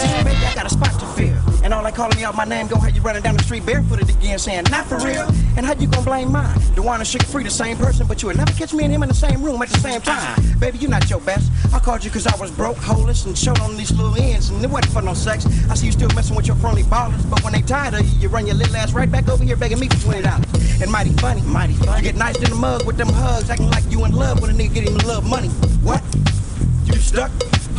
See, 0.03 0.25
baby, 0.25 0.45
I 0.45 0.55
got 0.55 0.67
a 0.67 0.71
spot 0.71 0.99
to 1.01 1.07
fill. 1.15 1.39
And 1.65 1.73
all 1.73 1.85
they 1.85 1.93
calling 1.93 2.17
me 2.17 2.25
out 2.25 2.35
my 2.35 2.45
name, 2.45 2.67
gonna 2.67 2.83
have 2.85 2.97
you 2.97 3.03
running 3.03 3.23
down 3.23 3.37
the 3.37 3.43
street 3.45 3.65
barefooted 3.65 4.11
again, 4.11 4.39
saying, 4.39 4.65
not 4.71 4.87
for 4.87 4.99
real. 4.99 5.29
And 5.57 5.65
how 5.65 5.75
you 5.75 5.87
gonna 5.87 6.05
blame 6.05 6.33
mine? 6.33 6.59
One 6.83 6.99
and 6.99 7.09
Suga 7.09 7.25
Free, 7.27 7.45
the 7.45 7.51
same 7.51 7.77
person, 7.77 8.09
but 8.09 8.21
you 8.21 8.27
would 8.27 8.37
never 8.37 8.51
catch 8.55 8.75
me 8.75 8.83
and 8.83 8.93
him 8.93 9.05
in 9.05 9.09
the 9.09 9.15
same 9.15 9.41
room 9.41 9.63
at 9.63 9.69
the 9.69 9.79
same 9.79 10.01
time. 10.01 10.37
Baby, 10.59 10.79
you 10.79 10.89
not 10.89 11.09
your 11.09 11.21
best. 11.21 11.49
I 11.73 11.79
called 11.79 12.03
you 12.05 12.11
cause 12.11 12.27
I 12.27 12.35
was 12.41 12.51
broke, 12.51 12.77
homeless, 12.77 13.25
and 13.25 13.39
showed 13.39 13.61
on 13.61 13.77
these 13.77 13.93
little 13.93 14.21
ends, 14.21 14.51
and 14.51 14.65
it 14.65 14.69
wasn't 14.69 14.93
for 14.93 15.01
no 15.01 15.15
sex. 15.15 15.47
I 15.71 15.75
see 15.77 15.87
you 15.87 15.93
still 15.93 16.11
messing 16.17 16.35
with 16.35 16.49
your 16.49 16.57
friendly 16.57 16.83
ballers, 16.83 17.23
but 17.31 17.45
when 17.45 17.53
they 17.53 17.63
tired 17.63 17.95
of 17.95 18.01
you, 18.05 18.23
you 18.23 18.29
run 18.29 18.49
your 18.49 18.57
little 18.57 18.75
ass 18.75 18.93
right 18.93 19.09
back 19.09 19.29
over 19.29 19.45
here 19.45 19.55
begging 19.55 19.79
me 19.79 19.89
for 19.89 20.03
twenty 20.03 20.23
dollars. 20.23 20.83
And 20.83 20.91
mighty 20.91 21.13
funny, 21.13 21.43
mighty 21.43 21.75
funny. 21.75 21.99
You 21.99 22.03
get 22.03 22.17
nice 22.17 22.37
in 22.39 22.51
the 22.51 22.57
mug 22.57 22.85
with 22.85 22.97
them 22.97 23.09
hugs, 23.11 23.49
acting 23.49 23.71
like 23.71 23.89
you 23.89 24.05
in 24.05 24.11
love 24.11 24.41
when 24.43 24.51
a 24.51 24.55
nigga 24.55 24.75
get 24.75 24.89
him 24.89 24.97
love 25.07 25.25
money. 25.25 25.51
What? 25.87 26.03
You 26.87 26.95
stuck? 26.95 27.31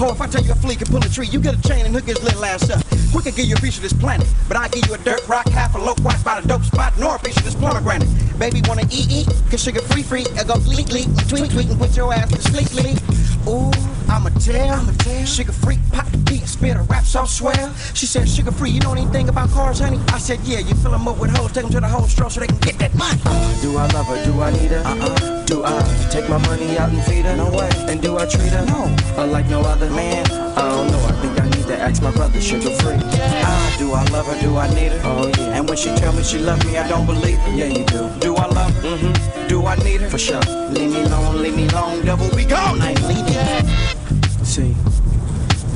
Ho, 0.03 0.11
if 0.11 0.19
I 0.19 0.27
tell 0.27 0.43
you 0.43 0.51
a 0.51 0.55
flea 0.55 0.75
can 0.75 0.87
pull 0.87 0.99
a 0.99 1.07
tree, 1.07 1.27
you 1.27 1.39
get 1.39 1.55
a 1.55 1.61
chain 1.65 1.85
and 1.85 1.95
hook 1.95 2.03
his 2.03 2.21
little 2.21 2.43
ass 2.43 2.69
up. 2.69 2.83
We 3.15 3.23
could 3.23 3.35
give 3.35 3.45
you 3.45 3.55
a 3.55 3.59
piece 3.59 3.77
of 3.77 3.83
this 3.83 3.93
planet, 3.93 4.27
but 4.49 4.57
I 4.57 4.67
give 4.67 4.85
you 4.85 4.95
a 4.95 4.97
dirt 4.97 5.25
rock, 5.29 5.47
half 5.47 5.75
a 5.75 5.77
low 5.77 5.95
rock 6.01 6.21
by 6.25 6.41
the 6.41 6.45
dope 6.45 6.63
spot, 6.63 6.91
nor 6.99 7.15
a 7.15 7.19
piece 7.19 7.37
of 7.37 7.45
this 7.45 7.55
pomegranate. 7.55 8.09
Baby 8.37 8.61
wanna 8.67 8.83
eat 8.91 9.07
eat, 9.09 9.27
cause 9.47 9.63
Suga 9.63 9.81
Free 9.93 10.03
free, 10.03 10.25
I 10.35 10.43
go 10.43 10.55
leak 10.67 10.91
leak, 10.91 11.07
tweet 11.29 11.51
tweet 11.51 11.69
and 11.69 11.79
put 11.79 11.95
your 11.95 12.13
ass 12.13 12.29
to 12.33 12.41
sleep 12.41 12.67
sleep. 12.67 12.99
Ooh, 13.47 13.71
I'm 14.09 14.27
a 14.27 14.31
tell, 14.43 14.75
I'm 14.75 14.89
a 14.89 14.93
tell. 14.99 15.23
Suga 15.23 15.53
Free, 15.53 15.79
pop 15.93 16.11
the 16.11 16.17
beat, 16.17 16.47
spit 16.47 16.75
a 16.75 16.81
rap 16.81 17.05
so 17.05 17.23
swell. 17.23 17.73
She 17.93 18.05
said, 18.05 18.23
Suga 18.23 18.53
Free, 18.53 18.71
you 18.71 18.81
know 18.81 18.91
anything 18.91 19.29
about 19.29 19.51
cars, 19.51 19.79
honey? 19.79 20.01
I 20.09 20.17
said, 20.17 20.41
yeah, 20.43 20.59
you 20.59 20.75
fill 20.75 20.91
them 20.91 21.07
up 21.07 21.17
with 21.17 21.31
hoes, 21.31 21.53
take 21.53 21.63
them 21.63 21.71
to 21.71 21.79
the 21.79 21.87
whole 21.87 22.09
store 22.09 22.29
so 22.29 22.41
they 22.41 22.47
can 22.47 22.57
get 22.57 22.77
that 22.79 22.93
money. 22.95 23.21
Uh, 23.23 23.61
do 23.61 23.77
I 23.77 23.87
love 23.87 24.07
her? 24.07 24.25
Do 24.25 24.41
I 24.41 24.51
need 24.51 24.71
her? 24.71 24.83
Uh-uh. 24.83 25.32
Do 25.53 25.63
I 25.63 26.07
take 26.09 26.27
my 26.27 26.39
money 26.49 26.79
out 26.79 26.89
and 26.89 27.03
feed 27.03 27.25
her? 27.25 27.35
No 27.37 27.51
way. 27.51 27.69
And 27.87 28.01
do 28.01 28.17
I 28.17 28.25
treat 28.25 28.51
her? 28.53 28.65
No. 28.65 28.89
Uh, 29.15 29.27
like 29.27 29.47
no 29.49 29.61
other 29.61 29.87
man? 29.91 30.25
I 30.57 30.67
don't 30.67 30.89
know. 30.89 30.97
I 31.05 31.11
think 31.21 31.39
I 31.39 31.45
need 31.47 31.67
to 31.67 31.77
ask 31.77 32.01
my 32.01 32.09
brother, 32.09 32.39
Suga 32.39 32.73
Free. 32.81 32.97
Ah, 33.45 33.75
do 33.77 33.93
I 33.93 34.03
love 34.05 34.25
her? 34.25 34.41
Do 34.41 34.57
I 34.57 34.67
need 34.73 34.93
her? 34.93 35.01
Oh 35.03 35.27
yeah. 35.27 35.55
And 35.55 35.69
when 35.69 35.77
she 35.77 35.93
tell 35.93 36.11
me 36.13 36.23
she 36.23 36.39
love 36.39 36.65
me, 36.65 36.79
I 36.79 36.87
don't 36.87 37.05
believe 37.05 37.37
her. 37.37 37.51
Yeah, 37.51 37.67
you 37.67 37.85
do. 37.85 38.09
Do 38.19 38.35
I 38.35 38.47
love 38.47 38.73
her? 38.77 38.97
Mm-hmm. 38.97 39.47
Do 39.47 39.63
I 39.67 39.75
need 39.83 40.01
her? 40.01 40.09
For 40.09 40.17
sure. 40.17 40.41
Leave 40.71 40.89
me 40.89 41.03
alone, 41.03 41.39
leave 41.43 41.55
me 41.55 41.67
alone, 41.67 42.03
Devil 42.03 42.35
be 42.35 42.45
gone. 42.45 42.81
I 42.81 42.89
ain't 42.89 43.03
leaving. 43.03 44.43
See, 44.43 44.73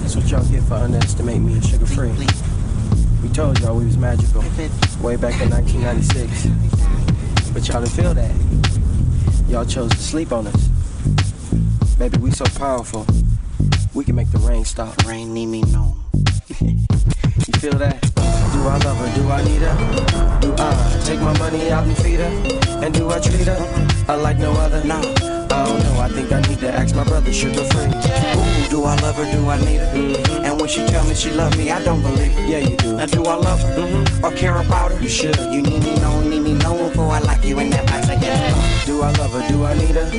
that's 0.02 0.16
what 0.16 0.28
y'all 0.32 0.44
get 0.46 0.64
for 0.64 0.74
underestimating 0.74 1.46
me 1.46 1.54
and 1.54 1.62
Suga 1.62 1.88
Free. 1.88 2.18
We 3.22 3.30
told 3.32 3.60
y'all 3.60 3.78
we 3.78 3.86
was 3.86 3.98
magical 3.98 4.42
way 5.06 5.18
back 5.18 5.40
in 5.40 5.52
1996. 5.52 6.48
But 7.54 7.68
y'all 7.68 7.82
didn't 7.82 7.94
feel 7.94 8.16
that. 8.16 8.77
Y'all 9.48 9.66
chose 9.66 9.90
to 9.92 9.98
sleep 9.98 10.34
on 10.34 10.46
us. 10.46 10.68
Baby, 11.98 12.18
we 12.18 12.32
so 12.32 12.44
powerful. 12.60 13.06
We 13.94 14.04
can 14.04 14.16
make 14.16 14.30
the 14.32 14.40
rain 14.40 14.66
stop. 14.66 14.94
Rain 15.06 15.34
need 15.34 15.48
me 15.48 15.62
no. 15.62 15.96
You 17.48 17.60
feel 17.62 17.78
that? 17.80 18.02
Do 18.02 18.60
I 18.68 18.78
love 18.84 18.98
her? 18.98 19.16
Do 19.16 19.30
I 19.30 19.42
need 19.44 19.62
her? 19.62 20.40
Do 20.42 20.54
I 20.58 21.02
take 21.06 21.22
my 21.22 21.38
money 21.40 21.72
out 21.72 21.86
and 21.86 21.98
feed 21.98 22.20
her? 22.20 22.84
And 22.84 22.94
do 22.94 23.10
I 23.10 23.20
treat 23.20 23.48
her? 23.48 24.06
I 24.10 24.16
like 24.16 24.38
no 24.38 24.52
other? 24.52 24.84
No. 24.84 24.98
I 24.98 25.66
don't 25.66 25.80
know. 25.80 26.02
I 26.02 26.10
think 26.10 26.32
I 26.34 26.42
need 26.42 26.60
to 26.60 26.70
ask 26.70 26.94
my 26.94 27.06
brother, 27.06 27.32
Suga 27.32 27.64
Free. 27.72 27.88
Ooh, 27.88 28.70
do 28.70 28.84
I 28.84 28.96
love 29.02 29.16
her? 29.16 29.32
Do 29.32 29.48
I 29.50 29.58
need 29.60 29.80
her? 29.80 29.94
Mm-hmm. 29.96 30.46
And 30.46 30.60
when 30.60 30.70
she 30.70 30.86
tell 30.88 31.06
me 31.06 31.16
she 31.16 31.32
love 31.32 31.58
me, 31.58 31.72
I 31.72 31.82
don't 31.84 32.02
believe 32.02 32.34
her. 32.34 32.46
Yeah, 32.46 32.60
you 32.60 32.76
do. 32.76 32.98
Now 32.98 33.06
do 33.06 33.24
I 33.24 33.36
love 33.36 33.62
her? 33.62 33.78
Mm-hmm. 33.78 34.26
Or 34.26 34.32
care 34.32 34.58
about 34.58 34.92
her? 34.92 35.02
You 35.02 35.10
should. 35.10 35.38
You 35.38 35.62
need 35.62 35.84
me 35.84 35.96
no, 35.96 36.22
need 36.22 36.42
me 36.42 36.54
no, 36.54 36.90
before 36.90 37.12
I 37.12 37.20
like 37.20 37.46
you 37.46 37.58
and 37.60 37.72
that 37.72 37.88
box 37.88 38.10
again. 38.10 38.77
Do 38.88 39.02
I 39.02 39.12
love 39.18 39.34
her? 39.34 39.46
Do 39.50 39.66
I 39.66 39.74
need 39.74 39.96
her? 39.96 40.10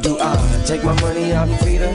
Do 0.00 0.16
I 0.18 0.62
take 0.64 0.82
my 0.82 0.98
money 1.02 1.34
out 1.34 1.48
and 1.48 1.60
feed 1.60 1.82
her? 1.82 1.92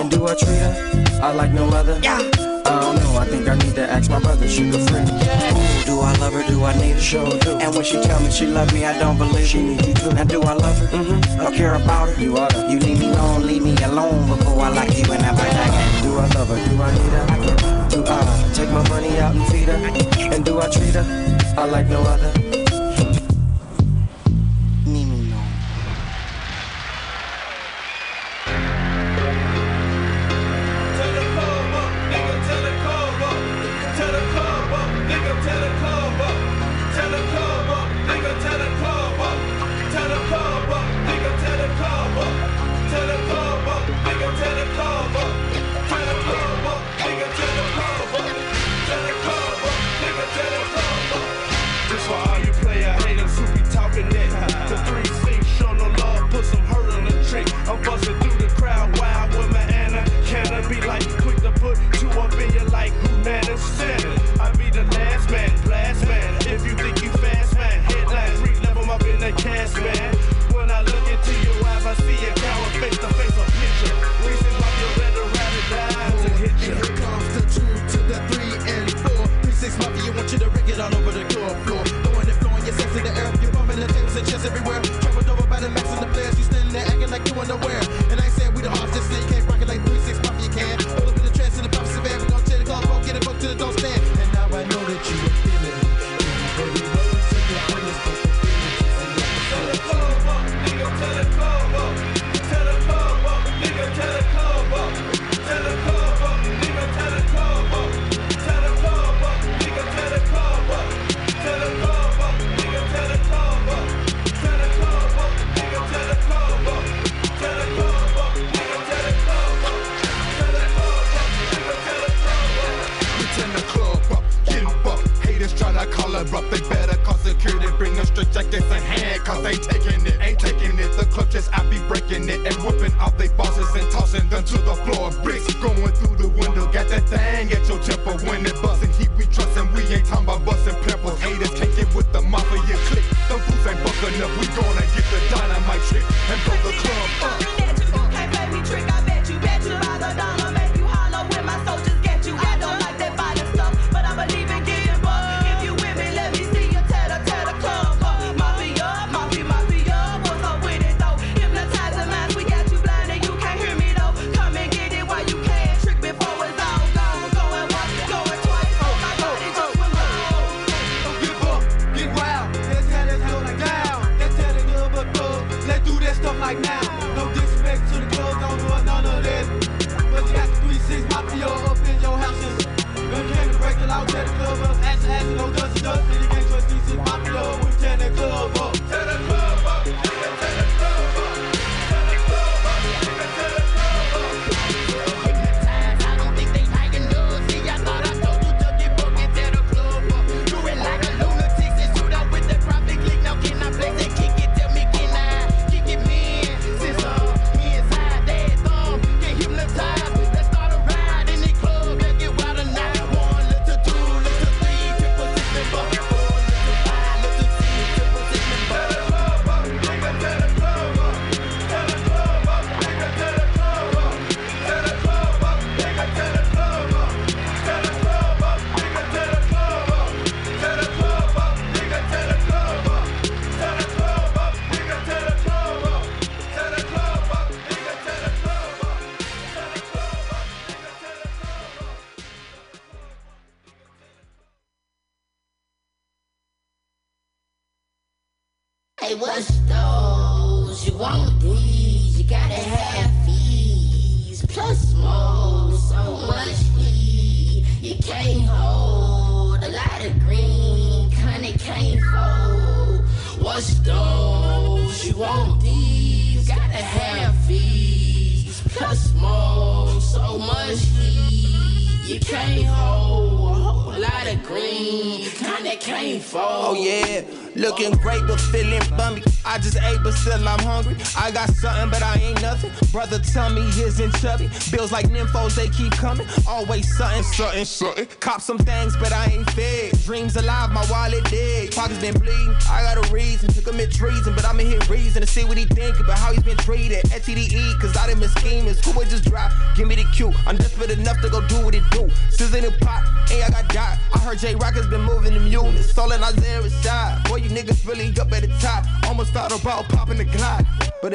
And 0.00 0.10
do 0.10 0.26
I 0.26 0.34
treat 0.34 0.58
her? 0.58 1.20
I 1.22 1.32
like 1.32 1.52
no 1.52 1.68
other? 1.68 1.94
I 2.02 2.80
don't 2.80 2.96
know. 2.96 3.16
I 3.16 3.24
think 3.24 3.48
I 3.48 3.54
need 3.54 3.76
to 3.76 3.88
ask 3.88 4.10
my 4.10 4.18
brother, 4.18 4.46
Suga 4.46 4.82
Free. 4.90 5.06
Ooh, 5.06 5.84
do 5.86 6.00
I 6.00 6.12
love 6.18 6.32
her? 6.32 6.42
Do 6.48 6.64
I 6.64 6.76
need 6.76 6.94
her? 6.94 7.00
Sure 7.00 7.38
do. 7.38 7.52
And 7.58 7.72
when 7.72 7.84
she 7.84 8.02
tell 8.02 8.20
me 8.20 8.32
she 8.32 8.46
love 8.46 8.74
me, 8.74 8.84
I 8.84 8.98
don't 8.98 9.16
believe 9.16 9.46
She 9.46 9.62
need 9.62 9.86
you 9.86 9.94
too. 9.94 10.10
Now 10.10 10.24
do 10.24 10.42
I 10.42 10.54
love 10.54 10.76
her? 10.76 10.86
Mm-hmm. 10.88 11.40
Or 11.40 11.52
care 11.52 11.76
about 11.76 12.08
her? 12.08 12.20
You 12.20 12.36
oughta. 12.36 12.66
You 12.68 12.80
leave 12.80 12.98
me 12.98 13.10
alone, 13.10 13.46
leave 13.46 13.62
me 13.62 13.76
alone 13.84 14.26
before 14.26 14.60
I 14.62 14.70
like 14.70 14.98
you 14.98 15.12
and 15.12 15.22
I 15.22 15.32
bite 15.32 15.54
again. 15.54 16.02
Do 16.02 16.18
I 16.18 16.26
love 16.34 16.48
her? 16.48 16.58
Do 16.68 16.82
I 16.82 16.90
need 16.98 17.12
her? 17.14 17.88
Do 17.90 18.04
I 18.08 18.50
take 18.54 18.70
my 18.70 18.88
money 18.88 19.20
out 19.20 19.36
and 19.36 19.46
feed 19.46 19.68
her? 19.68 20.34
And 20.34 20.44
do 20.44 20.60
I 20.60 20.68
treat 20.68 20.94
her? 20.94 21.06
I 21.56 21.64
like 21.66 21.86
no 21.86 22.00
other. 22.02 22.49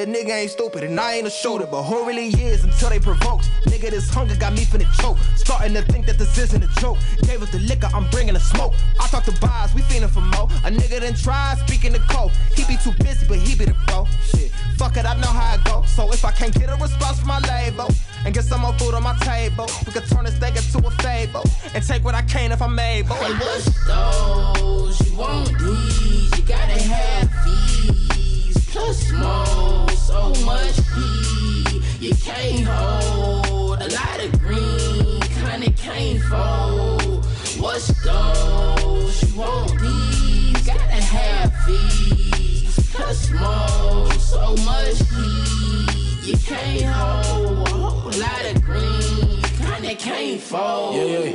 Nigga 0.05 0.29
ain't 0.29 0.51
stupid 0.51 0.83
and 0.83 0.99
I 0.99 1.15
ain't 1.15 1.27
a 1.27 1.29
shooter. 1.29 1.65
But 1.65 1.83
who 1.83 2.05
really 2.05 2.27
is 2.27 2.63
until 2.63 2.89
they 2.89 2.99
provoked? 2.99 3.49
Nigga, 3.65 3.89
this 3.89 4.09
hunger 4.09 4.35
got 4.35 4.53
me 4.53 4.65
finna 4.65 4.91
choke. 5.01 5.17
Starting 5.35 5.73
to 5.73 5.81
think 5.83 6.05
that 6.07 6.17
this 6.17 6.37
isn't 6.37 6.63
a 6.63 6.67
joke. 6.79 6.97
Gave 7.23 7.41
us 7.41 7.51
the 7.51 7.59
liquor, 7.59 7.89
I'm 7.93 8.09
bringing 8.09 8.33
the 8.33 8.39
smoke. 8.39 8.73
I 8.99 9.07
talk 9.07 9.23
to 9.25 9.39
bars, 9.39 9.73
we 9.73 9.81
feeling 9.83 10.09
for 10.09 10.21
more. 10.21 10.47
A 10.63 10.71
nigga 10.71 11.01
done 11.01 11.13
tried 11.13 11.57
speaking 11.65 11.93
to 11.93 11.99
Cole. 12.09 12.31
He 12.55 12.63
be 12.65 12.77
too 12.77 12.93
busy, 13.03 13.25
but 13.27 13.37
he 13.37 13.55
be 13.55 13.65
the 13.65 13.75
bro. 13.87 14.07
Shit, 14.23 14.51
fuck 14.77 14.97
it, 14.97 15.05
I 15.05 15.15
know 15.19 15.27
how 15.27 15.55
it 15.55 15.63
go. 15.63 15.83
So 15.85 16.11
if 16.11 16.23
I 16.25 16.31
can't 16.31 16.53
get 16.53 16.69
a 16.69 16.75
response 16.75 17.19
from 17.19 17.29
my 17.29 17.39
label 17.39 17.87
and 18.25 18.33
get 18.33 18.43
some 18.43 18.61
more 18.61 18.73
food 18.73 18.93
on 18.93 19.03
my 19.03 19.15
table, 19.19 19.67
we 19.85 19.91
could 19.91 20.05
turn 20.07 20.25
this 20.25 20.37
thing 20.37 20.55
into 20.55 20.85
a 20.85 20.91
fable 21.01 21.43
and 21.73 21.83
take 21.83 22.03
what 22.03 22.15
I 22.15 22.21
can 22.23 22.51
if 22.51 22.61
I'm 22.61 22.77
able. 22.77 23.15
Hey, 23.15 23.33
what's 23.33 23.85
those? 23.85 25.09
You 25.09 25.17
want 25.17 25.57
these? 25.59 26.37
You 26.37 26.43
gotta 26.43 26.79
have 26.79 27.45
these. 27.45 28.65
Plus 28.71 29.11
more, 29.13 29.84
so 30.05 30.29
much 30.45 30.77
heat. 30.93 31.81
You 31.99 32.13
can't 32.15 32.67
hold 32.67 33.81
a 33.81 33.89
lot 33.89 34.23
of 34.23 34.39
green, 34.39 35.19
kinda 35.21 35.71
can't 35.71 36.21
fold. 36.29 37.25
What's 37.57 37.87
those? 38.03 39.23
You 39.23 39.39
want 39.39 39.81
these? 39.81 40.61
Gotta 40.61 41.01
have 41.15 41.51
these. 41.65 42.89
Plus 42.93 43.31
more, 43.31 44.11
so 44.19 44.55
much 44.63 44.99
heat. 45.09 46.27
You 46.29 46.37
can't 46.37 46.85
hold 46.85 47.67
a 47.67 47.71
whole 47.71 48.11
lot 48.25 48.45
of 48.51 48.63
green, 48.63 49.41
kinda 49.57 49.95
can't 49.95 50.39
fold. 50.39 50.95
Yeah, 50.95 51.03
yeah. 51.03 51.31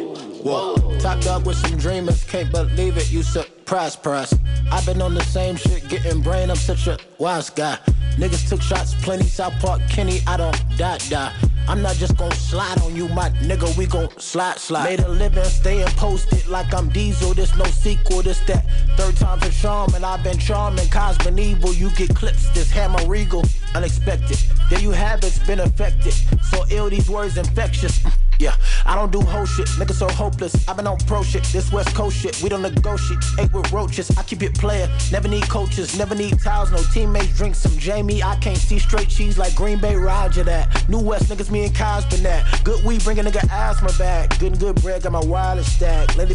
Whoa. 0.47 0.97
Top 1.01 1.21
dog 1.23 1.45
with 1.45 1.57
some 1.57 1.77
dreamers, 1.77 2.23
can't 2.23 2.53
believe 2.53 2.97
it. 2.97 3.11
You 3.11 3.25
surprise, 3.25 3.97
price. 3.97 4.33
I've 4.71 4.87
been 4.87 5.03
on 5.03 5.15
the 5.15 5.25
same 5.25 5.57
shit, 5.57 5.89
getting 5.89 6.21
brain. 6.21 6.51
I'm 6.51 6.57
such 6.57 6.87
a 6.87 6.99
wise 7.19 7.51
guy. 7.51 7.79
Niggas 8.21 8.51
took 8.51 8.61
shots, 8.61 8.95
plenty. 8.97 9.25
South 9.25 9.59
Park, 9.61 9.81
Kenny, 9.89 10.21
I 10.27 10.37
don't 10.37 10.55
die, 10.77 10.99
die. 11.09 11.33
I'm 11.67 11.81
not 11.81 11.95
just 11.97 12.19
gon' 12.19 12.31
slide 12.33 12.79
on 12.83 12.95
you, 12.95 13.09
my 13.09 13.31
nigga. 13.49 13.75
We 13.79 13.87
gon' 13.87 14.11
slide, 14.19 14.59
slide. 14.59 14.85
Made 14.85 15.01
a 15.01 15.09
living, 15.09 15.43
staying 15.45 15.87
posted 15.97 16.47
like 16.47 16.75
I'm 16.75 16.91
Diesel. 16.91 17.33
This 17.33 17.57
no 17.57 17.65
sequel, 17.65 18.21
this 18.21 18.41
that. 18.41 18.67
Third 18.99 19.17
time's 19.17 19.47
a 19.47 19.51
charm, 19.51 19.95
and 19.95 20.05
I've 20.05 20.23
been 20.23 20.37
charming. 20.37 20.87
Cos 20.91 21.17
been 21.17 21.39
evil. 21.39 21.73
You 21.73 21.89
get 21.93 22.15
clips, 22.15 22.51
this 22.51 22.71
hammer 22.71 23.03
regal. 23.07 23.43
Unexpected. 23.75 24.39
There 24.69 24.81
you 24.81 24.91
have 24.91 25.25
it's 25.25 25.39
been 25.39 25.61
affected. 25.61 26.13
So 26.51 26.67
ill, 26.71 26.91
these 26.91 27.09
words 27.09 27.39
infectious. 27.39 28.05
Yeah, 28.41 28.57
I 28.87 28.97
don't 28.97 29.13
do 29.13 29.21
whole 29.21 29.45
shit. 29.45 29.67
nigga 29.77 29.93
so 29.93 30.09
hopeless. 30.09 30.67
I've 30.67 30.79
been 30.79 30.87
on 30.87 30.97
pro 31.07 31.23
shit. 31.23 31.45
This 31.53 31.71
West 31.71 31.95
Coast 31.95 32.17
shit. 32.17 32.43
We 32.43 32.49
don't 32.49 32.63
negotiate. 32.63 33.23
Ate 33.39 33.53
with 33.53 33.71
roaches. 33.71 34.11
I 34.17 34.23
keep 34.23 34.43
it 34.43 34.55
player. 34.55 34.89
Never 35.13 35.29
need 35.29 35.47
coaches. 35.51 35.99
Never 35.99 36.15
need 36.15 36.41
towels. 36.41 36.71
No 36.71 36.79
teammates. 36.95 37.37
Drink 37.37 37.55
some 37.55 37.77
Jamie. 37.77 38.23
I 38.23 38.37
can't 38.37 38.57
see 38.57 38.79
straight 38.79 39.11
cheese 39.11 39.37
like 39.37 39.55
Green 39.55 39.79
Bay. 39.79 39.95
Roger 39.95 40.43
that. 40.45 40.89
New 40.89 41.01
West 41.01 41.25
niggas. 41.25 41.51
Me 41.51 41.67
and 41.67 41.75
been 42.09 42.23
that. 42.23 42.65
Good 42.65 42.83
weed. 42.83 43.05
Bring 43.05 43.19
a 43.19 43.23
nigga 43.23 43.47
asthma 43.51 43.93
back. 43.99 44.39
Good 44.39 44.53
and 44.53 44.61
good 44.61 44.77
bread. 44.81 45.03
Got 45.03 45.13
my 45.13 45.21
wireless 45.21 45.71
stack. 45.71 46.17
Let 46.17 46.29